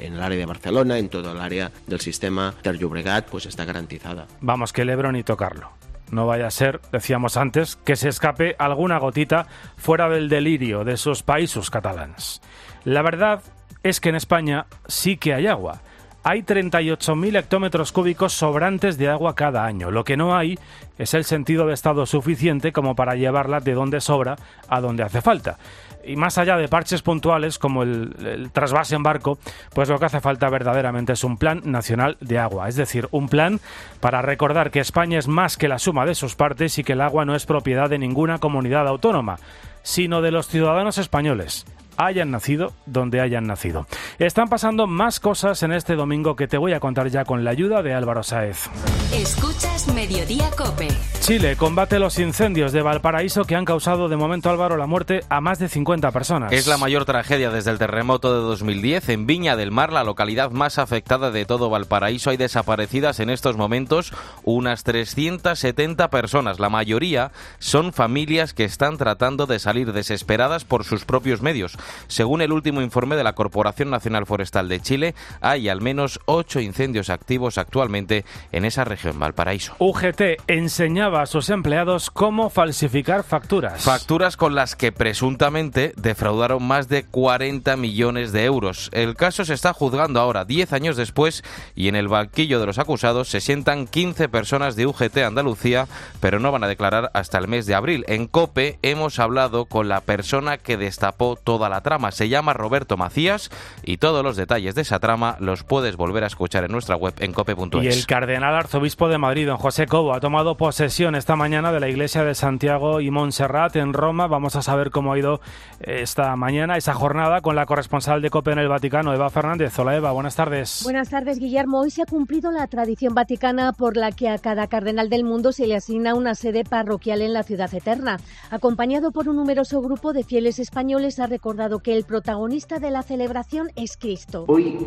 el 0.00 0.20
área 0.20 0.38
de 0.38 0.46
Barcelona, 0.46 0.98
en 0.98 1.08
todo 1.08 1.32
el 1.32 1.40
área 1.40 1.70
del 1.86 2.00
sistema 2.00 2.54
Ter 2.62 2.78
Llobregat, 2.78 3.28
pues 3.28 3.46
está 3.46 3.64
garantizada. 3.64 4.26
Vamos, 4.40 4.72
que 4.72 4.82
el 4.82 4.90
Ebro 4.90 5.12
ni 5.12 5.22
tocarlo. 5.22 5.70
No 6.10 6.26
vaya 6.26 6.46
a 6.46 6.50
ser, 6.50 6.80
decíamos 6.92 7.36
antes, 7.36 7.76
que 7.76 7.96
se 7.96 8.08
escape 8.08 8.54
alguna 8.58 8.98
gotita 8.98 9.46
fuera 9.76 10.08
del 10.08 10.28
delirio 10.28 10.84
de 10.84 10.92
esos 10.92 11.22
países 11.22 11.68
catalanes. 11.68 12.40
La 12.86 13.02
verdad 13.02 13.42
es 13.82 13.98
que 13.98 14.10
en 14.10 14.14
España 14.14 14.66
sí 14.86 15.16
que 15.16 15.34
hay 15.34 15.48
agua. 15.48 15.80
Hay 16.22 16.42
38.000 16.42 17.36
hectómetros 17.36 17.90
cúbicos 17.90 18.32
sobrantes 18.32 18.96
de 18.96 19.08
agua 19.08 19.34
cada 19.34 19.64
año. 19.64 19.90
Lo 19.90 20.04
que 20.04 20.16
no 20.16 20.36
hay 20.36 20.56
es 20.96 21.12
el 21.12 21.24
sentido 21.24 21.66
de 21.66 21.74
estado 21.74 22.06
suficiente 22.06 22.70
como 22.70 22.94
para 22.94 23.16
llevarla 23.16 23.58
de 23.58 23.74
donde 23.74 24.00
sobra 24.00 24.36
a 24.68 24.80
donde 24.80 25.02
hace 25.02 25.20
falta. 25.20 25.58
Y 26.04 26.14
más 26.14 26.38
allá 26.38 26.56
de 26.56 26.68
parches 26.68 27.02
puntuales 27.02 27.58
como 27.58 27.82
el, 27.82 28.50
trasvase 28.52 28.94
en 28.94 29.02
barco, 29.02 29.40
pues 29.74 29.88
lo 29.88 29.98
que 29.98 30.04
hace 30.04 30.20
falta 30.20 30.48
verdaderamente 30.48 31.14
es 31.14 31.24
un 31.24 31.38
plan 31.38 31.62
nacional 31.64 32.16
de 32.20 32.38
agua. 32.38 32.68
Es 32.68 32.76
decir, 32.76 33.08
un 33.10 33.28
plan 33.28 33.58
para 33.98 34.22
recordar 34.22 34.70
que 34.70 34.78
España 34.78 35.18
es 35.18 35.26
más 35.26 35.56
que 35.56 35.66
la 35.66 35.80
suma 35.80 36.06
de 36.06 36.14
sus 36.14 36.36
partes 36.36 36.78
y 36.78 36.84
que 36.84 36.92
el 36.92 37.00
agua 37.00 37.24
no 37.24 37.34
es 37.34 37.46
propiedad 37.46 37.90
de 37.90 37.98
ninguna 37.98 38.38
comunidad 38.38 38.86
autónoma, 38.86 39.40
sino 39.82 40.22
de 40.22 40.30
los 40.30 40.46
ciudadanos 40.46 40.98
españoles 40.98 41.66
hayan 41.96 42.30
nacido 42.30 42.72
donde 42.86 43.20
hayan 43.20 43.46
nacido. 43.46 43.86
Están 44.18 44.48
pasando 44.48 44.86
más 44.86 45.20
cosas 45.20 45.62
en 45.62 45.72
este 45.72 45.94
domingo 45.94 46.36
que 46.36 46.48
te 46.48 46.58
voy 46.58 46.72
a 46.72 46.80
contar 46.80 47.08
ya 47.08 47.24
con 47.24 47.44
la 47.44 47.50
ayuda 47.50 47.82
de 47.82 47.94
Álvaro 47.94 48.22
Saez. 48.22 48.68
Escuchas 49.16 49.88
Mediodía 49.94 50.50
Cope. 50.50 50.88
Chile 51.20 51.56
combate 51.56 51.98
los 51.98 52.18
incendios 52.18 52.70
de 52.72 52.82
Valparaíso 52.82 53.44
que 53.44 53.56
han 53.56 53.64
causado 53.64 54.10
de 54.10 54.16
momento 54.16 54.50
Álvaro 54.50 54.76
la 54.76 54.86
muerte 54.86 55.20
a 55.30 55.40
más 55.40 55.58
de 55.58 55.68
50 55.68 56.12
personas. 56.12 56.52
Es 56.52 56.66
la 56.66 56.76
mayor 56.76 57.06
tragedia 57.06 57.50
desde 57.50 57.70
el 57.70 57.78
terremoto 57.78 58.34
de 58.34 58.40
2010 58.42 59.08
en 59.08 59.26
Viña 59.26 59.56
del 59.56 59.70
Mar, 59.70 59.90
la 59.90 60.04
localidad 60.04 60.50
más 60.50 60.78
afectada 60.78 61.30
de 61.30 61.46
todo 61.46 61.70
Valparaíso. 61.70 62.28
Hay 62.28 62.36
desaparecidas 62.36 63.18
en 63.18 63.30
estos 63.30 63.56
momentos 63.56 64.12
unas 64.44 64.84
370 64.84 66.10
personas. 66.10 66.60
La 66.60 66.68
mayoría 66.68 67.32
son 67.58 67.94
familias 67.94 68.52
que 68.52 68.64
están 68.64 68.98
tratando 68.98 69.46
de 69.46 69.58
salir 69.58 69.94
desesperadas 69.94 70.66
por 70.66 70.84
sus 70.84 71.06
propios 71.06 71.40
medios. 71.40 71.78
Según 72.06 72.42
el 72.42 72.52
último 72.52 72.82
informe 72.82 73.16
de 73.16 73.24
la 73.24 73.34
Corporación 73.34 73.88
Nacional 73.88 74.26
Forestal 74.26 74.68
de 74.68 74.80
Chile, 74.80 75.14
hay 75.40 75.70
al 75.70 75.80
menos 75.80 76.20
ocho 76.26 76.60
incendios 76.60 77.08
activos 77.08 77.56
actualmente 77.56 78.26
en 78.52 78.66
esa 78.66 78.84
región 78.84 79.05
colegio 79.06 79.10
en 79.10 79.18
Valparaíso. 79.18 79.74
UGT 79.78 80.42
enseñaba 80.46 81.22
a 81.22 81.26
sus 81.26 81.50
empleados 81.50 82.10
cómo 82.10 82.50
falsificar 82.50 83.24
facturas. 83.24 83.82
Facturas 83.82 84.36
con 84.36 84.54
las 84.54 84.76
que 84.76 84.92
presuntamente 84.92 85.92
defraudaron 85.96 86.62
más 86.62 86.88
de 86.88 87.04
40 87.04 87.76
millones 87.76 88.32
de 88.32 88.44
euros. 88.44 88.90
El 88.92 89.14
caso 89.14 89.44
se 89.44 89.54
está 89.54 89.72
juzgando 89.72 90.20
ahora, 90.20 90.44
10 90.44 90.72
años 90.72 90.96
después, 90.96 91.44
y 91.74 91.88
en 91.88 91.96
el 91.96 92.08
banquillo 92.08 92.60
de 92.60 92.66
los 92.66 92.78
acusados 92.78 93.28
se 93.28 93.40
sientan 93.40 93.86
15 93.86 94.28
personas 94.28 94.76
de 94.76 94.86
UGT 94.86 95.18
Andalucía, 95.18 95.86
pero 96.20 96.40
no 96.40 96.52
van 96.52 96.64
a 96.64 96.68
declarar 96.68 97.10
hasta 97.14 97.38
el 97.38 97.48
mes 97.48 97.66
de 97.66 97.74
abril. 97.74 98.04
En 98.08 98.26
COPE 98.26 98.78
hemos 98.82 99.18
hablado 99.18 99.66
con 99.66 99.88
la 99.88 100.00
persona 100.00 100.58
que 100.58 100.76
destapó 100.76 101.36
toda 101.36 101.68
la 101.68 101.80
trama. 101.80 102.12
Se 102.12 102.28
llama 102.28 102.52
Roberto 102.52 102.96
Macías 102.96 103.50
y 103.82 103.98
todos 103.98 104.22
los 104.22 104.36
detalles 104.36 104.74
de 104.74 104.82
esa 104.82 104.98
trama 104.98 105.36
los 105.40 105.64
puedes 105.64 105.96
volver 105.96 106.24
a 106.24 106.26
escuchar 106.26 106.64
en 106.64 106.72
nuestra 106.72 106.96
web 106.96 107.14
en 107.18 107.32
cope.es. 107.32 107.84
Y 107.84 107.88
el 107.88 108.06
cardenal 108.06 108.54
arzobispo 108.54 108.85
de 108.86 109.18
Madrid, 109.18 109.48
don 109.48 109.56
José 109.56 109.86
Cobo, 109.86 110.14
ha 110.14 110.20
tomado 110.20 110.56
posesión 110.56 111.16
esta 111.16 111.34
mañana 111.34 111.72
de 111.72 111.80
la 111.80 111.88
iglesia 111.88 112.22
de 112.22 112.36
Santiago 112.36 113.00
y 113.00 113.10
Montserrat 113.10 113.74
en 113.74 113.92
Roma. 113.92 114.28
Vamos 114.28 114.54
a 114.54 114.62
saber 114.62 114.90
cómo 114.90 115.12
ha 115.12 115.18
ido 115.18 115.40
esta 115.80 116.36
mañana, 116.36 116.76
esa 116.76 116.94
jornada, 116.94 117.40
con 117.40 117.56
la 117.56 117.66
corresponsal 117.66 118.22
de 118.22 118.30
COPE 118.30 118.52
en 118.52 118.58
el 118.60 118.68
Vaticano, 118.68 119.12
Eva 119.12 119.28
Fernández. 119.28 119.76
Hola 119.80 119.96
Eva, 119.96 120.12
buenas 120.12 120.36
tardes. 120.36 120.82
Buenas 120.84 121.10
tardes, 121.10 121.40
Guillermo. 121.40 121.80
Hoy 121.80 121.90
se 121.90 122.02
ha 122.02 122.06
cumplido 122.06 122.52
la 122.52 122.68
tradición 122.68 123.12
vaticana 123.12 123.72
por 123.72 123.96
la 123.96 124.12
que 124.12 124.28
a 124.28 124.38
cada 124.38 124.68
cardenal 124.68 125.10
del 125.10 125.24
mundo 125.24 125.50
se 125.50 125.66
le 125.66 125.74
asigna 125.74 126.14
una 126.14 126.36
sede 126.36 126.62
parroquial 126.62 127.22
en 127.22 127.32
la 127.32 127.42
ciudad 127.42 127.74
eterna. 127.74 128.18
Acompañado 128.50 129.10
por 129.10 129.28
un 129.28 129.34
numeroso 129.34 129.82
grupo 129.82 130.12
de 130.12 130.22
fieles 130.22 130.60
españoles, 130.60 131.18
ha 131.18 131.26
recordado 131.26 131.80
que 131.80 131.96
el 131.96 132.04
protagonista 132.04 132.78
de 132.78 132.92
la 132.92 133.02
celebración 133.02 133.70
es 133.74 133.96
Cristo. 133.96 134.44
Hoy 134.46 134.78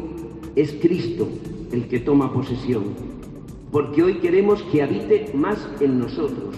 es 0.56 0.72
Cristo 0.82 1.28
el 1.72 1.88
que 1.88 2.00
toma 2.00 2.34
posesión, 2.34 3.20
porque 3.72 4.04
hoy 4.04 4.16
queremos 4.16 4.62
que 4.64 4.82
habite 4.82 5.32
más 5.34 5.58
en 5.80 6.00
nosotros 6.00 6.56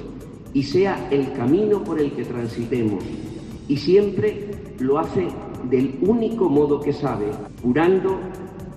y 0.54 0.64
sea 0.64 1.08
el 1.12 1.34
camino 1.34 1.84
por 1.84 2.00
el 2.00 2.12
que 2.12 2.26
transitemos. 2.26 3.04
Y 3.68 3.78
siempre 3.78 4.50
lo 4.80 5.00
hace 5.00 5.28
del 5.70 5.98
único 6.02 6.50
modo 6.50 6.82
que 6.82 6.94
sabe, 6.94 7.28
curando, 7.62 8.20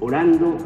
orando, 0.01 0.57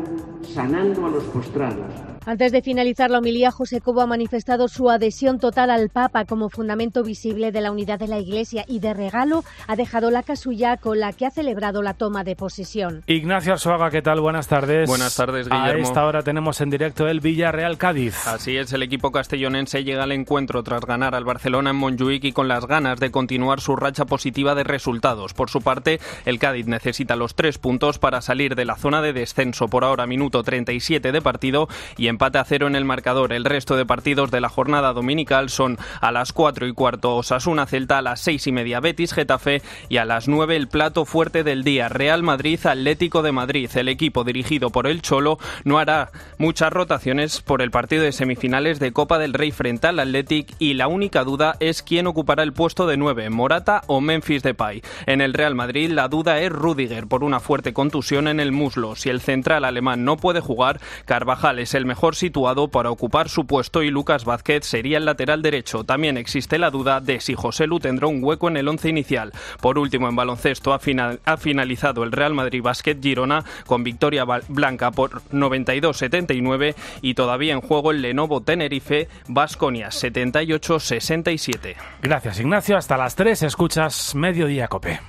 sanando 0.43 1.07
a 1.07 1.11
los 1.11 1.25
postrados 1.25 2.18
antes 2.29 2.53
de 2.53 2.61
finalizar 2.61 3.11
la 3.11 3.21
homilía, 3.21 3.51
José 3.51 3.81
Cobo 3.81 4.03
ha 4.03 4.07
manifestado 4.07 4.69
su 4.69 4.91
adhesión 4.91 5.39
total 5.39 5.71
al 5.71 5.89
Papa 5.89 6.27
como 6.27 6.51
fundamento 6.51 7.03
visible 7.03 7.53
de 7.53 7.63
la 7.63 7.73
unidad 7.73 7.99
de 7.99 8.07
la 8.07 8.19
Iglesia 8.19 8.67
y 8.69 8.81
de 8.81 8.93
regalo 8.93 9.45
ha 9.67 9.77
dejado 9.77 10.11
la 10.11 10.23
casulla 10.23 10.77
con 10.77 11.01
la 11.01 11.15
que 11.15 11.25
ha 11.25 11.31
celebrado 11.31 11.81
la 11.81 11.95
toma 11.95 12.25
de 12.25 12.37
posesión. 12.37 13.03
Ignacio 13.07 13.55
Arzuaga, 13.55 13.91
¿qué 13.91 14.03
tal? 14.03 14.21
Buenas 14.21 14.47
tardes. 14.47 14.87
Buenas 14.87 15.17
tardes, 15.17 15.49
Guillermo. 15.49 15.87
A 15.87 15.89
esta 15.89 16.05
hora 16.05 16.23
tenemos 16.23 16.61
en 16.61 16.69
directo 16.69 17.09
el 17.09 17.21
Villarreal 17.21 17.79
Cádiz. 17.79 18.27
Así 18.27 18.59
es, 18.59 18.75
el 18.75 18.83
equipo 18.83 19.11
castellonense 19.11 19.83
llega 19.83 20.03
al 20.03 20.13
encuentro 20.13 20.63
tras 20.63 20.85
ganar 20.85 21.15
al 21.15 21.25
Barcelona 21.25 21.71
en 21.71 21.77
Montjuic 21.77 22.25
y 22.25 22.33
con 22.33 22.47
las 22.47 22.67
ganas 22.67 23.01
de 23.01 23.11
continuar 23.11 23.63
su 23.63 23.75
racha 23.75 24.05
positiva 24.05 24.55
de 24.55 24.65
resultados. 24.65 25.33
Por 25.33 25.49
su 25.49 25.63
parte, 25.63 25.99
el 26.27 26.39
Cádiz 26.39 26.67
necesita 26.67 27.17
los 27.17 27.35
tres 27.35 27.57
puntos 27.57 27.99
para 27.99 28.21
salir 28.21 28.55
de 28.55 28.67
la 28.67 28.77
zona 28.77 29.01
de 29.01 29.15
descenso. 29.15 29.69
Por 29.69 29.83
ahora, 29.83 30.07
minuto 30.07 30.43
37 30.43 31.11
de 31.11 31.23
partido 31.23 31.69
y 31.97 32.09
en 32.09 32.18
empate 32.19 32.39
a 32.39 32.45
cero 32.45 32.67
en 32.67 32.75
el 32.75 32.85
marcador. 32.85 33.33
El 33.33 33.45
resto 33.45 33.77
de 33.77 33.87
partidos 33.87 34.33
de 34.33 34.41
la 34.41 34.49
jornada 34.49 34.93
dominical 34.93 35.51
son 35.51 35.79
a 36.01 36.11
las 36.11 36.33
4 36.33 36.67
y 36.67 36.73
cuarto 36.73 37.15
Osasuna 37.15 37.65
Celta, 37.65 37.99
a 37.99 38.03
las 38.03 38.19
6 38.23 38.49
y 38.49 38.51
media 38.51 38.81
Betis 38.81 39.13
Getafe 39.13 39.63
y 39.89 39.99
a 39.99 40.05
las 40.05 40.27
9 40.27 40.57
el 40.57 40.67
plato 40.67 41.05
fuerte 41.05 41.45
del 41.45 41.63
día 41.63 41.89
Real 41.89 42.25
Madrid 42.25 42.59
Atlético 42.67 43.23
de 43.23 43.31
Madrid. 43.31 43.71
El 43.77 43.87
equipo 43.87 44.25
dirigido 44.25 44.71
por 44.71 44.89
el 44.89 45.01
Cholo 45.01 45.39
no 45.63 45.79
hará 45.79 46.11
muchas 46.39 46.73
rotaciones 46.73 47.41
por 47.41 47.63
el 47.63 47.71
partido 47.71 48.03
de 48.03 48.11
semifinales 48.11 48.81
de 48.81 48.93
Copa 48.93 49.21
del 49.21 49.33
Rey 49.33 49.53
frente 49.53 49.87
al 49.87 50.01
Athletic 50.01 50.57
y 50.59 50.75
la 50.75 50.89
única 50.89 51.23
duda 51.23 51.55
es 51.61 51.85
quién 51.85 52.09
ocupará 52.09 52.43
el 52.43 52.53
puesto 52.53 52.89
de 52.89 52.97
9, 52.97 53.31
Morata 53.31 53.83
o 53.87 54.01
Memphis 54.01 54.43
Depay. 54.43 54.83
En 55.07 55.21
el 55.21 55.35
Real 55.35 55.55
Madrid 55.55 55.93
la 55.93 56.09
duda 56.09 56.41
es 56.41 56.51
Rudiger 56.51 57.07
por 57.07 57.23
una 57.23 57.39
fuerte 57.39 57.73
contusión 57.73 58.27
en 58.27 58.41
el 58.41 58.51
muslo. 58.51 58.97
Si 58.97 59.09
el 59.09 59.21
central 59.21 59.65
alemán 59.65 60.05
no 60.05 60.17
puede 60.17 60.41
jugar, 60.41 60.81
Carvajal 61.05 61.61
es 61.61 61.75
el 61.75 61.87
mejor 61.87 61.98
situado 62.15 62.69
para 62.69 62.91
ocupar 62.91 63.29
su 63.29 63.47
puesto 63.47 63.83
y 63.83 63.91
Lucas 63.91 64.25
Vázquez 64.25 64.65
sería 64.65 64.99
el 64.99 65.05
lateral 65.05 65.43
derecho. 65.43 65.85
También 65.85 66.17
existe 66.17 66.59
la 66.59 66.71
duda 66.71 67.01
de 67.01 67.21
si 67.21 67.35
José 67.35 67.67
Lu 67.67 67.81
tendrá 67.81 68.07
un 68.07 68.23
hueco 68.23 68.49
en 68.49 68.57
el 68.57 68.69
once 68.69 68.89
inicial. 68.89 69.33
Por 69.61 69.79
último, 69.79 70.09
en 70.09 70.17
baloncesto 70.17 70.73
ha, 70.73 70.81
ha 71.25 71.37
finalizado 71.37 72.05
el 72.05 72.13
Real 72.13 72.35
Madrid 72.35 72.63
Basket 72.63 72.97
Girona 73.01 73.45
con 73.67 73.85
victoria 73.85 74.25
blanca 74.49 74.91
por 74.91 75.23
92-79 75.33 76.75
y 77.03 77.15
todavía 77.15 77.53
en 77.53 77.61
juego 77.61 77.91
el 77.91 78.03
Lenovo 78.03 78.41
Tenerife 78.41 79.09
Basconia 79.27 79.89
78-67. 79.89 81.77
Gracias 82.03 82.41
Ignacio, 82.41 82.77
hasta 82.77 82.97
las 82.97 83.15
3 83.17 83.43
escuchas 83.43 84.15
Mediodía 84.15 84.69
Cope. 84.69 85.01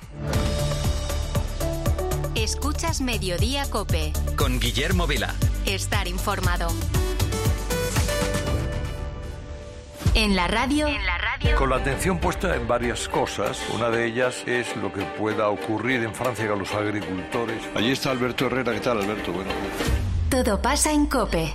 Escuchas 2.50 3.00
Mediodía 3.00 3.70
Cope. 3.70 4.12
Con 4.34 4.58
Guillermo 4.58 5.06
Vila. 5.06 5.36
Estar 5.66 6.08
informado. 6.08 6.66
En 10.14 10.34
la 10.34 10.48
radio. 10.48 10.88
En 10.88 11.06
la 11.06 11.16
radio. 11.16 11.54
Con 11.54 11.70
la 11.70 11.76
atención 11.76 12.18
puesta 12.18 12.56
en 12.56 12.66
varias 12.66 13.08
cosas. 13.08 13.56
Una 13.72 13.88
de 13.88 14.04
ellas 14.04 14.42
es 14.46 14.76
lo 14.78 14.92
que 14.92 15.02
pueda 15.02 15.48
ocurrir 15.48 16.02
en 16.02 16.12
Francia 16.12 16.48
con 16.48 16.58
los 16.58 16.74
agricultores. 16.74 17.62
Allí 17.76 17.92
está 17.92 18.10
Alberto 18.10 18.46
Herrera. 18.46 18.72
¿Qué 18.72 18.80
tal, 18.80 18.98
Alberto? 18.98 19.32
Bueno. 19.32 19.52
Todo 20.28 20.60
pasa 20.60 20.90
en 20.90 21.06
Cope. 21.06 21.54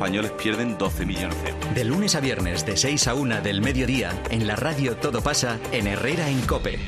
españoles 0.00 0.32
pierden 0.32 0.78
12 0.78 1.04
millones 1.04 1.42
de 1.44 1.50
euros. 1.50 1.74
De 1.74 1.84
lunes 1.84 2.14
a 2.14 2.20
viernes, 2.20 2.64
de 2.64 2.74
6 2.74 3.06
a 3.06 3.14
1 3.14 3.42
del 3.42 3.60
mediodía, 3.60 4.10
en 4.30 4.46
la 4.46 4.56
radio 4.56 4.96
Todo 4.96 5.20
pasa 5.20 5.58
en 5.72 5.86
Herrera 5.86 6.30
en 6.30 6.40
Cope. 6.46 6.78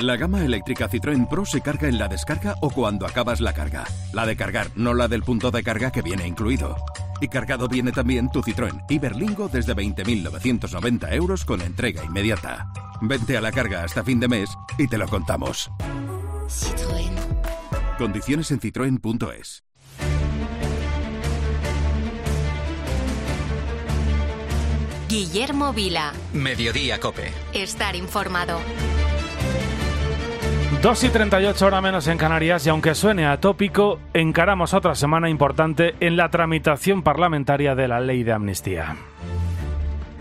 La 0.00 0.16
gama 0.16 0.42
eléctrica 0.42 0.88
Citroën 0.88 1.28
Pro 1.28 1.44
se 1.44 1.60
carga 1.60 1.86
en 1.86 1.98
la 1.98 2.08
descarga 2.08 2.54
o 2.62 2.70
cuando 2.70 3.06
acabas 3.06 3.42
la 3.42 3.52
carga. 3.52 3.84
La 4.14 4.24
de 4.24 4.36
cargar, 4.36 4.68
no 4.74 4.94
la 4.94 5.06
del 5.06 5.22
punto 5.22 5.50
de 5.50 5.62
carga 5.62 5.92
que 5.92 6.00
viene 6.00 6.26
incluido. 6.26 6.76
Y 7.20 7.28
cargado 7.28 7.68
viene 7.68 7.92
también 7.92 8.30
tu 8.30 8.40
Citroën 8.40 8.82
Iberlingo 8.88 9.50
desde 9.50 9.76
20.990 9.76 11.12
euros 11.12 11.44
con 11.44 11.60
entrega 11.60 12.02
inmediata. 12.02 12.72
Vente 13.02 13.36
a 13.36 13.42
la 13.42 13.52
carga 13.52 13.84
hasta 13.84 14.02
fin 14.02 14.18
de 14.18 14.28
mes 14.28 14.48
y 14.78 14.88
te 14.88 14.96
lo 14.96 15.06
contamos. 15.08 15.70
Citroën. 16.48 17.12
Condiciones 17.98 18.50
en 18.50 18.60
citroen.es. 18.60 19.62
Guillermo 25.12 25.74
Vila. 25.74 26.14
Mediodía 26.32 26.98
Cope. 26.98 27.34
Estar 27.52 27.94
informado. 27.96 28.58
2 30.80 31.04
y 31.04 31.08
38 31.10 31.66
horas 31.66 31.82
menos 31.82 32.06
en 32.06 32.16
Canarias 32.16 32.66
y 32.66 32.70
aunque 32.70 32.94
suene 32.94 33.26
atópico, 33.26 34.00
encaramos 34.14 34.72
otra 34.72 34.94
semana 34.94 35.28
importante 35.28 35.96
en 36.00 36.16
la 36.16 36.30
tramitación 36.30 37.02
parlamentaria 37.02 37.74
de 37.74 37.88
la 37.88 38.00
ley 38.00 38.22
de 38.22 38.32
amnistía. 38.32 38.96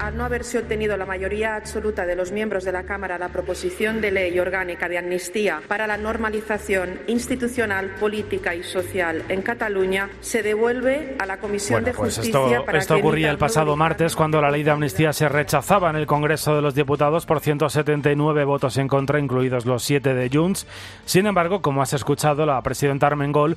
Al 0.01 0.17
no 0.17 0.25
haberse 0.25 0.57
obtenido 0.57 0.97
la 0.97 1.05
mayoría 1.05 1.55
absoluta 1.55 2.07
de 2.07 2.15
los 2.15 2.31
miembros 2.31 2.63
de 2.63 2.71
la 2.71 2.85
Cámara 2.85 3.19
la 3.19 3.29
proposición 3.29 4.01
de 4.01 4.09
ley 4.09 4.39
orgánica 4.39 4.89
de 4.89 4.97
amnistía 4.97 5.61
para 5.67 5.85
la 5.85 5.95
normalización 5.95 7.01
institucional, 7.05 7.93
política 7.99 8.55
y 8.55 8.63
social 8.63 9.23
en 9.29 9.43
Cataluña, 9.43 10.09
se 10.19 10.41
devuelve 10.41 11.15
a 11.19 11.27
la 11.27 11.37
Comisión 11.37 11.83
Bueno, 11.83 11.85
de 11.85 11.93
pues 11.93 12.15
Justicia 12.15 12.39
esto, 12.39 12.65
para 12.65 12.79
esto 12.79 12.95
que 12.95 12.99
ocurría 12.99 13.29
el 13.29 13.37
pasado 13.37 13.75
martes 13.75 14.15
cuando 14.15 14.41
la 14.41 14.49
ley 14.49 14.63
de 14.63 14.71
amnistía 14.71 15.13
se 15.13 15.29
rechazaba 15.29 15.91
en 15.91 15.97
el 15.97 16.07
Congreso 16.07 16.55
de 16.55 16.63
los 16.63 16.73
Diputados 16.73 17.27
por 17.27 17.39
179 17.39 18.43
votos 18.43 18.77
en 18.77 18.87
contra, 18.87 19.19
incluidos 19.19 19.67
los 19.67 19.83
siete 19.83 20.15
de 20.15 20.31
Junts. 20.33 20.65
Sin 21.05 21.27
embargo, 21.27 21.61
como 21.61 21.83
has 21.83 21.93
escuchado, 21.93 22.47
la 22.47 22.59
presidenta 22.63 23.05
Armengol 23.05 23.55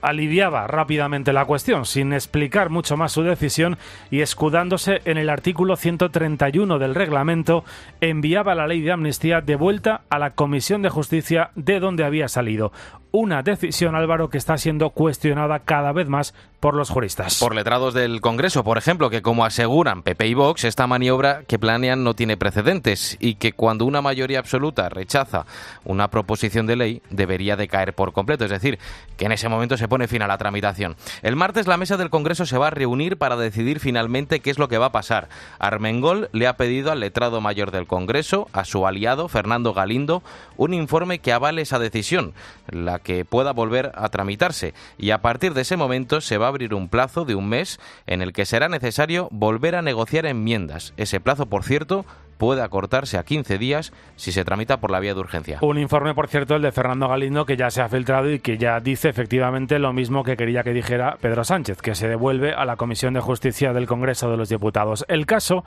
aliviaba 0.00 0.66
rápidamente 0.66 1.32
la 1.32 1.44
cuestión, 1.44 1.84
sin 1.84 2.12
explicar 2.12 2.70
mucho 2.70 2.96
más 2.96 3.12
su 3.12 3.22
decisión 3.22 3.78
y 4.10 4.20
escudándose 4.20 5.00
en 5.04 5.18
el 5.18 5.28
artículo 5.28 5.76
131 5.76 6.78
del 6.78 6.94
reglamento, 6.94 7.64
enviaba 8.00 8.54
la 8.54 8.66
ley 8.66 8.80
de 8.80 8.92
amnistía 8.92 9.40
de 9.40 9.56
vuelta 9.56 10.02
a 10.08 10.18
la 10.18 10.30
Comisión 10.30 10.82
de 10.82 10.90
Justicia 10.90 11.50
de 11.54 11.80
donde 11.80 12.04
había 12.04 12.28
salido. 12.28 12.72
una 13.12 13.42
decisión, 13.42 13.94
Álvaro, 13.94 14.30
que 14.30 14.38
está 14.38 14.56
siendo 14.56 14.90
cuestionada 14.90 15.60
cada 15.60 15.92
vez 15.92 16.08
más 16.08 16.34
por 16.60 16.74
los 16.74 16.90
juristas. 16.90 17.38
Por 17.38 17.54
letrados 17.54 17.92
del 17.92 18.20
Congreso, 18.20 18.64
por 18.64 18.78
ejemplo, 18.78 19.10
que 19.10 19.20
como 19.20 19.44
aseguran 19.44 20.02
PP 20.02 20.28
y 20.28 20.34
Vox, 20.34 20.64
esta 20.64 20.86
maniobra 20.86 21.42
que 21.46 21.58
planean 21.58 22.04
no 22.04 22.14
tiene 22.14 22.36
precedentes 22.36 23.18
y 23.20 23.34
que 23.34 23.52
cuando 23.52 23.84
una 23.84 24.00
mayoría 24.00 24.38
absoluta 24.38 24.88
rechaza 24.88 25.44
una 25.84 26.08
proposición 26.08 26.66
de 26.66 26.76
ley 26.76 27.02
debería 27.10 27.56
de 27.56 27.68
caer 27.68 27.94
por 27.94 28.12
completo, 28.12 28.44
es 28.44 28.50
decir, 28.50 28.78
que 29.16 29.26
en 29.26 29.32
ese 29.32 29.48
momento 29.48 29.71
se 29.76 29.88
pone 29.88 30.08
fin 30.08 30.22
a 30.22 30.26
la 30.26 30.38
tramitación. 30.38 30.96
El 31.22 31.36
martes 31.36 31.66
la 31.66 31.76
mesa 31.76 31.96
del 31.96 32.10
Congreso 32.10 32.46
se 32.46 32.58
va 32.58 32.68
a 32.68 32.70
reunir 32.70 33.16
para 33.16 33.36
decidir 33.36 33.80
finalmente 33.80 34.40
qué 34.40 34.50
es 34.50 34.58
lo 34.58 34.68
que 34.68 34.78
va 34.78 34.86
a 34.86 34.92
pasar. 34.92 35.28
Armengol 35.58 36.28
le 36.32 36.46
ha 36.46 36.56
pedido 36.56 36.92
al 36.92 37.00
letrado 37.00 37.40
mayor 37.40 37.70
del 37.70 37.86
Congreso, 37.86 38.48
a 38.52 38.64
su 38.64 38.86
aliado 38.86 39.28
Fernando 39.28 39.74
Galindo, 39.74 40.22
un 40.56 40.74
informe 40.74 41.18
que 41.18 41.32
avale 41.32 41.62
esa 41.62 41.78
decisión, 41.78 42.34
la 42.68 42.98
que 42.98 43.24
pueda 43.24 43.52
volver 43.52 43.92
a 43.94 44.08
tramitarse 44.08 44.74
y 44.98 45.10
a 45.10 45.22
partir 45.22 45.54
de 45.54 45.62
ese 45.62 45.76
momento 45.76 46.20
se 46.20 46.38
va 46.38 46.46
a 46.46 46.48
abrir 46.48 46.74
un 46.74 46.88
plazo 46.88 47.24
de 47.24 47.34
un 47.34 47.48
mes 47.48 47.80
en 48.06 48.22
el 48.22 48.32
que 48.32 48.46
será 48.46 48.68
necesario 48.68 49.28
volver 49.30 49.74
a 49.74 49.82
negociar 49.82 50.26
enmiendas. 50.26 50.92
Ese 50.96 51.20
plazo, 51.20 51.46
por 51.46 51.64
cierto, 51.64 52.04
puede 52.42 52.62
acortarse 52.62 53.18
a 53.18 53.22
15 53.22 53.56
días 53.56 53.92
si 54.16 54.32
se 54.32 54.44
tramita 54.44 54.80
por 54.80 54.90
la 54.90 54.98
vía 54.98 55.14
de 55.14 55.20
urgencia. 55.20 55.58
Un 55.60 55.78
informe, 55.78 56.12
por 56.12 56.26
cierto, 56.26 56.56
el 56.56 56.62
de 56.62 56.72
Fernando 56.72 57.06
Galindo, 57.06 57.46
que 57.46 57.56
ya 57.56 57.70
se 57.70 57.82
ha 57.82 57.88
filtrado 57.88 58.32
y 58.32 58.40
que 58.40 58.58
ya 58.58 58.80
dice 58.80 59.10
efectivamente 59.10 59.78
lo 59.78 59.92
mismo 59.92 60.24
que 60.24 60.36
quería 60.36 60.64
que 60.64 60.72
dijera 60.72 61.18
Pedro 61.20 61.44
Sánchez, 61.44 61.80
que 61.80 61.94
se 61.94 62.08
devuelve 62.08 62.52
a 62.52 62.64
la 62.64 62.74
Comisión 62.74 63.14
de 63.14 63.20
Justicia 63.20 63.72
del 63.72 63.86
Congreso 63.86 64.28
de 64.28 64.36
los 64.36 64.48
Diputados. 64.48 65.04
El 65.06 65.24
caso 65.24 65.62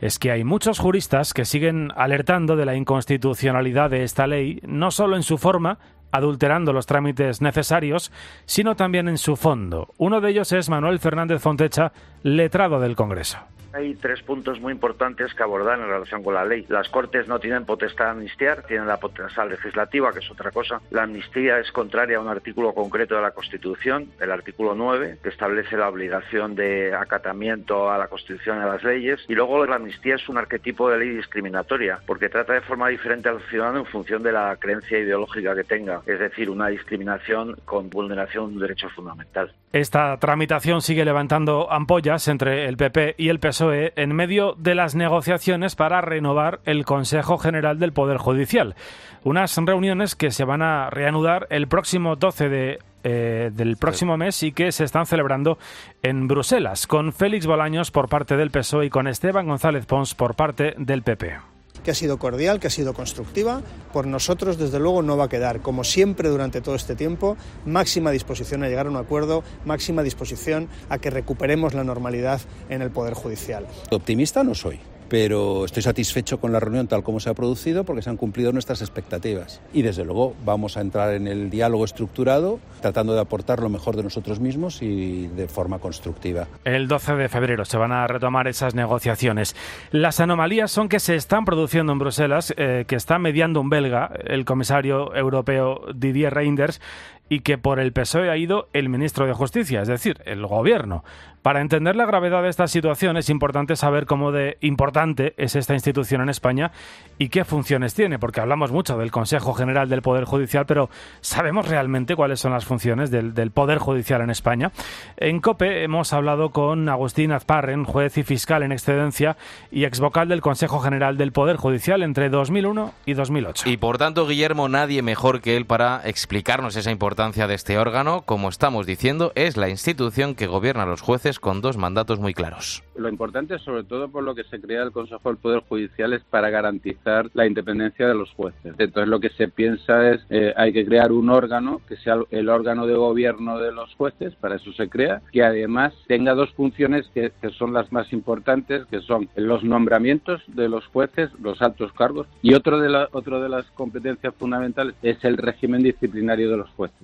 es 0.00 0.18
que 0.18 0.30
hay 0.30 0.44
muchos 0.44 0.78
juristas 0.78 1.34
que 1.34 1.44
siguen 1.44 1.92
alertando 1.94 2.56
de 2.56 2.64
la 2.64 2.74
inconstitucionalidad 2.74 3.90
de 3.90 4.02
esta 4.02 4.26
ley, 4.26 4.60
no 4.66 4.92
solo 4.92 5.16
en 5.16 5.24
su 5.24 5.36
forma, 5.36 5.76
adulterando 6.10 6.72
los 6.72 6.86
trámites 6.86 7.42
necesarios, 7.42 8.10
sino 8.46 8.76
también 8.76 9.08
en 9.08 9.18
su 9.18 9.36
fondo. 9.36 9.92
Uno 9.98 10.22
de 10.22 10.30
ellos 10.30 10.52
es 10.52 10.70
Manuel 10.70 11.00
Fernández 11.00 11.42
Fontecha, 11.42 11.92
letrado 12.22 12.80
del 12.80 12.96
Congreso. 12.96 13.40
Hay 13.74 13.94
tres 13.96 14.22
puntos 14.22 14.60
muy 14.60 14.72
importantes 14.72 15.34
que 15.34 15.42
abordar 15.42 15.80
en 15.80 15.88
relación 15.88 16.22
con 16.22 16.34
la 16.34 16.44
ley. 16.44 16.64
Las 16.68 16.88
Cortes 16.88 17.26
no 17.26 17.40
tienen 17.40 17.64
potestad 17.64 18.04
de 18.04 18.10
amnistiar, 18.12 18.62
tienen 18.62 18.86
la 18.86 18.98
potestad 18.98 19.50
legislativa, 19.50 20.12
que 20.12 20.20
es 20.20 20.30
otra 20.30 20.52
cosa. 20.52 20.80
La 20.90 21.02
amnistía 21.02 21.58
es 21.58 21.72
contraria 21.72 22.18
a 22.18 22.20
un 22.20 22.28
artículo 22.28 22.72
concreto 22.72 23.16
de 23.16 23.22
la 23.22 23.32
Constitución, 23.32 24.12
el 24.20 24.30
artículo 24.30 24.76
9, 24.76 25.18
que 25.20 25.28
establece 25.28 25.76
la 25.76 25.88
obligación 25.88 26.54
de 26.54 26.94
acatamiento 26.94 27.90
a 27.90 27.98
la 27.98 28.06
Constitución 28.06 28.58
y 28.58 28.62
a 28.62 28.66
las 28.66 28.84
leyes. 28.84 29.24
Y 29.28 29.34
luego 29.34 29.66
la 29.66 29.74
amnistía 29.74 30.14
es 30.14 30.28
un 30.28 30.38
arquetipo 30.38 30.88
de 30.88 30.98
ley 30.98 31.08
discriminatoria, 31.08 31.98
porque 32.06 32.28
trata 32.28 32.52
de 32.52 32.60
forma 32.60 32.90
diferente 32.90 33.28
al 33.28 33.42
ciudadano 33.48 33.80
en 33.80 33.86
función 33.86 34.22
de 34.22 34.30
la 34.30 34.56
creencia 34.56 35.00
ideológica 35.00 35.52
que 35.56 35.64
tenga, 35.64 36.00
es 36.06 36.20
decir, 36.20 36.48
una 36.48 36.68
discriminación 36.68 37.56
con 37.64 37.90
vulneración 37.90 38.50
de 38.50 38.54
un 38.54 38.60
derecho 38.60 38.88
fundamental. 38.90 39.52
Esta 39.72 40.16
tramitación 40.18 40.80
sigue 40.80 41.04
levantando 41.04 41.72
ampollas 41.72 42.28
entre 42.28 42.66
el 42.66 42.76
PP 42.76 43.16
y 43.18 43.28
el 43.28 43.40
PSOE 43.40 43.63
en 43.72 44.14
medio 44.14 44.54
de 44.58 44.74
las 44.74 44.94
negociaciones 44.94 45.76
para 45.76 46.00
renovar 46.00 46.60
el 46.64 46.84
Consejo 46.84 47.38
General 47.38 47.78
del 47.78 47.92
Poder 47.92 48.18
Judicial. 48.18 48.74
Unas 49.22 49.56
reuniones 49.56 50.14
que 50.14 50.30
se 50.30 50.44
van 50.44 50.62
a 50.62 50.90
reanudar 50.90 51.46
el 51.50 51.68
próximo 51.68 52.16
12 52.16 52.48
de 52.48 52.78
eh, 53.06 53.50
del 53.52 53.76
próximo 53.76 54.16
mes 54.16 54.42
y 54.42 54.52
que 54.52 54.72
se 54.72 54.82
están 54.82 55.04
celebrando 55.04 55.58
en 56.02 56.26
Bruselas, 56.26 56.86
con 56.86 57.12
Félix 57.12 57.46
Bolaños 57.46 57.90
por 57.90 58.08
parte 58.08 58.38
del 58.38 58.50
PSOE 58.50 58.86
y 58.86 58.90
con 58.90 59.08
Esteban 59.08 59.46
González 59.46 59.84
Pons 59.84 60.14
por 60.14 60.34
parte 60.36 60.74
del 60.78 61.02
PP 61.02 61.53
que 61.84 61.92
ha 61.92 61.94
sido 61.94 62.18
cordial, 62.18 62.58
que 62.58 62.66
ha 62.66 62.70
sido 62.70 62.94
constructiva. 62.94 63.62
Por 63.92 64.06
nosotros, 64.06 64.58
desde 64.58 64.80
luego, 64.80 65.02
no 65.02 65.16
va 65.16 65.24
a 65.24 65.28
quedar, 65.28 65.60
como 65.60 65.84
siempre 65.84 66.28
durante 66.28 66.60
todo 66.60 66.74
este 66.74 66.96
tiempo, 66.96 67.36
máxima 67.64 68.10
disposición 68.10 68.64
a 68.64 68.68
llegar 68.68 68.86
a 68.86 68.90
un 68.90 68.96
acuerdo, 68.96 69.44
máxima 69.64 70.02
disposición 70.02 70.68
a 70.88 70.98
que 70.98 71.10
recuperemos 71.10 71.74
la 71.74 71.84
normalidad 71.84 72.40
en 72.68 72.82
el 72.82 72.90
Poder 72.90 73.14
Judicial. 73.14 73.66
Optimista 73.90 74.42
no 74.42 74.54
soy 74.54 74.80
pero 75.14 75.64
estoy 75.64 75.80
satisfecho 75.80 76.40
con 76.40 76.50
la 76.50 76.58
reunión 76.58 76.88
tal 76.88 77.04
como 77.04 77.20
se 77.20 77.30
ha 77.30 77.34
producido 77.34 77.84
porque 77.84 78.02
se 78.02 78.10
han 78.10 78.16
cumplido 78.16 78.50
nuestras 78.50 78.80
expectativas. 78.80 79.60
Y 79.72 79.82
desde 79.82 80.04
luego 80.04 80.34
vamos 80.44 80.76
a 80.76 80.80
entrar 80.80 81.14
en 81.14 81.28
el 81.28 81.50
diálogo 81.50 81.84
estructurado 81.84 82.58
tratando 82.80 83.14
de 83.14 83.20
aportar 83.20 83.60
lo 83.60 83.68
mejor 83.68 83.94
de 83.94 84.02
nosotros 84.02 84.40
mismos 84.40 84.82
y 84.82 85.28
de 85.28 85.46
forma 85.46 85.78
constructiva. 85.78 86.48
El 86.64 86.88
12 86.88 87.14
de 87.14 87.28
febrero 87.28 87.64
se 87.64 87.76
van 87.76 87.92
a 87.92 88.08
retomar 88.08 88.48
esas 88.48 88.74
negociaciones. 88.74 89.54
Las 89.92 90.18
anomalías 90.18 90.72
son 90.72 90.88
que 90.88 90.98
se 90.98 91.14
están 91.14 91.44
produciendo 91.44 91.92
en 91.92 92.00
Bruselas, 92.00 92.52
eh, 92.56 92.84
que 92.88 92.96
está 92.96 93.20
mediando 93.20 93.60
un 93.60 93.70
belga, 93.70 94.10
el 94.26 94.44
comisario 94.44 95.14
europeo 95.14 95.82
Didier 95.94 96.34
Reinders, 96.34 96.80
y 97.28 97.40
que 97.40 97.58
por 97.58 97.80
el 97.80 97.92
PSOE 97.92 98.30
ha 98.30 98.36
ido 98.36 98.68
el 98.72 98.88
ministro 98.88 99.26
de 99.26 99.32
Justicia, 99.32 99.82
es 99.82 99.88
decir, 99.88 100.20
el 100.24 100.46
gobierno. 100.46 101.04
Para 101.42 101.60
entender 101.60 101.94
la 101.94 102.06
gravedad 102.06 102.42
de 102.42 102.48
esta 102.48 102.66
situación 102.66 103.18
es 103.18 103.28
importante 103.28 103.76
saber 103.76 104.06
cómo 104.06 104.32
de 104.32 104.56
importante 104.62 105.34
es 105.36 105.56
esta 105.56 105.74
institución 105.74 106.22
en 106.22 106.30
España 106.30 106.72
y 107.18 107.28
qué 107.28 107.44
funciones 107.44 107.92
tiene, 107.92 108.18
porque 108.18 108.40
hablamos 108.40 108.72
mucho 108.72 108.96
del 108.96 109.10
Consejo 109.10 109.52
General 109.52 109.90
del 109.90 110.00
Poder 110.00 110.24
Judicial, 110.24 110.64
pero 110.64 110.88
¿sabemos 111.20 111.68
realmente 111.68 112.16
cuáles 112.16 112.40
son 112.40 112.52
las 112.52 112.64
funciones 112.64 113.10
del, 113.10 113.50
Poder 113.50 113.76
Judicial 113.76 114.22
en 114.22 114.30
España? 114.30 114.72
En 115.18 115.40
COPE 115.40 115.84
hemos 115.84 116.14
hablado 116.14 116.48
con 116.48 116.88
Agustín 116.88 117.30
Azparren, 117.30 117.84
juez 117.84 118.16
y 118.16 118.22
fiscal 118.22 118.62
en 118.62 118.72
excedencia 118.72 119.36
y 119.70 119.84
exvocal 119.84 120.28
del 120.28 120.40
Consejo 120.40 120.80
General 120.80 121.18
del 121.18 121.32
Poder 121.32 121.56
Judicial 121.56 122.02
entre 122.02 122.30
2001 122.30 122.94
y 123.04 123.12
2008. 123.12 123.68
Y 123.68 123.76
por 123.76 123.98
tanto, 123.98 124.26
Guillermo, 124.26 124.70
nadie 124.70 125.02
mejor 125.02 125.42
que 125.42 125.58
él 125.58 125.66
para 125.66 126.00
explicarnos 126.04 126.74
esa 126.76 126.90
importancia 126.90 127.13
de 127.14 127.54
este 127.54 127.78
órgano. 127.78 128.22
Como 128.22 128.48
estamos 128.48 128.86
diciendo, 128.86 129.30
es 129.36 129.56
la 129.56 129.68
institución 129.68 130.34
que 130.34 130.48
gobierna 130.48 130.82
a 130.82 130.86
los 130.86 131.00
jueces 131.00 131.38
con 131.38 131.60
dos 131.60 131.76
mandatos 131.76 132.18
muy 132.18 132.34
claros. 132.34 132.82
Lo 132.96 133.08
importante, 133.08 133.58
sobre 133.60 133.84
todo 133.84 134.08
por 134.08 134.24
lo 134.24 134.34
que 134.34 134.42
se 134.44 134.60
crea 134.60 134.82
el 134.82 134.90
Consejo 134.90 135.28
del 135.28 135.38
Poder 135.38 135.60
Judicial, 135.68 136.12
es 136.12 136.22
para 136.24 136.50
garantizar 136.50 137.30
la 137.34 137.46
independencia 137.46 138.08
de 138.08 138.14
los 138.14 138.30
jueces. 138.32 138.74
Entonces, 138.78 139.08
lo 139.08 139.20
que 139.20 139.30
se 139.30 139.46
piensa 139.46 140.10
es 140.10 140.26
eh, 140.28 140.52
hay 140.56 140.72
que 140.72 140.84
crear 140.84 141.12
un 141.12 141.30
órgano 141.30 141.80
que 141.88 141.96
sea 141.96 142.18
el 142.30 142.48
órgano 142.48 142.86
de 142.86 142.94
gobierno 142.94 143.58
de 143.58 143.72
los 143.72 143.94
jueces, 143.94 144.34
para 144.34 144.56
eso 144.56 144.72
se 144.72 144.88
crea, 144.88 145.22
que 145.32 145.44
además 145.44 145.94
tenga 146.08 146.34
dos 146.34 146.52
funciones 146.52 147.08
que, 147.14 147.32
son 147.56 147.72
las 147.72 147.92
más 147.92 148.12
importantes, 148.12 148.86
que 148.86 149.00
son 149.00 149.28
los 149.36 149.62
nombramientos 149.62 150.42
de 150.48 150.68
los 150.68 150.86
jueces, 150.86 151.30
los 151.40 151.62
altos 151.62 151.92
cargos, 151.92 152.26
y 152.42 152.54
otro 152.54 152.80
de, 152.80 152.88
la, 152.88 153.08
otro 153.12 153.40
de 153.40 153.48
las 153.48 153.66
competencias 153.72 154.34
fundamentales 154.34 154.94
es 155.02 155.22
el 155.24 155.36
régimen 155.36 155.82
disciplinario 155.82 156.50
de 156.50 156.56
los 156.56 156.70
jueces. 156.70 157.03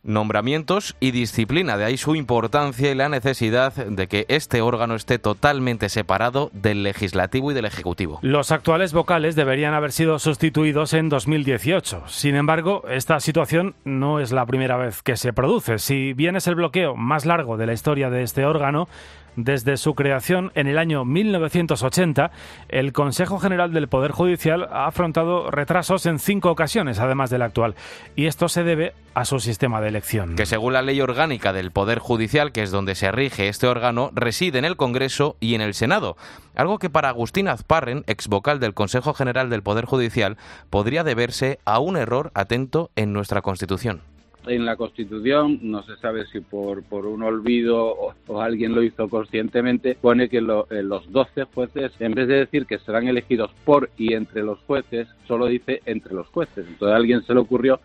Nombramientos 0.03 0.95
y 0.99 1.11
disciplina, 1.11 1.77
de 1.77 1.85
ahí 1.85 1.95
su 1.95 2.15
importancia 2.15 2.89
y 2.89 2.95
la 2.95 3.07
necesidad 3.07 3.73
de 3.73 4.07
que 4.07 4.25
este 4.29 4.61
órgano 4.61 4.95
esté 4.95 5.19
totalmente 5.19 5.89
separado 5.89 6.49
del 6.53 6.81
legislativo 6.81 7.51
y 7.51 7.53
del 7.53 7.65
ejecutivo. 7.65 8.17
Los 8.23 8.51
actuales 8.51 8.93
vocales 8.93 9.35
deberían 9.35 9.75
haber 9.75 9.91
sido 9.91 10.17
sustituidos 10.17 10.93
en 10.93 11.09
2018. 11.09 12.03
Sin 12.07 12.35
embargo, 12.35 12.83
esta 12.89 13.19
situación 13.19 13.75
no 13.85 14.19
es 14.19 14.31
la 14.31 14.47
primera 14.47 14.75
vez 14.75 15.03
que 15.03 15.17
se 15.17 15.33
produce. 15.33 15.77
Si 15.77 16.13
bien 16.13 16.35
es 16.35 16.47
el 16.47 16.55
bloqueo 16.55 16.95
más 16.95 17.27
largo 17.27 17.57
de 17.57 17.67
la 17.67 17.73
historia 17.73 18.09
de 18.09 18.23
este 18.23 18.45
órgano, 18.45 18.87
desde 19.35 19.77
su 19.77 19.95
creación 19.95 20.51
en 20.55 20.67
el 20.67 20.77
año 20.77 21.05
1980, 21.05 22.31
el 22.69 22.93
Consejo 22.93 23.39
General 23.39 23.71
del 23.71 23.87
Poder 23.87 24.11
Judicial 24.11 24.67
ha 24.71 24.87
afrontado 24.87 25.49
retrasos 25.51 26.05
en 26.05 26.19
cinco 26.19 26.51
ocasiones, 26.51 26.99
además 26.99 27.29
del 27.29 27.41
actual, 27.41 27.75
y 28.15 28.25
esto 28.25 28.49
se 28.49 28.63
debe 28.63 28.93
a 29.13 29.25
su 29.25 29.39
sistema 29.39 29.81
de 29.81 29.90
elección. 29.91 30.35
Que 30.35 30.45
según 30.45 30.73
la 30.73 30.81
ley 30.81 30.99
orgánica 31.01 31.53
del 31.53 31.71
Poder 31.71 31.99
Judicial, 31.99 32.51
que 32.51 32.63
es 32.63 32.71
donde 32.71 32.95
se 32.95 33.11
rige 33.11 33.47
este 33.47 33.67
órgano, 33.67 34.09
reside 34.13 34.57
en 34.57 34.65
el 34.65 34.77
Congreso 34.77 35.37
y 35.39 35.53
en 35.53 35.61
el 35.61 35.73
Senado, 35.73 36.17
algo 36.55 36.79
que 36.79 36.89
para 36.89 37.09
Agustín 37.09 37.47
Azparren, 37.47 38.03
ex 38.07 38.27
vocal 38.27 38.59
del 38.59 38.73
Consejo 38.73 39.13
General 39.13 39.49
del 39.49 39.63
Poder 39.63 39.85
Judicial, 39.85 40.37
podría 40.69 41.03
deberse 41.03 41.59
a 41.65 41.79
un 41.79 41.97
error 41.97 42.31
atento 42.33 42.89
en 42.95 43.13
nuestra 43.13 43.41
Constitución 43.41 44.01
en 44.47 44.65
la 44.65 44.75
Constitución, 44.75 45.59
no 45.61 45.83
se 45.83 45.95
sabe 45.97 46.25
si 46.27 46.39
por, 46.39 46.83
por 46.83 47.05
un 47.05 47.21
olvido 47.23 48.13
o, 48.27 48.41
alguien 48.41 48.73
lo 48.73 48.81
hizo 48.81 49.07
conscientemente, 49.07 49.95
pone 49.99 50.29
que 50.29 50.37
eh, 50.37 50.83
los 50.83 51.11
12 51.11 51.43
jueces, 51.53 51.91
en 51.99 52.13
vez 52.13 52.27
de 52.27 52.39
decir 52.39 52.65
que 52.65 52.79
serán 52.79 53.07
elegidos 53.07 53.51
por 53.65 53.89
y 53.97 54.13
entre 54.13 54.43
los 54.43 54.59
jueces, 54.61 55.07
solo 55.27 55.45
dice 55.45 55.81
entre 55.85 56.13
los 56.13 56.27
jueces. 56.27 56.65
Entonces 56.67 56.93
a 56.93 56.95
alguien 56.95 57.23
se 57.23 57.33
le 57.33 57.39
ocurrió 57.39 57.79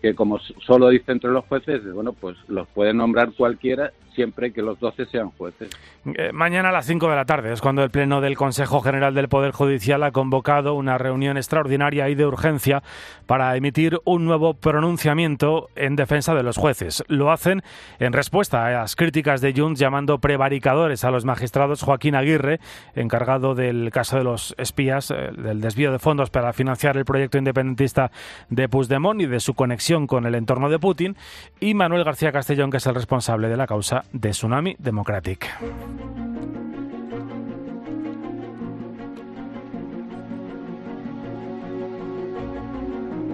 que 0.00 0.14
como 0.14 0.38
solo 0.38 0.88
dice 0.88 1.12
entre 1.12 1.30
los 1.30 1.44
jueces, 1.46 1.82
bueno, 1.92 2.12
pues 2.12 2.36
los 2.48 2.68
puede 2.68 2.94
nombrar 2.94 3.32
cualquiera 3.32 3.92
siempre 4.18 4.52
que 4.52 4.62
los 4.62 4.80
12 4.80 5.06
sean 5.06 5.30
jueces. 5.30 5.70
Eh, 6.04 6.32
mañana 6.32 6.70
a 6.70 6.72
las 6.72 6.86
5 6.86 7.08
de 7.08 7.14
la 7.14 7.24
tarde 7.24 7.52
es 7.52 7.60
cuando 7.60 7.84
el 7.84 7.90
Pleno 7.90 8.20
del 8.20 8.36
Consejo 8.36 8.80
General 8.80 9.14
del 9.14 9.28
Poder 9.28 9.52
Judicial 9.52 10.02
ha 10.02 10.10
convocado 10.10 10.74
una 10.74 10.98
reunión 10.98 11.36
extraordinaria 11.36 12.08
y 12.08 12.16
de 12.16 12.26
urgencia 12.26 12.82
para 13.26 13.54
emitir 13.54 14.00
un 14.04 14.24
nuevo 14.24 14.54
pronunciamiento 14.54 15.68
en 15.76 15.94
defensa 15.94 16.34
de 16.34 16.42
los 16.42 16.56
jueces. 16.56 17.04
Lo 17.06 17.30
hacen 17.30 17.62
en 18.00 18.12
respuesta 18.12 18.66
a 18.66 18.70
las 18.72 18.96
críticas 18.96 19.40
de 19.40 19.54
Junts 19.56 19.78
llamando 19.78 20.18
prevaricadores 20.18 21.04
a 21.04 21.12
los 21.12 21.24
magistrados 21.24 21.82
Joaquín 21.82 22.16
Aguirre, 22.16 22.58
encargado 22.96 23.54
del 23.54 23.90
caso 23.92 24.18
de 24.18 24.24
los 24.24 24.52
espías, 24.58 25.12
eh, 25.12 25.30
del 25.36 25.60
desvío 25.60 25.92
de 25.92 26.00
fondos 26.00 26.30
para 26.30 26.52
financiar 26.52 26.96
el 26.96 27.04
proyecto 27.04 27.38
independentista 27.38 28.10
de 28.48 28.68
Puigdemont 28.68 29.20
y 29.20 29.26
de 29.26 29.38
su 29.38 29.54
conexión 29.54 29.87
con 30.06 30.26
el 30.26 30.34
entorno 30.34 30.68
de 30.68 30.78
Putin, 30.78 31.16
y 31.60 31.74
Manuel 31.74 32.04
García 32.04 32.32
Castellón, 32.32 32.70
que 32.70 32.76
es 32.76 32.86
el 32.86 32.94
responsable 32.94 33.48
de 33.48 33.56
la 33.56 33.66
causa 33.66 34.04
de 34.12 34.30
Tsunami 34.30 34.76
Democratic. 34.78 35.48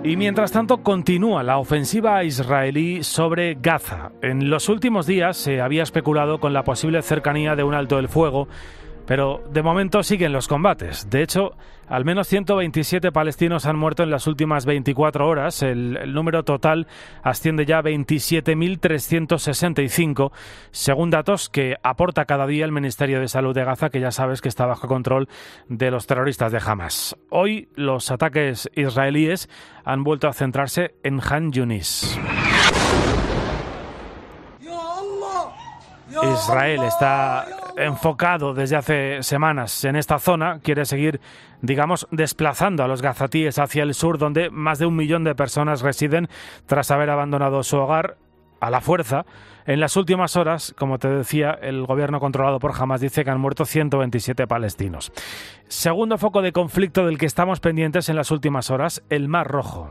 Y 0.04 0.18
mientras 0.18 0.52
tanto 0.52 0.82
continúa 0.82 1.42
la 1.42 1.56
ofensiva 1.56 2.22
israelí 2.24 3.02
sobre 3.02 3.54
Gaza. 3.54 4.12
En 4.20 4.50
los 4.50 4.68
últimos 4.68 5.06
días 5.06 5.38
se 5.38 5.62
había 5.62 5.82
especulado 5.82 6.38
con 6.40 6.52
la 6.52 6.62
posible 6.62 7.00
cercanía 7.00 7.56
de 7.56 7.64
un 7.64 7.72
alto 7.72 7.98
el 7.98 8.08
fuego 8.08 8.46
pero 9.06 9.42
de 9.50 9.62
momento 9.62 10.02
siguen 10.02 10.32
los 10.32 10.48
combates. 10.48 11.08
De 11.10 11.22
hecho, 11.22 11.52
al 11.88 12.04
menos 12.04 12.28
127 12.28 13.10
palestinos 13.12 13.64
han 13.66 13.76
muerto 13.76 14.02
en 14.02 14.10
las 14.10 14.26
últimas 14.26 14.66
24 14.66 15.28
horas. 15.28 15.62
El, 15.62 16.12
número 16.12 16.42
total 16.44 16.88
asciende 17.22 17.64
ya 17.66 17.78
a 17.78 17.82
27.365, 17.82 20.32
según 20.70 21.10
datos 21.10 21.50
que 21.50 21.76
aporta 21.82 22.24
cada 22.24 22.46
día 22.46 22.64
el 22.64 22.72
Ministerio 22.72 23.20
de 23.20 23.28
Salud 23.28 23.54
de 23.54 23.64
Gaza, 23.64 23.90
que 23.90 24.00
ya 24.00 24.10
sabes 24.10 24.40
que 24.40 24.48
está 24.48 24.64
bajo 24.66 24.88
control 24.88 25.28
de 25.68 25.90
los 25.90 26.06
terroristas 26.06 26.50
de 26.52 26.62
Hamas. 26.64 27.14
Hoy 27.30 27.68
los 27.74 28.10
ataques 28.10 28.70
israelíes 28.74 29.50
han 29.84 30.04
vuelto 30.04 30.28
a 30.28 30.32
centrarse 30.32 30.94
en 31.02 31.20
Han 31.20 31.52
Yunis. 31.52 32.18
Israel 36.22 36.84
está 36.84 37.63
enfocado 37.76 38.54
desde 38.54 38.76
hace 38.76 39.22
semanas 39.22 39.84
en 39.84 39.96
esta 39.96 40.18
zona, 40.18 40.60
quiere 40.60 40.84
seguir, 40.84 41.20
digamos, 41.60 42.06
desplazando 42.10 42.84
a 42.84 42.88
los 42.88 43.02
gazatíes 43.02 43.58
hacia 43.58 43.82
el 43.82 43.94
sur, 43.94 44.18
donde 44.18 44.50
más 44.50 44.78
de 44.78 44.86
un 44.86 44.96
millón 44.96 45.24
de 45.24 45.34
personas 45.34 45.82
residen 45.82 46.28
tras 46.66 46.90
haber 46.90 47.10
abandonado 47.10 47.62
su 47.62 47.76
hogar 47.76 48.16
a 48.60 48.70
la 48.70 48.80
fuerza. 48.80 49.26
En 49.66 49.80
las 49.80 49.96
últimas 49.96 50.36
horas, 50.36 50.74
como 50.78 50.98
te 50.98 51.08
decía, 51.08 51.50
el 51.50 51.86
gobierno 51.86 52.20
controlado 52.20 52.58
por 52.58 52.72
Hamas 52.78 53.00
dice 53.00 53.24
que 53.24 53.30
han 53.30 53.40
muerto 53.40 53.64
127 53.64 54.46
palestinos. 54.46 55.12
Segundo 55.68 56.18
foco 56.18 56.42
de 56.42 56.52
conflicto 56.52 57.06
del 57.06 57.18
que 57.18 57.26
estamos 57.26 57.60
pendientes 57.60 58.08
en 58.08 58.16
las 58.16 58.30
últimas 58.30 58.70
horas, 58.70 59.02
el 59.08 59.28
Mar 59.28 59.48
Rojo. 59.48 59.90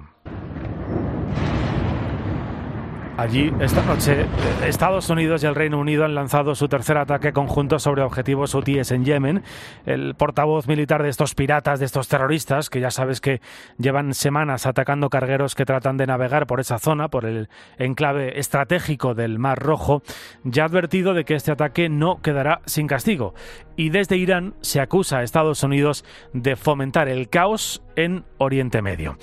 Allí, 3.16 3.54
esta 3.60 3.84
noche, 3.84 4.26
Estados 4.66 5.08
Unidos 5.12 5.44
y 5.44 5.46
el 5.46 5.54
Reino 5.54 5.78
Unido 5.78 6.04
han 6.04 6.16
lanzado 6.16 6.56
su 6.56 6.68
tercer 6.68 6.98
ataque 6.98 7.32
conjunto 7.32 7.78
sobre 7.78 8.02
objetivos 8.02 8.56
hutíes 8.56 8.92
en 8.92 9.06
Yemen. 9.06 9.44
El 9.86 10.16
portavoz 10.16 10.68
militar 10.68 11.04
de 11.04 11.10
estos 11.10 11.36
piratas, 11.36 11.80
de 11.80 11.86
estos 11.86 12.08
terroristas, 12.08 12.72
que 12.72 12.80
ya 12.80 12.90
sabes 12.90 13.22
que 13.22 13.40
llevan 13.78 14.16
semanas 14.16 14.66
atacando 14.66 15.12
cargueros 15.12 15.54
que 15.54 15.64
tratan 15.64 15.96
de 15.96 16.08
navegar 16.08 16.48
por 16.48 16.60
esa 16.60 16.80
zona, 16.80 17.10
por 17.10 17.26
el 17.26 17.50
enclave 17.78 18.40
estratégico 18.40 19.14
del 19.14 19.38
Mar 19.38 19.60
Rojo, 19.60 20.02
ya 20.44 20.64
ha 20.64 20.66
advertido 20.66 21.14
de 21.14 21.24
que 21.24 21.36
este 21.36 21.52
ataque 21.52 21.90
no 21.90 22.20
quedará 22.20 22.62
sin 22.66 22.88
castigo. 22.88 23.36
Y 23.76 23.92
desde 23.92 24.18
Irán 24.18 24.56
se 24.62 24.82
acusa 24.82 25.20
a 25.20 25.24
Estados 25.24 25.62
Unidos 25.62 26.04
de 26.34 26.56
fomentar 26.56 27.08
el 27.10 27.30
caos 27.30 27.84
en 27.96 28.26
Oriente 28.40 28.82
Medio. 28.82 29.18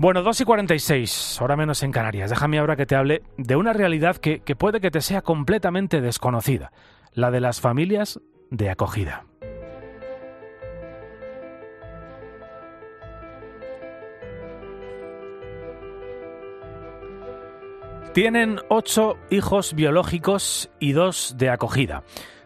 Bueno, 0.00 0.22
2 0.22 0.42
y 0.42 0.44
46, 0.44 1.38
ahora 1.40 1.56
menos 1.56 1.82
en 1.82 1.90
Canarias. 1.90 2.30
Déjame 2.30 2.60
ahora 2.60 2.76
que 2.76 2.86
te 2.86 2.94
hable 2.94 3.22
de 3.36 3.56
una 3.56 3.72
realidad 3.72 4.16
que, 4.16 4.38
que 4.38 4.54
puede 4.54 4.80
que 4.80 4.92
te 4.92 5.00
sea 5.00 5.22
completamente 5.22 6.00
desconocida, 6.00 6.70
la 7.14 7.32
de 7.32 7.40
las 7.40 7.60
familias 7.60 8.20
de 8.48 8.70
acogida. 8.70 9.24
Tienen 18.14 18.60
ocho 18.68 19.16
hijos 19.30 19.74
biológicos 19.74 20.70
y 20.78 20.92
dos 20.92 21.34
de 21.36 21.50
acogida. 21.50 22.04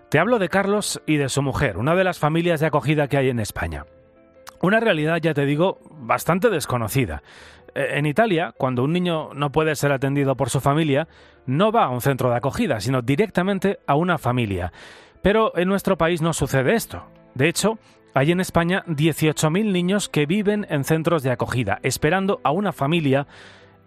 Te 0.09 0.19
hablo 0.19 0.39
de 0.39 0.49
Carlos 0.49 1.03
y 1.07 1.19
de 1.19 1.29
su 1.29 1.43
mujer, 1.43 1.77
una 1.77 1.95
de 1.95 2.05
las 2.05 2.19
familias 2.19 2.61
de 2.61 2.67
acogida 2.67 3.09
que 3.09 3.19
hay 3.19 3.29
en 3.29 3.41
España. 3.41 3.85
Una 4.63 4.79
realidad, 4.79 5.19
ya 5.21 5.35
te 5.35 5.45
digo, 5.45 5.81
bastante 5.91 6.49
desconocida. 6.49 7.25
Eh, 7.75 7.95
en 7.95 8.07
Italia, 8.07 8.55
cuando 8.57 8.85
un 8.85 8.93
niño 8.93 9.35
no 9.35 9.51
puede 9.51 9.75
ser 9.75 9.91
atendido 9.91 10.37
por 10.37 10.51
su 10.51 10.61
familia, 10.61 11.09
no 11.47 11.73
va 11.73 11.85
a 11.85 11.91
un 11.91 12.01
centro 12.01 12.31
de 12.31 12.37
acogida, 12.37 12.79
sino 12.79 13.03
directamente 13.03 13.81
a 13.89 13.97
una 13.97 14.19
familia. 14.19 14.73
Pero 15.21 15.57
en 15.57 15.69
nuestro 15.69 15.99
país 15.99 16.23
no 16.23 16.33
sucede 16.33 16.75
esto. 16.75 17.05
De 17.35 17.49
hecho, 17.49 17.81
hay 18.15 18.31
en 18.31 18.41
España 18.41 18.85
18.000 18.87 19.73
niños 19.73 20.09
que 20.09 20.27
viven 20.27 20.65
en 20.71 20.85
centros 20.85 21.25
de 21.25 21.33
acogida, 21.33 21.81
esperando 21.83 22.41
a 22.45 22.53
una 22.53 22.73
familia 22.73 23.27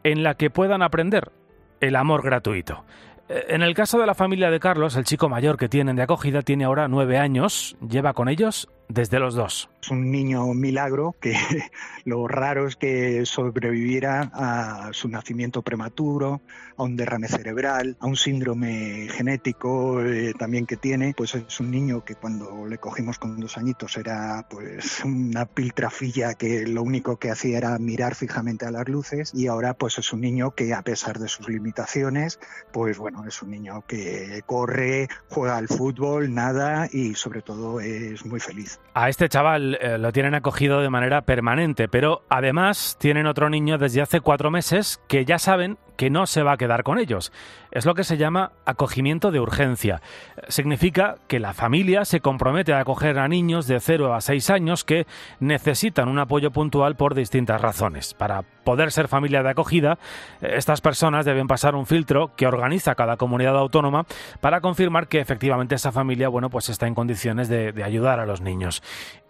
en 0.04 0.24
la 0.24 0.34
que 0.36 0.50
puedan 0.50 0.82
aprender 0.82 1.32
el 1.80 1.96
amor 1.96 2.22
gratuito. 2.22 2.84
Eh, 3.30 3.46
en 3.48 3.62
el 3.62 3.76
caso 3.76 3.98
de 3.98 4.08
la 4.08 4.14
familia 4.14 4.52
de 4.52 4.60
Carlos, 4.60 4.98
el 4.98 5.06
chico 5.06 5.30
mayor 5.30 5.58
que 5.58 5.70
tienen 5.70 5.96
de 5.96 6.04
acogida 6.04 6.42
tiene 6.42 6.66
ahora 6.66 6.90
nueve 6.90 7.18
años, 7.18 7.78
lleva 7.88 8.14
con 8.14 8.28
ellos 8.28 8.68
desde 8.88 9.20
los 9.20 9.36
dos. 9.36 9.70
Es 9.82 9.92
un 9.92 10.12
niño 10.12 10.54
milagro 10.54 11.16
que 11.20 11.36
lo 12.06 12.28
raro 12.28 12.68
es 12.68 12.76
que 12.76 13.26
sobreviviera 13.26 14.32
a 14.34 14.90
su 14.94 15.08
nacimiento 15.10 15.62
prematuro, 15.62 16.42
a 16.78 16.84
un 16.84 16.96
derrame 16.96 17.28
cerebral, 17.28 17.96
a 18.00 18.08
un 18.08 18.16
síndrome 18.16 19.08
genético 19.12 20.02
eh, 20.02 20.34
también 20.38 20.66
que 20.66 20.78
tiene. 20.78 21.14
Pues 21.16 21.36
es 21.36 21.60
un 21.60 21.72
niño 21.72 22.04
que 22.04 22.16
cuando 22.16 22.66
le 22.66 22.78
cogimos 22.78 23.20
con 23.20 23.40
dos 23.40 23.58
añitos 23.58 23.98
era 23.98 24.48
pues 24.50 25.04
una 25.04 25.46
piltrafilla 25.46 26.34
que 26.34 26.66
lo 26.66 26.82
único 26.82 27.18
que 27.18 27.32
hacía 27.32 27.58
era 27.58 27.78
mirar 27.78 28.16
fijamente 28.16 28.66
a 28.66 28.72
las 28.72 28.88
luces 28.90 29.32
y 29.34 29.48
ahora 29.48 29.74
pues 29.74 29.98
es 29.98 30.12
un 30.14 30.22
niño 30.22 30.52
que 30.52 30.74
a 30.74 30.82
pesar 30.82 31.20
de 31.20 31.28
sus 31.28 31.48
limitaciones, 31.48 32.40
pues 32.72 32.98
bueno, 32.98 33.26
es 33.28 33.42
un 33.42 33.52
niño 33.52 33.84
que 33.88 34.42
corre, 34.46 35.08
juega 35.30 35.58
al 35.58 35.68
fútbol, 35.68 36.34
nada 36.34 36.88
y 36.92 37.16
sobre 37.16 37.42
todo 37.42 37.80
es 37.80 38.26
muy 38.26 38.40
feliz. 38.40 38.75
A 38.94 39.10
este 39.10 39.28
chaval 39.28 39.78
eh, 39.82 39.98
lo 39.98 40.12
tienen 40.12 40.36
acogido 40.36 40.82
de 40.82 40.90
manera 40.90 41.24
permanente, 41.24 41.88
pero 41.88 42.24
además 42.30 42.96
tienen 43.00 43.28
otro 43.28 43.50
niño 43.50 43.78
desde 43.78 44.02
hace 44.02 44.22
cuatro 44.22 44.52
meses 44.52 45.02
que 45.08 45.26
ya 45.26 45.38
saben 45.38 45.78
que 45.96 46.10
no 46.10 46.26
se 46.26 46.44
va 46.44 46.54
a 46.54 46.58
quedar 46.58 46.84
con 46.84 47.00
ellos. 47.00 47.32
Es 47.72 47.86
lo 47.86 47.94
que 47.94 48.04
se 48.04 48.18
llama 48.18 48.52
acogimiento 48.66 49.32
de 49.32 49.40
urgencia. 49.40 50.02
Significa 50.48 51.16
que 51.28 51.40
la 51.40 51.54
familia 51.54 52.06
se 52.06 52.22
compromete 52.22 52.74
a 52.74 52.80
acoger 52.80 53.20
a 53.20 53.28
niños 53.28 53.68
de 53.68 53.80
0 53.80 54.14
a 54.14 54.22
6 54.22 54.50
años 54.50 54.84
que 54.84 55.06
necesitan 55.40 56.08
un 56.08 56.20
apoyo 56.20 56.52
puntual 56.52 56.96
por 56.96 57.16
distintas 57.16 57.62
razones. 57.62 58.14
Para 58.14 58.44
poder 58.64 58.92
ser 58.92 59.08
familia 59.08 59.44
de 59.44 59.50
acogida, 59.50 59.98
estas 60.42 60.82
personas 60.82 61.26
deben 61.26 61.48
pasar 61.48 61.76
un 61.76 61.86
filtro 61.86 62.32
que 62.36 62.48
organiza 62.48 62.96
cada 62.96 63.18
comunidad 63.18 63.58
autónoma 63.58 64.06
para 64.42 64.62
confirmar 64.62 65.08
que 65.08 65.20
efectivamente 65.20 65.76
esa 65.76 65.92
familia 65.92 66.30
bueno, 66.30 66.50
pues 66.50 66.70
está 66.70 66.88
en 66.88 66.96
condiciones 66.96 67.50
de, 67.50 67.72
de 67.72 67.84
ayudar 67.84 68.20
a 68.20 68.26
los 68.26 68.42
niños. 68.42 68.82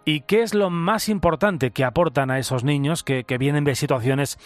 ¿Y 0.06 0.22
qué 0.22 0.44
es 0.44 0.54
lo 0.54 0.70
más 0.70 1.10
importante 1.10 1.72
que 1.72 1.84
aportan 1.84 2.30
a 2.30 2.38
esos 2.38 2.64
niños 2.64 3.04
que, 3.04 3.26
vienen 3.40 3.64
de 3.64 3.76
situaciones 3.76 4.38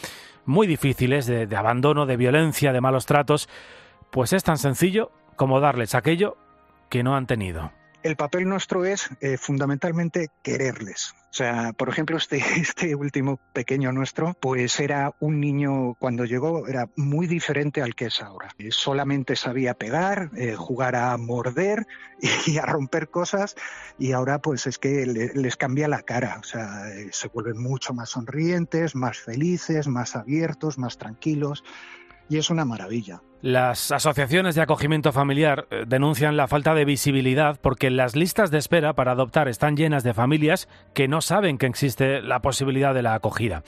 muy 0.46 0.68
difíciles, 0.68 1.28
de 1.28 1.56
abandono, 1.56 2.06
de 2.06 2.16
violencia, 2.18 2.72
de 2.72 2.82
malos 2.82 3.06
tratos? 3.06 3.50
Pues 4.10 4.32
es 4.34 4.44
tan 4.44 4.58
sencillo 4.58 5.12
como 5.36 5.60
darles 5.60 5.96
aquello 5.96 6.38
que 6.90 7.04
no 7.04 7.16
han 7.16 7.28
tenido. 7.28 7.72
El 8.02 8.16
papel 8.16 8.48
nuestro 8.48 8.86
es 8.86 9.10
eh, 9.20 9.38
fundamentalmente 9.38 10.30
quererles. 10.42 11.14
O 11.32 11.34
sea, 11.34 11.74
por 11.74 11.90
ejemplo, 11.90 12.16
este, 12.16 12.38
este 12.58 12.96
último 12.96 13.40
pequeño 13.52 13.92
nuestro, 13.92 14.36
pues 14.40 14.80
era 14.80 15.14
un 15.20 15.42
niño 15.42 15.96
cuando 15.96 16.24
llegó, 16.24 16.68
era 16.68 16.90
muy 16.96 17.28
diferente 17.28 17.82
al 17.82 17.96
que 17.96 18.06
es 18.06 18.22
ahora. 18.22 18.50
Eh, 18.58 18.70
solamente 18.72 19.36
sabía 19.36 19.74
pegar, 19.74 20.32
eh, 20.38 20.56
jugar 20.56 20.96
a 20.96 21.18
morder 21.18 21.88
y 22.48 22.58
a 22.58 22.66
romper 22.66 23.10
cosas 23.10 23.56
y 23.98 24.14
ahora 24.14 24.40
pues 24.40 24.66
es 24.66 24.80
que 24.80 25.06
les 25.06 25.58
cambia 25.58 25.90
la 25.90 26.02
cara. 26.02 26.38
O 26.40 26.44
sea, 26.44 26.86
se 27.12 27.28
vuelven 27.28 27.62
mucho 27.62 27.94
más 27.94 28.12
sonrientes, 28.12 28.96
más 28.96 29.18
felices, 29.20 29.88
más 29.88 30.16
abiertos, 30.16 30.78
más 30.78 30.98
tranquilos 30.98 31.66
y 32.30 32.38
es 32.38 32.50
una 32.50 32.64
maravilla. 32.64 33.22
Las 33.42 33.94
asociaciones 33.94 34.56
de 34.56 34.62
acogimiento 34.62 35.14
familiar 35.14 35.66
eh, 35.72 35.86
denuncian 35.88 36.36
la 36.36 36.50
falta 36.50 36.74
de 36.74 36.84
visibilidad 36.84 37.58
porque 37.62 37.90
las 37.90 38.14
listas 38.14 38.52
de 38.52 38.58
espera 38.58 38.92
para 38.94 39.14
adoptar 39.14 39.48
están 39.48 39.78
llenas 39.78 40.04
de 40.04 40.14
familias 40.14 40.68
que 40.94 41.08
no 41.08 41.22
saben 41.22 41.58
que 41.58 41.66
existe 41.66 42.22
la 42.22 42.42
posibilidad 42.42 42.94
de 42.94 43.02
la 43.02 43.14
acogida. 43.14 43.64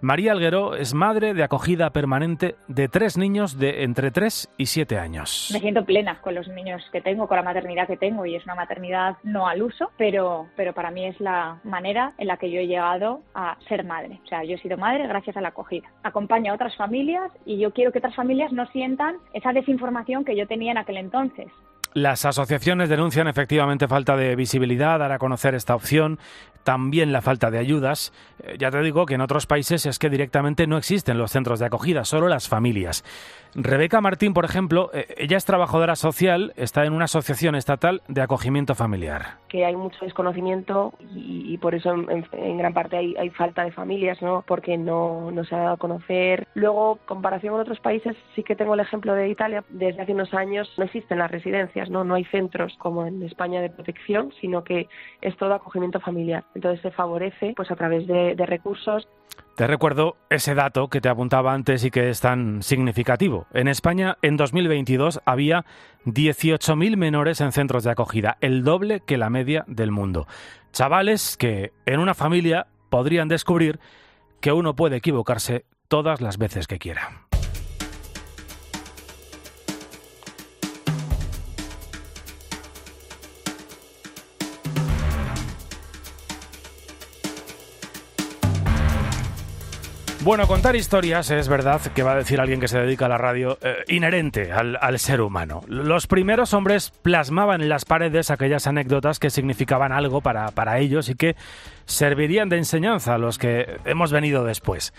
María 0.00 0.32
Alguero 0.32 0.76
es 0.76 0.92
madre 0.92 1.32
de 1.32 1.42
acogida 1.42 1.90
permanente 1.90 2.54
de 2.68 2.86
tres 2.86 3.16
niños 3.16 3.58
de 3.58 3.82
entre 3.82 4.10
3 4.10 4.52
y 4.58 4.66
7 4.66 4.98
años. 4.98 5.48
Me 5.52 5.58
siento 5.58 5.84
plena 5.84 6.20
con 6.20 6.34
los 6.34 6.46
niños 6.48 6.82
que 6.92 7.00
tengo, 7.00 7.26
con 7.26 7.38
la 7.38 7.42
maternidad 7.42 7.86
que 7.86 7.96
tengo 7.96 8.26
y 8.26 8.36
es 8.36 8.44
una 8.44 8.54
maternidad 8.54 9.16
no 9.24 9.48
al 9.48 9.62
uso, 9.62 9.90
pero, 9.96 10.48
pero 10.54 10.74
para 10.74 10.90
mí 10.90 11.06
es 11.06 11.18
la 11.18 11.60
manera 11.64 12.12
en 12.18 12.28
la 12.28 12.36
que 12.36 12.50
yo 12.50 12.60
he 12.60 12.66
llegado 12.66 13.22
a 13.34 13.56
ser 13.68 13.84
madre. 13.84 14.20
O 14.24 14.28
sea, 14.28 14.44
yo 14.44 14.56
he 14.56 14.58
sido 14.58 14.76
madre 14.76 15.06
gracias 15.06 15.36
a 15.36 15.40
la 15.40 15.48
acogida. 15.48 15.88
Acompaño 16.02 16.52
a 16.52 16.56
otras 16.56 16.76
familias 16.76 17.32
y 17.46 17.58
yo 17.58 17.72
quiero 17.72 17.90
que 17.90 17.98
otras 17.98 18.14
familias 18.14 18.52
no 18.52 18.66
sientan 18.66 19.15
esa 19.32 19.52
desinformación 19.52 20.24
que 20.24 20.36
yo 20.36 20.46
tenía 20.46 20.72
en 20.72 20.78
aquel 20.78 20.96
entonces. 20.96 21.46
Las 21.94 22.26
asociaciones 22.26 22.90
denuncian 22.90 23.26
efectivamente 23.26 23.88
falta 23.88 24.16
de 24.16 24.36
visibilidad, 24.36 24.98
dar 24.98 25.12
a 25.12 25.18
conocer 25.18 25.54
esta 25.54 25.74
opción. 25.74 26.18
también 26.62 27.12
la 27.12 27.22
falta 27.22 27.52
de 27.52 27.58
ayudas. 27.58 28.12
Eh, 28.42 28.56
ya 28.58 28.72
te 28.72 28.82
digo 28.82 29.06
que 29.06 29.14
en 29.14 29.20
otros 29.20 29.46
países 29.46 29.86
es 29.86 30.00
que 30.00 30.10
directamente 30.10 30.66
no 30.66 30.76
existen 30.76 31.16
los 31.16 31.30
centros 31.30 31.60
de 31.60 31.66
acogida, 31.66 32.04
solo 32.04 32.26
las 32.26 32.48
familias. 32.48 33.04
Rebeca 33.58 34.02
Martín, 34.02 34.34
por 34.34 34.44
ejemplo, 34.44 34.90
eh, 34.92 35.06
ella 35.16 35.38
es 35.38 35.46
trabajadora 35.46 35.96
social, 35.96 36.52
está 36.56 36.84
en 36.84 36.92
una 36.92 37.06
asociación 37.06 37.54
estatal 37.54 38.02
de 38.06 38.20
acogimiento 38.20 38.74
familiar. 38.74 39.38
Que 39.48 39.64
hay 39.64 39.74
mucho 39.74 40.04
desconocimiento 40.04 40.92
y, 41.14 41.56
por 41.56 41.74
eso 41.74 41.94
en, 41.94 42.58
gran 42.58 42.74
parte 42.74 42.98
hay, 42.98 43.30
falta 43.30 43.64
de 43.64 43.72
familias, 43.72 44.20
¿no? 44.20 44.44
Porque 44.46 44.76
no, 44.76 45.30
no 45.30 45.42
se 45.44 45.54
ha 45.54 45.58
dado 45.58 45.72
a 45.72 45.76
conocer. 45.78 46.46
Luego, 46.52 46.98
comparación 47.06 47.54
con 47.54 47.62
otros 47.62 47.80
países, 47.80 48.14
sí 48.34 48.42
que 48.42 48.56
tengo 48.56 48.74
el 48.74 48.80
ejemplo 48.80 49.14
de 49.14 49.30
Italia. 49.30 49.64
Desde 49.70 50.02
hace 50.02 50.12
unos 50.12 50.34
años 50.34 50.70
no 50.76 50.84
existen 50.84 51.18
las 51.18 51.30
residencias, 51.30 51.88
¿no? 51.88 52.04
No 52.04 52.16
hay 52.16 52.26
centros 52.26 52.76
como 52.76 53.06
en 53.06 53.22
España 53.22 53.62
de 53.62 53.70
protección, 53.70 54.32
sino 54.38 54.64
que 54.64 54.86
es 55.22 55.34
todo 55.38 55.54
acogimiento 55.54 55.98
familiar. 55.98 56.44
Entonces 56.54 56.82
se 56.82 56.90
favorece 56.90 57.54
pues 57.56 57.70
a 57.70 57.76
través 57.76 58.06
de, 58.06 58.34
de 58.34 58.44
recursos 58.44 59.08
te 59.56 59.66
recuerdo 59.66 60.16
ese 60.28 60.54
dato 60.54 60.88
que 60.88 61.00
te 61.00 61.08
apuntaba 61.08 61.54
antes 61.54 61.82
y 61.82 61.90
que 61.90 62.10
es 62.10 62.20
tan 62.20 62.62
significativo. 62.62 63.46
En 63.54 63.68
España, 63.68 64.18
en 64.20 64.36
2022, 64.36 65.20
había 65.24 65.64
18.000 66.04 66.96
menores 66.96 67.40
en 67.40 67.52
centros 67.52 67.82
de 67.82 67.90
acogida, 67.90 68.36
el 68.42 68.64
doble 68.64 69.00
que 69.00 69.16
la 69.16 69.30
media 69.30 69.64
del 69.66 69.90
mundo. 69.90 70.26
Chavales 70.72 71.38
que 71.38 71.72
en 71.86 72.00
una 72.00 72.12
familia 72.12 72.66
podrían 72.90 73.28
descubrir 73.28 73.80
que 74.40 74.52
uno 74.52 74.76
puede 74.76 74.96
equivocarse 74.96 75.64
todas 75.88 76.20
las 76.20 76.36
veces 76.36 76.66
que 76.66 76.78
quiera. 76.78 77.26
Bueno, 90.26 90.48
contar 90.48 90.74
historias 90.74 91.30
es 91.30 91.48
verdad 91.48 91.80
que 91.94 92.02
va 92.02 92.10
a 92.10 92.16
decir 92.16 92.40
alguien 92.40 92.58
que 92.58 92.66
se 92.66 92.80
dedica 92.80 93.06
a 93.06 93.08
la 93.08 93.16
radio 93.16 93.58
eh, 93.62 93.84
inherente 93.86 94.50
al, 94.50 94.98
ser 94.98 95.20
humano. 95.20 95.62
Los 95.68 96.08
primeros 96.08 96.52
hombres 96.52 96.90
plasmaban 96.90 97.60
en 97.60 97.68
las 97.68 97.84
paredes 97.84 98.32
aquellas 98.32 98.66
anécdotas 98.66 99.20
que 99.20 99.30
significaban 99.30 99.92
algo 99.92 100.22
para, 100.22 100.50
para 100.50 100.80
ellos 100.80 101.08
y 101.10 101.14
que 101.14 101.36
servirían 101.84 102.48
de 102.48 102.56
enseñanza 102.56 103.14
a 103.14 103.18
los 103.18 103.38
que 103.38 103.78
hemos 103.84 104.10
venido 104.10 104.42
después. 104.42 104.92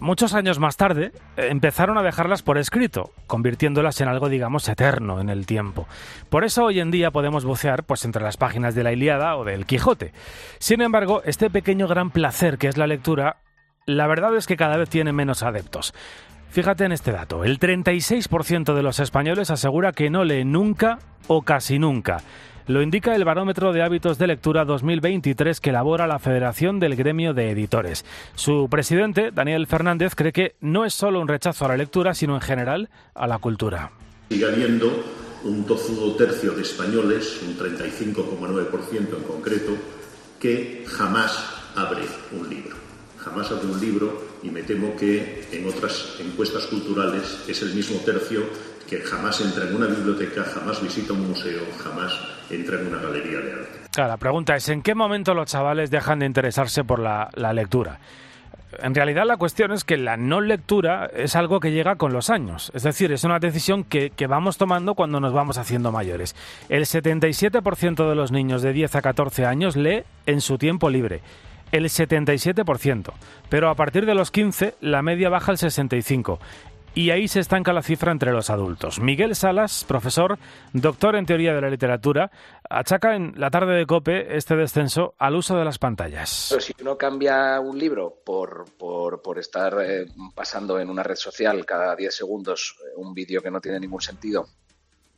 Muchos 0.00 0.34
años 0.34 0.58
más 0.58 0.76
tarde 0.76 1.12
eh, 1.36 1.46
empezaron 1.50 1.96
a 1.96 2.02
dejarlas 2.02 2.42
por 2.42 2.58
escrito, 2.58 3.12
convirtiéndolas 3.28 4.00
en 4.00 4.08
algo, 4.08 4.28
digamos, 4.28 4.68
eterno 4.68 5.20
en 5.20 5.28
el 5.28 5.46
tiempo. 5.46 5.86
Por 6.30 6.42
eso 6.42 6.64
hoy 6.64 6.80
en 6.80 6.90
día 6.90 7.12
podemos 7.12 7.44
bucear 7.44 7.84
pues, 7.84 8.04
entre 8.04 8.24
las 8.24 8.36
páginas 8.36 8.74
de 8.74 8.82
la 8.82 8.92
Iliada 8.92 9.36
o 9.36 9.44
del 9.44 9.66
Quijote. 9.66 10.12
Sin 10.58 10.80
embargo, 10.80 11.22
este 11.24 11.48
pequeño 11.48 11.86
gran 11.86 12.10
placer 12.10 12.58
que 12.58 12.66
es 12.66 12.76
la 12.76 12.88
lectura 12.88 13.36
la 13.88 14.06
verdad 14.06 14.36
es 14.36 14.46
que 14.46 14.58
cada 14.58 14.76
vez 14.76 14.90
tiene 14.90 15.14
menos 15.14 15.42
adeptos. 15.42 15.94
Fíjate 16.50 16.84
en 16.84 16.92
este 16.92 17.10
dato, 17.10 17.42
el 17.42 17.58
36% 17.58 18.74
de 18.74 18.82
los 18.82 19.00
españoles 19.00 19.50
asegura 19.50 19.92
que 19.92 20.10
no 20.10 20.24
lee 20.24 20.44
nunca 20.44 20.98
o 21.26 21.40
casi 21.40 21.78
nunca. 21.78 22.18
Lo 22.66 22.82
indica 22.82 23.14
el 23.14 23.24
Barómetro 23.24 23.72
de 23.72 23.82
Hábitos 23.82 24.18
de 24.18 24.26
Lectura 24.26 24.66
2023 24.66 25.60
que 25.60 25.70
elabora 25.70 26.06
la 26.06 26.18
Federación 26.18 26.80
del 26.80 26.96
Gremio 26.96 27.32
de 27.32 27.50
Editores. 27.50 28.04
Su 28.34 28.68
presidente, 28.68 29.30
Daniel 29.30 29.66
Fernández, 29.66 30.14
cree 30.14 30.32
que 30.32 30.54
no 30.60 30.84
es 30.84 30.92
solo 30.92 31.18
un 31.22 31.28
rechazo 31.28 31.64
a 31.64 31.68
la 31.68 31.78
lectura, 31.78 32.12
sino 32.12 32.34
en 32.34 32.42
general 32.42 32.90
a 33.14 33.26
la 33.26 33.38
cultura. 33.38 33.92
Sigue 34.28 34.44
habiendo 34.44 35.02
un 35.44 35.64
tozudo 35.64 36.14
tercio 36.14 36.52
de 36.52 36.60
españoles, 36.60 37.40
un 37.42 37.56
35,9% 37.56 39.16
en 39.16 39.22
concreto, 39.22 39.72
que 40.38 40.84
jamás 40.86 41.72
abre 41.74 42.02
un 42.38 42.50
libro 42.50 42.77
jamás 43.18 43.50
abre 43.50 43.66
un 43.66 43.80
libro 43.80 44.22
y 44.42 44.50
me 44.50 44.62
temo 44.62 44.94
que 44.96 45.46
en 45.52 45.68
otras 45.68 46.16
encuestas 46.20 46.64
culturales 46.66 47.44
es 47.48 47.62
el 47.62 47.74
mismo 47.74 47.98
tercio 48.00 48.42
que 48.88 49.00
jamás 49.00 49.40
entra 49.40 49.68
en 49.68 49.76
una 49.76 49.86
biblioteca, 49.86 50.44
jamás 50.44 50.82
visita 50.82 51.12
un 51.12 51.28
museo, 51.28 51.60
jamás 51.82 52.12
entra 52.48 52.80
en 52.80 52.86
una 52.86 52.98
galería 52.98 53.38
de 53.38 53.52
arte. 53.52 53.78
La 53.96 54.16
pregunta 54.16 54.56
es, 54.56 54.68
¿en 54.68 54.80
qué 54.82 54.94
momento 54.94 55.34
los 55.34 55.50
chavales 55.50 55.90
dejan 55.90 56.20
de 56.20 56.26
interesarse 56.26 56.84
por 56.84 56.98
la, 56.98 57.30
lectura? 57.52 57.98
En 58.78 58.94
realidad 58.94 59.24
la 59.26 59.36
cuestión 59.36 59.72
es 59.72 59.84
que 59.84 59.96
la 59.96 60.16
no 60.16 60.40
lectura 60.40 61.10
es 61.14 61.36
algo 61.36 61.58
que 61.60 61.72
llega 61.72 61.96
con 61.96 62.12
los 62.12 62.30
años, 62.30 62.70
es 62.74 62.82
decir, 62.82 63.12
es 63.12 63.24
una 63.24 63.38
decisión 63.38 63.84
que, 63.84 64.10
que 64.10 64.26
vamos 64.26 64.56
tomando 64.56 64.94
cuando 64.94 65.20
nos 65.20 65.32
vamos 65.32 65.58
haciendo 65.58 65.90
mayores. 65.90 66.36
El 66.68 66.84
77% 66.84 68.08
de 68.08 68.14
los 68.14 68.30
niños 68.30 68.62
de 68.62 68.72
10 68.72 68.94
a 68.94 69.02
14 69.02 69.46
años 69.46 69.76
lee 69.76 70.04
en 70.26 70.40
su 70.40 70.58
tiempo 70.58 70.88
libre 70.90 71.20
el 71.72 71.84
77%, 71.84 73.12
pero 73.48 73.70
a 73.70 73.74
partir 73.74 74.06
de 74.06 74.14
los 74.14 74.30
15 74.30 74.74
la 74.80 75.02
media 75.02 75.28
baja 75.28 75.52
al 75.52 75.58
65%. 75.58 76.38
Y 76.94 77.10
ahí 77.10 77.28
se 77.28 77.38
estanca 77.38 77.72
la 77.72 77.82
cifra 77.82 78.10
entre 78.10 78.32
los 78.32 78.50
adultos. 78.50 78.98
Miguel 78.98 79.36
Salas, 79.36 79.84
profesor, 79.86 80.36
doctor 80.72 81.14
en 81.14 81.26
teoría 81.26 81.54
de 81.54 81.60
la 81.60 81.70
literatura, 81.70 82.32
achaca 82.68 83.14
en 83.14 83.34
la 83.36 83.50
tarde 83.50 83.74
de 83.74 83.86
COPE 83.86 84.36
este 84.36 84.56
descenso 84.56 85.14
al 85.16 85.36
uso 85.36 85.56
de 85.56 85.64
las 85.64 85.78
pantallas. 85.78 86.48
Pero 86.50 86.60
si 86.60 86.72
uno 86.80 86.98
cambia 86.98 87.60
un 87.60 87.78
libro 87.78 88.20
por, 88.24 88.64
por, 88.76 89.38
estar 89.38 89.76
eh, 89.80 90.06
pasando 90.34 90.80
en 90.80 90.90
una 90.90 91.04
red 91.04 91.14
social 91.14 91.64
cada 91.64 91.94
10 91.94 92.12
segundos 92.12 92.74
eh, 92.80 92.94
un 92.96 93.14
vídeo 93.14 93.40
que 93.42 93.50
no 93.52 93.60
tiene 93.60 93.78
ningún 93.78 94.00
sentido 94.00 94.48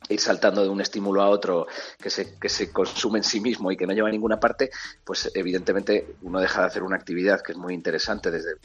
ir 0.09 0.19
saltando 0.19 0.63
de 0.63 0.69
un 0.69 0.81
estímulo 0.81 1.21
a 1.21 1.29
otro 1.29 1.67
que 2.01 2.09
se, 2.09 2.37
que 2.39 2.49
se 2.49 2.71
consume 2.71 3.19
en 3.19 3.23
sí 3.23 3.39
mismo 3.39 3.71
y 3.71 3.77
que 3.77 3.87
no 3.87 3.93
lleva 3.93 4.09
a 4.09 4.11
ninguna 4.11 4.39
parte, 4.39 4.71
pues 5.03 5.31
evidentemente 5.33 6.15
uno 6.21 6.39
deja 6.39 6.61
de 6.61 6.67
hacer 6.67 6.83
una 6.83 6.95
actividad 6.95 7.41
que 7.41 7.53
es 7.53 7.57
muy 7.57 7.73
interesante 7.73 8.31
desde 8.31 8.55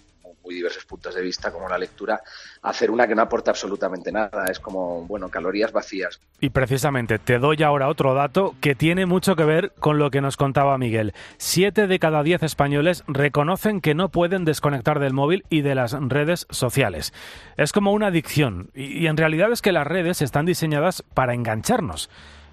muy 0.47 0.55
diversos 0.55 0.85
puntos 0.85 1.15
de 1.15 1.23
vista, 1.23 1.51
como 1.51 1.69
la 1.69 1.77
lectura, 1.77 2.23
hacer 2.63 2.91
una 2.91 3.07
que 3.09 3.15
no 3.17 3.23
aporta 3.23 3.51
absolutamente 3.51 4.13
nada. 4.13 4.47
Es 4.49 4.61
como, 4.61 5.03
bueno, 5.03 5.29
calorías 5.29 5.73
vacías. 5.73 6.21
Y 6.41 6.51
precisamente 6.51 7.19
te 7.19 7.39
doy 7.39 7.63
ahora 7.65 7.89
otro 7.89 8.15
dato 8.15 8.55
que 8.61 8.77
tiene 8.77 9.07
mucho 9.07 9.35
que 9.35 9.45
ver 9.45 9.73
con 9.81 9.99
lo 9.99 10.11
que 10.11 10.21
nos 10.21 10.37
contaba 10.37 10.79
Miguel. 10.79 11.15
Siete 11.37 11.89
de 11.89 11.99
cada 11.99 12.23
diez 12.23 12.45
españoles 12.45 13.03
reconocen 13.09 13.81
que 13.81 13.95
no 13.95 14.11
pueden 14.11 14.45
desconectar 14.45 15.01
del 15.01 15.13
móvil 15.13 15.45
y 15.51 15.63
de 15.63 15.75
las 15.75 15.97
redes 15.99 16.47
sociales. 16.51 17.13
Es 17.57 17.73
como 17.73 17.93
una 17.93 18.07
adicción 18.07 18.71
y 18.75 19.07
en 19.07 19.17
realidad 19.17 19.51
es 19.51 19.63
que 19.63 19.73
las 19.73 19.87
redes 19.87 20.23
están 20.23 20.47
diseñadas 20.47 21.03
para 21.15 21.35
engancharnos 21.35 22.09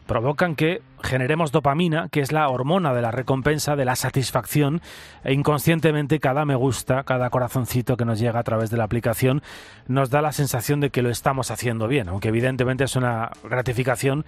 provocan 0.05 0.55
que 0.55 0.81
generemos 1.01 1.51
dopamina, 1.51 2.09
que 2.09 2.21
es 2.21 2.31
la 2.31 2.47
hormona 2.49 2.93
de 2.93 3.01
la 3.01 3.11
recompensa, 3.11 3.75
de 3.75 3.85
la 3.85 3.95
satisfacción, 3.95 4.81
e 5.23 5.33
inconscientemente 5.33 6.19
cada 6.19 6.45
me 6.45 6.55
gusta, 6.55 7.03
cada 7.03 7.29
corazoncito 7.29 7.97
que 7.97 8.05
nos 8.05 8.19
llega 8.19 8.39
a 8.39 8.43
través 8.43 8.69
de 8.69 8.77
la 8.77 8.85
aplicación, 8.85 9.41
nos 9.87 10.09
da 10.09 10.21
la 10.21 10.31
sensación 10.31 10.79
de 10.79 10.89
que 10.89 11.01
lo 11.01 11.09
estamos 11.09 11.51
haciendo 11.51 11.87
bien, 11.87 12.09
aunque 12.09 12.29
evidentemente 12.29 12.83
es 12.83 12.95
una 12.95 13.31
gratificación 13.43 14.25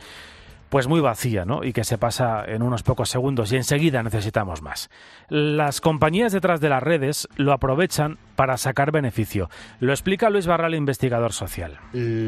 pues 0.75 0.89
muy 0.89 0.99
vacía, 0.99 1.45
¿no? 1.45 1.63
Y 1.63 1.71
que 1.71 1.85
se 1.85 1.97
pasa 1.97 2.43
en 2.45 2.61
unos 2.61 2.83
pocos 2.83 3.09
segundos 3.09 3.49
y 3.53 3.55
enseguida 3.55 4.03
necesitamos 4.03 4.61
más. 4.61 4.89
Las 5.29 5.79
compañías 5.79 6.33
detrás 6.33 6.59
de 6.59 6.67
las 6.67 6.83
redes 6.83 7.29
lo 7.37 7.53
aprovechan 7.53 8.17
para 8.35 8.57
sacar 8.57 8.91
beneficio. 8.91 9.49
Lo 9.79 9.93
explica 9.93 10.29
Luis 10.29 10.47
Barral, 10.47 10.75
investigador 10.75 11.31
social. 11.31 11.79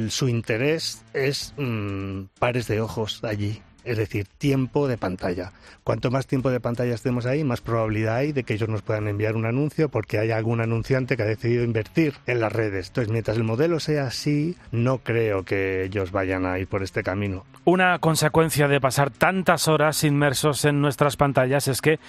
su 0.07 0.29
interés 0.29 1.03
es 1.13 1.53
mm, 1.57 2.27
pares 2.39 2.69
de 2.69 2.79
ojos 2.79 3.21
allí 3.25 3.61
es 3.87 3.97
decir, 3.97 4.27
tiempo 4.37 4.87
de 4.87 4.97
pantalla. 4.97 5.53
Cuanto 5.83 6.11
más 6.11 6.27
tiempo 6.27 6.49
de 6.49 6.59
pantalla 6.59 6.93
estemos 6.93 7.25
ahí, 7.25 7.43
más 7.43 7.61
probabilidad 7.61 8.17
hay 8.17 8.33
de 8.33 8.43
que 8.43 8.53
ellos 8.53 8.69
nos 8.69 8.81
puedan 8.81 9.07
enviar 9.07 9.35
un 9.35 9.45
anuncio 9.45 9.89
porque 9.89 10.19
hay 10.19 10.31
algún 10.31 10.61
anunciante 10.61 11.15
que 11.15 11.23
ha 11.23 11.27
decidido 11.27 11.63
invertir 11.63 12.13
en 12.25 12.39
las 12.39 12.51
redes. 12.51 12.87
Entonces, 12.87 13.11
mientras 13.11 13.37
el 13.37 13.43
modelo 13.43 13.79
sea 13.79 14.07
así, 14.07 14.57
no 14.71 14.99
creo 14.99 15.43
que 15.43 15.85
ellos 15.85 16.11
vayan 16.11 16.45
a 16.45 16.59
ir 16.59 16.67
por 16.67 16.83
este 16.83 17.03
camino. 17.03 17.45
Una 17.63 17.99
consecuencia 17.99 18.67
de 18.67 18.81
pasar 18.81 19.09
tantas 19.09 19.67
horas 19.67 20.03
inmersos 20.03 20.65
en 20.65 20.81
nuestras 20.81 21.17
pantallas 21.17 21.67
es 21.67 21.81
que 21.81 21.99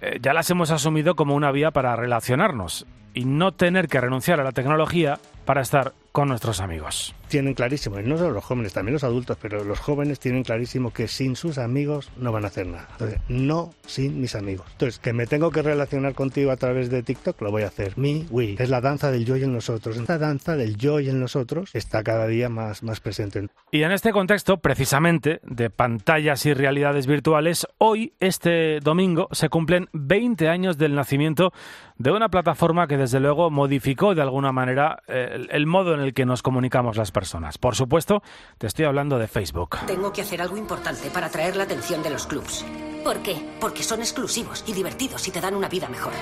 eh, 0.00 0.18
ya 0.20 0.32
las 0.32 0.50
hemos 0.50 0.70
asumido 0.70 1.14
como 1.14 1.34
una 1.34 1.52
vía 1.52 1.70
para 1.70 1.96
relacionarnos 1.96 2.86
y 3.14 3.24
no 3.24 3.52
tener 3.52 3.88
que 3.88 4.00
renunciar 4.00 4.40
a 4.40 4.44
la 4.44 4.52
tecnología 4.52 5.18
para 5.44 5.62
estar 5.62 5.92
con 6.12 6.28
nuestros 6.28 6.60
amigos. 6.60 7.14
Tienen 7.28 7.54
clarísimo, 7.54 7.98
y 7.98 8.02
no 8.02 8.18
solo 8.18 8.32
los 8.32 8.44
jóvenes, 8.44 8.74
también 8.74 8.92
los 8.92 9.04
adultos, 9.04 9.38
pero 9.40 9.64
los 9.64 9.80
jóvenes 9.80 10.20
tienen 10.20 10.42
clarísimo 10.42 10.92
que 10.92 11.08
sin 11.08 11.34
sus 11.34 11.56
amigos 11.56 12.10
no 12.18 12.30
van 12.30 12.44
a 12.44 12.48
hacer 12.48 12.66
nada. 12.66 12.88
Entonces, 12.92 13.20
no 13.28 13.70
sin 13.86 14.20
mis 14.20 14.34
amigos. 14.34 14.66
Entonces, 14.72 14.98
que 14.98 15.14
me 15.14 15.26
tengo 15.26 15.50
que 15.50 15.62
relacionar 15.62 16.14
contigo 16.14 16.50
a 16.50 16.56
través 16.56 16.90
de 16.90 17.02
TikTok, 17.02 17.40
lo 17.40 17.50
voy 17.50 17.62
a 17.62 17.68
hacer. 17.68 17.96
Mi, 17.96 18.26
we. 18.30 18.56
Es 18.58 18.68
la 18.68 18.82
danza 18.82 19.10
del 19.10 19.24
yo 19.24 19.38
y 19.38 19.44
en 19.44 19.54
nosotros. 19.54 19.96
Esta 19.96 20.18
danza 20.18 20.56
del 20.56 20.76
yo 20.76 21.00
y 21.00 21.08
en 21.08 21.20
nosotros 21.20 21.70
está 21.72 22.02
cada 22.02 22.26
día 22.26 22.50
más, 22.50 22.82
más 22.82 23.00
presente. 23.00 23.46
Y 23.70 23.82
en 23.82 23.92
este 23.92 24.12
contexto, 24.12 24.58
precisamente, 24.58 25.40
de 25.42 25.70
pantallas 25.70 26.44
y 26.44 26.52
realidades 26.52 27.06
virtuales, 27.06 27.66
hoy, 27.78 28.12
este 28.20 28.80
domingo, 28.80 29.28
se 29.32 29.48
cumplen 29.48 29.88
20 29.94 30.50
años 30.50 30.76
del 30.76 30.94
nacimiento 30.94 31.54
de 31.96 32.10
una 32.10 32.28
plataforma 32.28 32.86
que 32.86 32.98
desde 32.98 33.20
luego 33.20 33.50
modificó 33.50 34.14
de 34.14 34.20
alguna 34.20 34.52
manera 34.52 35.02
eh, 35.08 35.30
el, 35.32 35.48
el 35.50 35.66
modo 35.66 35.94
en 35.94 36.01
el 36.02 36.14
que 36.14 36.26
nos 36.26 36.42
comunicamos 36.42 36.96
las 36.96 37.12
personas. 37.12 37.58
Por 37.58 37.74
supuesto, 37.74 38.22
te 38.58 38.66
estoy 38.66 38.84
hablando 38.84 39.18
de 39.18 39.28
Facebook. 39.28 39.78
Tengo 39.86 40.12
que 40.12 40.22
hacer 40.22 40.42
algo 40.42 40.56
importante 40.56 41.10
para 41.10 41.26
atraer 41.26 41.56
la 41.56 41.64
atención 41.64 42.02
de 42.02 42.10
los 42.10 42.26
clubs. 42.26 42.64
¿Por 43.04 43.18
qué? 43.22 43.36
Porque 43.60 43.82
son 43.82 44.00
exclusivos 44.00 44.64
y 44.66 44.72
divertidos 44.72 45.26
y 45.26 45.30
te 45.30 45.40
dan 45.40 45.54
una 45.54 45.68
vida 45.68 45.88
mejor. 45.88 46.12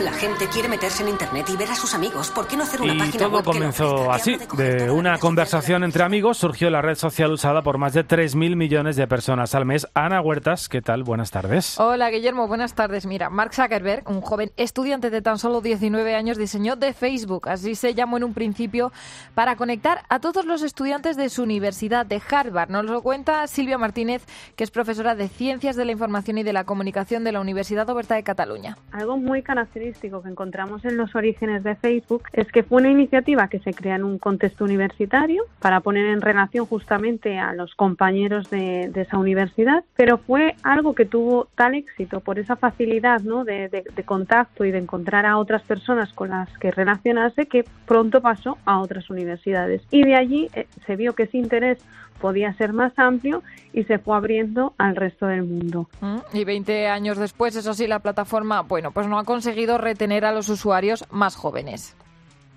La 0.00 0.12
gente 0.12 0.46
quiere 0.48 0.68
meterse 0.68 1.02
en 1.02 1.08
internet 1.08 1.46
y 1.48 1.56
ver 1.56 1.70
a 1.70 1.74
sus 1.74 1.94
amigos. 1.94 2.30
¿Por 2.30 2.46
qué 2.46 2.54
no 2.54 2.64
hacer 2.64 2.82
una 2.82 2.92
Y 2.92 2.98
página 2.98 3.24
todo 3.24 3.36
web 3.36 3.44
comenzó 3.44 4.12
así. 4.12 4.36
De 4.54 4.90
una 4.90 5.16
conversación 5.16 5.84
entre 5.84 6.02
amigos 6.02 6.36
surgió 6.36 6.68
la 6.68 6.82
red 6.82 6.96
social 6.96 7.32
usada 7.32 7.62
por 7.62 7.78
más 7.78 7.94
de 7.94 8.06
3.000 8.06 8.56
millones 8.56 8.96
de 8.96 9.06
personas 9.06 9.54
al 9.54 9.64
mes. 9.64 9.88
Ana 9.94 10.20
Huertas, 10.20 10.68
¿qué 10.68 10.82
tal? 10.82 11.02
Buenas 11.02 11.30
tardes. 11.30 11.80
Hola 11.80 12.10
Guillermo, 12.10 12.46
buenas 12.46 12.74
tardes. 12.74 13.06
Mira, 13.06 13.30
Mark 13.30 13.54
Zuckerberg, 13.54 14.06
un 14.06 14.20
joven 14.20 14.52
estudiante 14.58 15.08
de 15.08 15.22
tan 15.22 15.38
solo 15.38 15.62
19 15.62 16.14
años, 16.14 16.36
diseñó 16.36 16.76
de 16.76 16.92
Facebook, 16.92 17.48
así 17.48 17.74
se 17.74 17.94
llamó 17.94 18.18
en 18.18 18.24
un 18.24 18.34
principio, 18.34 18.92
para 19.34 19.56
conectar 19.56 20.02
a 20.10 20.20
todos 20.20 20.44
los 20.44 20.62
estudiantes 20.62 21.16
de 21.16 21.30
su 21.30 21.42
universidad 21.42 22.04
de 22.04 22.20
Harvard. 22.30 22.68
Nos 22.68 22.84
lo 22.84 23.00
cuenta 23.00 23.46
Silvia 23.46 23.78
Martínez, 23.78 24.26
que 24.56 24.64
es 24.64 24.70
profesora 24.70 25.14
de 25.14 25.28
Ciencias 25.28 25.74
de 25.74 25.86
la 25.86 25.92
Información 25.92 26.36
y 26.36 26.42
de 26.42 26.52
la 26.52 26.64
Comunicación 26.64 27.24
de 27.24 27.32
la 27.32 27.40
Universidad 27.40 27.88
Oberta 27.88 28.14
de 28.14 28.22
Cataluña. 28.22 28.76
Algo 28.92 29.16
muy 29.16 29.42
característico 29.42 29.85
que 29.94 30.28
encontramos 30.28 30.84
en 30.84 30.96
los 30.96 31.14
orígenes 31.14 31.62
de 31.62 31.76
Facebook 31.76 32.24
es 32.32 32.50
que 32.50 32.62
fue 32.62 32.78
una 32.80 32.90
iniciativa 32.90 33.48
que 33.48 33.60
se 33.60 33.72
crea 33.74 33.96
en 33.96 34.04
un 34.04 34.18
contexto 34.18 34.64
universitario 34.64 35.44
para 35.60 35.80
poner 35.80 36.06
en 36.06 36.20
relación 36.20 36.66
justamente 36.66 37.38
a 37.38 37.52
los 37.52 37.74
compañeros 37.74 38.50
de, 38.50 38.88
de 38.92 39.02
esa 39.02 39.18
universidad, 39.18 39.84
pero 39.96 40.18
fue 40.18 40.56
algo 40.62 40.94
que 40.94 41.04
tuvo 41.04 41.48
tal 41.54 41.74
éxito 41.74 42.20
por 42.20 42.38
esa 42.38 42.56
facilidad 42.56 43.20
¿no? 43.20 43.44
de, 43.44 43.68
de- 43.68 43.84
de 43.94 44.02
contacto 44.02 44.64
y 44.64 44.70
de 44.70 44.78
encontrar 44.78 45.26
a 45.26 45.38
otras 45.38 45.62
personas 45.62 46.12
con 46.12 46.30
las 46.30 46.48
que 46.58 46.70
relacionarse 46.70 47.46
que 47.46 47.64
pronto 47.86 48.20
pasó 48.20 48.58
a 48.64 48.80
otras 48.80 49.08
universidades. 49.10 49.82
Y 49.90 50.02
de 50.04 50.14
allí 50.16 50.48
eh, 50.54 50.66
se 50.86 50.96
vio 50.96 51.14
que 51.14 51.24
ese 51.24 51.38
interés 51.38 51.78
podía 52.20 52.54
ser 52.54 52.72
más 52.72 52.92
amplio 52.96 53.42
y 53.72 53.84
se 53.84 53.98
fue 53.98 54.16
abriendo 54.16 54.74
al 54.78 54.96
resto 54.96 55.26
del 55.26 55.44
mundo. 55.44 55.88
¿Mm? 56.00 56.18
Y 56.32 56.44
20 56.44 56.88
años 56.88 57.18
después, 57.18 57.56
eso 57.56 57.74
sí, 57.74 57.86
la 57.86 58.00
plataforma, 58.00 58.62
bueno, 58.62 58.90
pues 58.90 59.06
no 59.06 59.18
ha 59.18 59.24
conseguido 59.24 59.78
retener 59.78 60.24
a 60.24 60.32
los 60.32 60.48
usuarios 60.48 61.04
más 61.10 61.36
jóvenes. 61.36 61.96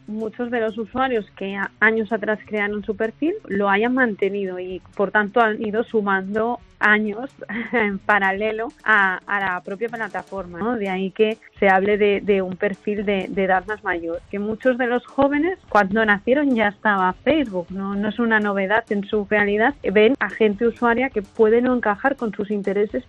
Muchos 0.09 0.51
de 0.51 0.59
los 0.59 0.77
usuarios 0.77 1.25
que 1.37 1.57
años 1.79 2.11
atrás 2.11 2.39
crearon 2.45 2.83
su 2.83 2.95
perfil 2.95 3.35
lo 3.47 3.69
hayan 3.69 3.93
mantenido 3.93 4.59
y 4.59 4.81
por 4.95 5.11
tanto 5.11 5.39
han 5.39 5.61
ido 5.65 5.83
sumando 5.83 6.59
años 6.79 7.29
en 7.73 7.99
paralelo 7.99 8.69
a, 8.83 9.19
a 9.27 9.39
la 9.39 9.61
propia 9.61 9.89
plataforma. 9.89 10.59
¿no? 10.59 10.77
De 10.77 10.89
ahí 10.89 11.11
que 11.11 11.37
se 11.59 11.69
hable 11.69 11.97
de, 11.97 12.21
de 12.21 12.41
un 12.41 12.55
perfil 12.55 13.05
de, 13.05 13.27
de 13.29 13.43
edad 13.43 13.65
más 13.67 13.83
mayor. 13.83 14.21
Que 14.31 14.39
muchos 14.39 14.77
de 14.77 14.87
los 14.87 15.05
jóvenes 15.05 15.59
cuando 15.69 16.03
nacieron 16.05 16.55
ya 16.55 16.69
estaba 16.69 17.13
Facebook, 17.13 17.67
no, 17.69 17.95
no 17.95 18.09
es 18.09 18.19
una 18.19 18.39
novedad 18.39 18.85
en 18.89 19.03
su 19.05 19.27
realidad. 19.29 19.75
Ven 19.83 20.15
a 20.19 20.29
gente 20.29 20.65
usuaria 20.65 21.09
que 21.09 21.21
puede 21.21 21.61
no 21.61 21.75
encajar 21.75 22.15
con 22.15 22.33
sus 22.33 22.49
intereses 22.49 23.03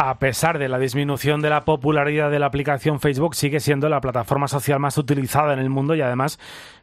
A 0.00 0.20
pesar 0.20 0.60
de 0.60 0.68
la 0.68 0.78
disminución 0.78 1.42
de 1.42 1.50
la 1.50 1.64
popularidad 1.64 2.30
de 2.30 2.38
la 2.38 2.46
aplicación 2.46 3.00
Facebook, 3.00 3.34
sigue 3.34 3.58
siendo 3.58 3.88
la 3.88 4.00
plataforma 4.00 4.46
social 4.46 4.78
más 4.78 4.96
utilizada 4.96 5.52
en 5.52 5.58
el 5.58 5.70
mundo 5.70 5.96
y 5.96 6.00
además 6.00 6.38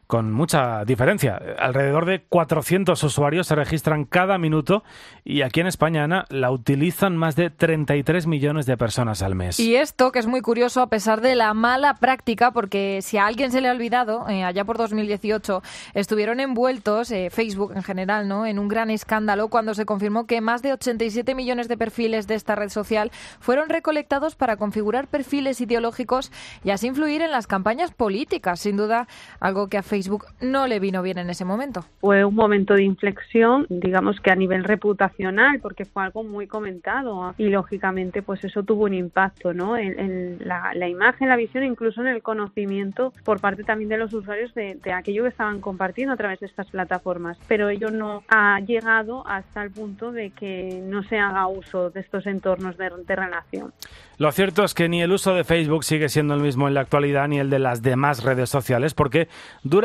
con 0.06 0.32
mucha 0.32 0.84
diferencia. 0.84 1.40
Alrededor 1.58 2.06
de 2.06 2.22
400 2.22 3.02
usuarios 3.02 3.46
se 3.46 3.54
registran 3.54 4.04
cada 4.04 4.38
minuto 4.38 4.84
y 5.24 5.42
aquí 5.42 5.60
en 5.60 5.66
España, 5.66 6.04
Ana, 6.04 6.24
la 6.28 6.50
utilizan 6.50 7.16
más 7.16 7.34
de 7.36 7.50
33 7.50 8.26
millones 8.26 8.66
de 8.66 8.76
personas 8.76 9.22
al 9.22 9.34
mes. 9.34 9.58
Y 9.58 9.76
esto, 9.76 10.12
que 10.12 10.18
es 10.18 10.26
muy 10.26 10.40
curioso, 10.40 10.80
a 10.80 10.88
pesar 10.88 11.20
de 11.20 11.34
la 11.34 11.54
mala 11.54 11.94
práctica, 11.94 12.52
porque 12.52 13.00
si 13.02 13.18
a 13.18 13.26
alguien 13.26 13.50
se 13.50 13.60
le 13.60 13.68
ha 13.68 13.72
olvidado, 13.72 14.28
eh, 14.28 14.44
allá 14.44 14.64
por 14.64 14.78
2018 14.78 15.62
estuvieron 15.94 16.40
envueltos, 16.40 17.10
eh, 17.10 17.30
Facebook 17.30 17.72
en 17.74 17.82
general, 17.82 18.28
¿no? 18.28 18.46
en 18.46 18.58
un 18.58 18.68
gran 18.68 18.90
escándalo 18.90 19.48
cuando 19.48 19.74
se 19.74 19.84
confirmó 19.84 20.26
que 20.26 20.40
más 20.40 20.62
de 20.62 20.72
87 20.72 21.34
millones 21.34 21.68
de 21.68 21.76
perfiles 21.76 22.26
de 22.26 22.34
esta 22.34 22.54
red 22.54 22.68
social 22.68 23.10
fueron 23.40 23.68
recolectados 23.68 24.36
para 24.36 24.56
configurar 24.56 25.08
perfiles 25.08 25.60
ideológicos 25.60 26.30
y 26.64 26.70
así 26.70 26.86
influir 26.86 27.22
en 27.22 27.32
las 27.32 27.46
campañas 27.46 27.92
políticas. 27.92 28.60
Sin 28.60 28.76
duda, 28.76 29.08
algo 29.40 29.68
que 29.68 29.78
a 29.78 29.82
Facebook 29.96 30.26
no 30.42 30.66
le 30.66 30.78
vino 30.78 31.02
bien 31.02 31.16
en 31.16 31.30
ese 31.30 31.46
momento. 31.46 31.86
fue 32.00 32.22
un 32.22 32.34
momento 32.34 32.74
de 32.74 32.82
inflexión, 32.82 33.66
digamos 33.70 34.20
que 34.20 34.30
a 34.30 34.36
nivel 34.36 34.62
reputacional, 34.62 35.58
porque 35.60 35.86
fue 35.86 36.02
algo 36.04 36.22
muy 36.22 36.46
comentado 36.46 37.34
y 37.38 37.48
lógicamente 37.48 38.20
pues 38.20 38.44
eso 38.44 38.62
tuvo 38.62 38.84
un 38.84 38.92
impacto, 38.92 39.54
¿no? 39.54 39.78
En, 39.78 39.98
en 39.98 40.38
la, 40.44 40.72
la 40.74 40.86
imagen, 40.86 41.30
la 41.30 41.36
visión, 41.36 41.64
incluso 41.64 42.02
en 42.02 42.08
el 42.08 42.22
conocimiento 42.22 43.14
por 43.24 43.40
parte 43.40 43.64
también 43.64 43.88
de 43.88 43.96
los 43.96 44.12
usuarios 44.12 44.52
de, 44.54 44.74
de 44.74 44.92
aquello 44.92 45.22
que 45.22 45.30
estaban 45.30 45.62
compartiendo 45.62 46.12
a 46.12 46.16
través 46.18 46.40
de 46.40 46.46
estas 46.46 46.66
plataformas. 46.70 47.38
Pero 47.48 47.70
ello 47.70 47.90
no 47.90 48.22
ha 48.28 48.60
llegado 48.60 49.26
hasta 49.26 49.62
el 49.62 49.70
punto 49.70 50.12
de 50.12 50.30
que 50.30 50.82
no 50.84 51.02
se 51.04 51.18
haga 51.18 51.46
uso 51.46 51.88
de 51.88 52.00
estos 52.00 52.26
entornos 52.26 52.76
de, 52.76 52.90
de 53.06 53.16
relación. 53.16 53.72
Lo 54.18 54.32
cierto 54.32 54.64
es 54.64 54.74
que 54.74 54.88
ni 54.88 55.02
el 55.02 55.12
uso 55.12 55.34
de 55.34 55.44
Facebook 55.44 55.84
sigue 55.84 56.08
siendo 56.08 56.34
el 56.34 56.40
mismo 56.40 56.68
en 56.68 56.74
la 56.74 56.80
actualidad 56.80 57.28
ni 57.28 57.38
el 57.38 57.50
de 57.50 57.58
las 57.58 57.82
demás 57.82 58.24
redes 58.24 58.48
sociales, 58.48 58.94
porque 58.94 59.28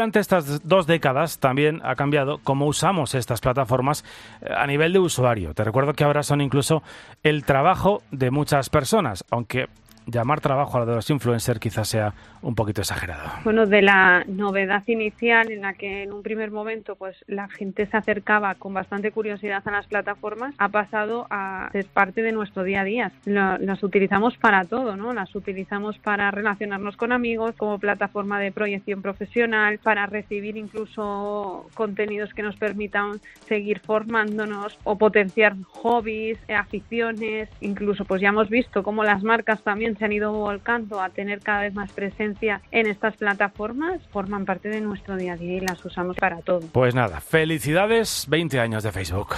durante 0.01 0.19
estas 0.19 0.67
dos 0.67 0.87
décadas 0.87 1.37
también 1.37 1.79
ha 1.83 1.93
cambiado 1.93 2.39
cómo 2.39 2.65
usamos 2.65 3.13
estas 3.13 3.39
plataformas 3.39 4.03
eh, 4.41 4.51
a 4.51 4.65
nivel 4.65 4.93
de 4.93 4.97
usuario. 4.97 5.53
Te 5.53 5.63
recuerdo 5.63 5.93
que 5.93 6.03
ahora 6.03 6.23
son 6.23 6.41
incluso 6.41 6.81
el 7.21 7.45
trabajo 7.45 8.01
de 8.09 8.31
muchas 8.31 8.71
personas, 8.71 9.23
aunque 9.29 9.67
llamar 10.05 10.41
trabajo 10.41 10.77
a 10.77 10.81
lo 10.81 10.85
de 10.87 10.95
los 10.95 11.09
influencers 11.09 11.59
quizás 11.59 11.87
sea 11.87 12.13
un 12.41 12.55
poquito 12.55 12.81
exagerado. 12.81 13.29
Bueno, 13.43 13.65
de 13.65 13.81
la 13.81 14.23
novedad 14.27 14.83
inicial 14.87 15.51
en 15.51 15.61
la 15.61 15.73
que 15.73 16.03
en 16.03 16.11
un 16.11 16.23
primer 16.23 16.49
momento 16.51 16.95
pues 16.95 17.15
la 17.27 17.47
gente 17.49 17.85
se 17.85 17.95
acercaba 17.97 18.55
con 18.55 18.73
bastante 18.73 19.11
curiosidad 19.11 19.61
a 19.65 19.71
las 19.71 19.87
plataformas, 19.87 20.55
ha 20.57 20.69
pasado 20.69 21.27
a 21.29 21.69
ser 21.71 21.85
parte 21.85 22.21
de 22.23 22.31
nuestro 22.31 22.63
día 22.63 22.81
a 22.81 22.83
día. 22.83 23.11
Lo- 23.25 23.57
las 23.59 23.83
utilizamos 23.83 24.37
para 24.37 24.65
todo, 24.65 24.95
¿no? 24.95 25.13
Las 25.13 25.35
utilizamos 25.35 25.97
para 25.99 26.31
relacionarnos 26.31 26.97
con 26.97 27.11
amigos, 27.11 27.53
como 27.57 27.77
plataforma 27.79 28.39
de 28.39 28.51
proyección 28.51 29.01
profesional, 29.01 29.77
para 29.79 30.07
recibir 30.07 30.57
incluso 30.57 31.67
contenidos 31.75 32.33
que 32.33 32.43
nos 32.43 32.55
permitan 32.57 33.19
seguir 33.47 33.79
formándonos 33.79 34.77
o 34.83 34.97
potenciar 34.97 35.55
hobbies, 35.67 36.37
eh, 36.47 36.55
aficiones, 36.55 37.49
incluso 37.61 38.05
pues 38.05 38.21
ya 38.21 38.29
hemos 38.29 38.49
visto 38.49 38.83
cómo 38.83 39.03
las 39.03 39.23
marcas 39.23 39.61
también 39.63 39.95
se 40.01 40.05
han 40.05 40.13
ido 40.13 40.33
volcando 40.33 40.99
a 40.99 41.09
tener 41.09 41.41
cada 41.41 41.61
vez 41.61 41.75
más 41.75 41.91
presencia 41.91 42.59
en 42.71 42.87
estas 42.87 43.15
plataformas, 43.17 44.01
forman 44.09 44.45
parte 44.45 44.67
de 44.69 44.81
nuestro 44.81 45.15
día 45.15 45.33
a 45.33 45.37
día 45.37 45.57
y 45.57 45.59
las 45.59 45.85
usamos 45.85 46.17
para 46.17 46.41
todo. 46.41 46.61
Pues 46.71 46.95
nada, 46.95 47.21
felicidades, 47.21 48.25
20 48.27 48.59
años 48.59 48.81
de 48.81 48.91
Facebook. 48.91 49.35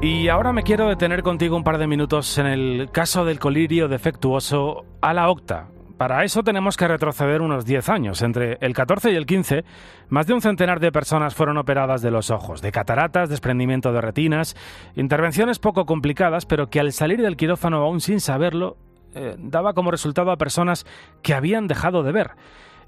Y 0.00 0.28
ahora 0.28 0.54
me 0.54 0.62
quiero 0.62 0.88
detener 0.88 1.22
contigo 1.22 1.54
un 1.54 1.64
par 1.64 1.76
de 1.76 1.86
minutos 1.86 2.38
en 2.38 2.46
el 2.46 2.88
caso 2.90 3.26
del 3.26 3.38
colirio 3.38 3.88
defectuoso 3.88 4.86
a 5.02 5.12
la 5.12 5.28
octa. 5.28 5.68
Para 6.00 6.24
eso 6.24 6.42
tenemos 6.42 6.78
que 6.78 6.88
retroceder 6.88 7.42
unos 7.42 7.66
10 7.66 7.90
años. 7.90 8.22
Entre 8.22 8.56
el 8.62 8.72
14 8.72 9.12
y 9.12 9.16
el 9.16 9.26
15, 9.26 9.66
más 10.08 10.26
de 10.26 10.32
un 10.32 10.40
centenar 10.40 10.80
de 10.80 10.90
personas 10.90 11.34
fueron 11.34 11.58
operadas 11.58 12.00
de 12.00 12.10
los 12.10 12.30
ojos, 12.30 12.62
de 12.62 12.72
cataratas, 12.72 13.28
desprendimiento 13.28 13.92
de 13.92 14.00
retinas, 14.00 14.56
intervenciones 14.96 15.58
poco 15.58 15.84
complicadas, 15.84 16.46
pero 16.46 16.70
que 16.70 16.80
al 16.80 16.94
salir 16.94 17.20
del 17.20 17.36
quirófano 17.36 17.82
aún 17.82 18.00
sin 18.00 18.18
saberlo, 18.20 18.78
eh, 19.14 19.36
daba 19.38 19.74
como 19.74 19.90
resultado 19.90 20.30
a 20.30 20.38
personas 20.38 20.86
que 21.20 21.34
habían 21.34 21.66
dejado 21.66 22.02
de 22.02 22.12
ver. 22.12 22.30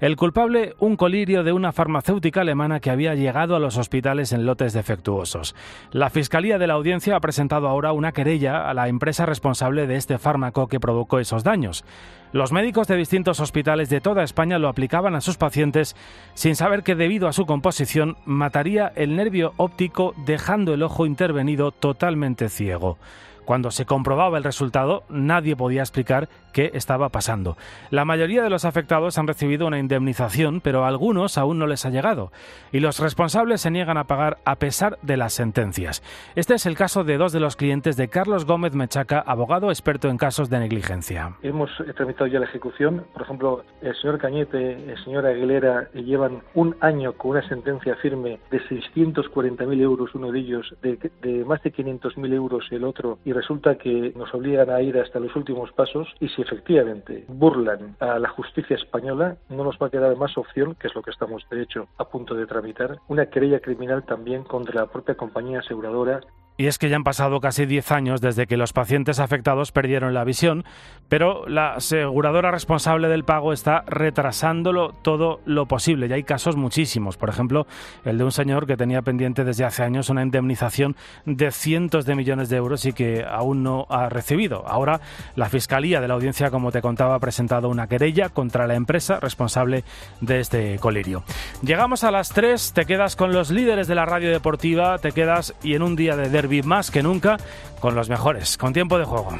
El 0.03 0.17
culpable, 0.17 0.75
un 0.79 0.97
colirio 0.97 1.45
de 1.45 1.53
una 1.53 1.71
farmacéutica 1.71 2.41
alemana 2.41 2.81
que 2.81 2.89
había 2.89 3.15
llegado 3.15 3.55
a 3.55 3.59
los 3.59 3.77
hospitales 3.77 4.33
en 4.33 4.45
lotes 4.45 4.73
defectuosos. 4.73 5.55
La 5.91 6.09
Fiscalía 6.09 6.57
de 6.57 6.67
la 6.67 6.73
Audiencia 6.73 7.15
ha 7.15 7.21
presentado 7.21 7.69
ahora 7.69 7.93
una 7.93 8.11
querella 8.11 8.69
a 8.69 8.73
la 8.73 8.89
empresa 8.89 9.25
responsable 9.25 9.87
de 9.87 9.95
este 9.95 10.17
fármaco 10.17 10.67
que 10.67 10.81
provocó 10.81 11.19
esos 11.19 11.45
daños. 11.45 11.85
Los 12.33 12.51
médicos 12.51 12.87
de 12.87 12.97
distintos 12.97 13.39
hospitales 13.39 13.89
de 13.89 14.01
toda 14.01 14.23
España 14.23 14.59
lo 14.59 14.67
aplicaban 14.67 15.15
a 15.15 15.21
sus 15.21 15.37
pacientes 15.37 15.95
sin 16.33 16.57
saber 16.57 16.83
que 16.83 16.95
debido 16.95 17.29
a 17.29 17.31
su 17.31 17.45
composición 17.45 18.17
mataría 18.25 18.91
el 18.97 19.15
nervio 19.15 19.53
óptico 19.55 20.15
dejando 20.25 20.73
el 20.73 20.83
ojo 20.83 21.05
intervenido 21.05 21.71
totalmente 21.71 22.49
ciego. 22.49 22.97
Cuando 23.45 23.71
se 23.71 23.85
comprobaba 23.85 24.37
el 24.37 24.43
resultado, 24.43 25.03
nadie 25.09 25.55
podía 25.55 25.81
explicar 25.81 26.29
qué 26.53 26.71
estaba 26.73 27.09
pasando. 27.09 27.57
La 27.89 28.05
mayoría 28.05 28.43
de 28.43 28.49
los 28.49 28.65
afectados 28.65 29.17
han 29.17 29.27
recibido 29.27 29.67
una 29.67 29.79
indemnización, 29.79 30.61
pero 30.61 30.85
a 30.85 30.87
algunos 30.87 31.37
aún 31.37 31.59
no 31.59 31.67
les 31.67 31.85
ha 31.85 31.89
llegado. 31.89 32.31
Y 32.71 32.79
los 32.79 32.99
responsables 32.99 33.61
se 33.61 33.71
niegan 33.71 33.97
a 33.97 34.05
pagar 34.05 34.37
a 34.45 34.55
pesar 34.55 34.97
de 35.01 35.17
las 35.17 35.33
sentencias. 35.33 36.03
Este 36.35 36.53
es 36.53 36.65
el 36.65 36.77
caso 36.77 37.03
de 37.03 37.17
dos 37.17 37.33
de 37.33 37.39
los 37.39 37.55
clientes 37.55 37.97
de 37.97 38.07
Carlos 38.07 38.45
Gómez 38.45 38.73
Mechaca, 38.75 39.19
abogado 39.19 39.69
experto 39.69 40.09
en 40.09 40.17
casos 40.17 40.49
de 40.49 40.59
negligencia. 40.59 41.35
Hemos 41.41 41.69
tramitado 41.95 42.27
ya 42.27 42.39
la 42.39 42.45
ejecución. 42.45 43.05
Por 43.13 43.23
ejemplo, 43.23 43.63
el 43.81 43.95
señor 43.95 44.19
Cañete, 44.19 44.91
el 44.91 45.03
señor 45.03 45.25
Aguilera 45.25 45.89
llevan 45.93 46.41
un 46.53 46.75
año 46.79 47.13
con 47.13 47.31
una 47.31 47.47
sentencia 47.47 47.95
firme 47.95 48.39
de 48.51 48.61
640.000 48.61 49.81
euros 49.81 50.13
uno 50.13 50.31
de 50.31 50.39
ellos, 50.39 50.73
de, 50.81 50.97
de 51.21 51.43
más 51.45 51.61
de 51.63 51.73
500.000 51.73 52.33
euros 52.33 52.65
el 52.71 52.83
otro, 52.83 53.19
y 53.25 53.32
resulta 53.33 53.75
que 53.75 54.13
nos 54.15 54.33
obligan 54.33 54.69
a 54.69 54.81
ir 54.81 54.97
hasta 54.97 55.19
los 55.19 55.35
últimos 55.35 55.71
pasos 55.73 56.07
y 56.19 56.29
si 56.29 56.41
efectivamente 56.41 57.25
burlan 57.27 57.95
a 57.99 58.19
la 58.19 58.29
justicia 58.29 58.75
española, 58.75 59.37
no 59.49 59.63
nos 59.63 59.77
va 59.77 59.87
a 59.87 59.89
quedar 59.89 60.15
más 60.15 60.37
opción, 60.37 60.75
que 60.75 60.87
es 60.87 60.95
lo 60.95 61.01
que 61.01 61.11
estamos 61.11 61.43
de 61.49 61.61
hecho 61.61 61.87
a 61.97 62.05
punto 62.05 62.35
de 62.35 62.45
tramitar, 62.45 62.97
una 63.07 63.27
querella 63.27 63.59
criminal 63.59 64.03
también 64.03 64.43
contra 64.43 64.81
la 64.81 64.87
propia 64.87 65.15
compañía 65.15 65.59
aseguradora 65.59 66.21
y 66.57 66.67
es 66.67 66.77
que 66.77 66.89
ya 66.89 66.95
han 66.95 67.03
pasado 67.03 67.39
casi 67.39 67.65
10 67.65 67.91
años 67.91 68.21
desde 68.21 68.45
que 68.45 68.57
los 68.57 68.73
pacientes 68.73 69.19
afectados 69.19 69.71
perdieron 69.71 70.13
la 70.13 70.23
visión, 70.23 70.63
pero 71.09 71.47
la 71.47 71.73
aseguradora 71.75 72.51
responsable 72.51 73.07
del 73.07 73.23
pago 73.23 73.53
está 73.53 73.83
retrasándolo 73.87 74.93
todo 75.01 75.39
lo 75.45 75.65
posible. 75.65 76.07
Y 76.07 76.13
hay 76.13 76.23
casos 76.23 76.55
muchísimos. 76.55 77.17
Por 77.17 77.29
ejemplo, 77.29 77.65
el 78.05 78.17
de 78.17 78.23
un 78.23 78.31
señor 78.31 78.67
que 78.67 78.77
tenía 78.77 79.01
pendiente 79.01 79.43
desde 79.43 79.65
hace 79.65 79.83
años 79.83 80.09
una 80.09 80.21
indemnización 80.21 80.95
de 81.25 81.51
cientos 81.51 82.05
de 82.05 82.15
millones 82.15 82.49
de 82.49 82.57
euros 82.57 82.85
y 82.85 82.93
que 82.93 83.25
aún 83.27 83.63
no 83.63 83.87
ha 83.89 84.09
recibido. 84.09 84.63
Ahora, 84.67 85.01
la 85.35 85.49
Fiscalía 85.49 86.01
de 86.01 86.07
la 86.07 86.13
Audiencia, 86.13 86.51
como 86.51 86.71
te 86.71 86.81
contaba, 86.81 87.15
ha 87.15 87.19
presentado 87.19 87.69
una 87.69 87.87
querella 87.87 88.29
contra 88.29 88.67
la 88.67 88.75
empresa 88.75 89.19
responsable 89.19 89.83
de 90.21 90.39
este 90.39 90.77
colirio. 90.79 91.23
Llegamos 91.63 92.03
a 92.03 92.11
las 92.11 92.29
3, 92.29 92.73
te 92.73 92.85
quedas 92.85 93.15
con 93.15 93.33
los 93.33 93.49
líderes 93.49 93.87
de 93.87 93.95
la 93.95 94.05
radio 94.05 94.29
deportiva, 94.31 94.97
te 94.99 95.11
quedas 95.11 95.55
y 95.63 95.73
en 95.75 95.81
un 95.81 95.95
día 95.95 96.15
de 96.15 96.29
más 96.65 96.91
que 96.91 97.03
nunca 97.03 97.37
con 97.79 97.95
los 97.95 98.09
mejores, 98.09 98.57
con 98.57 98.73
tiempo 98.73 98.97
de 98.97 99.05
juego. 99.05 99.37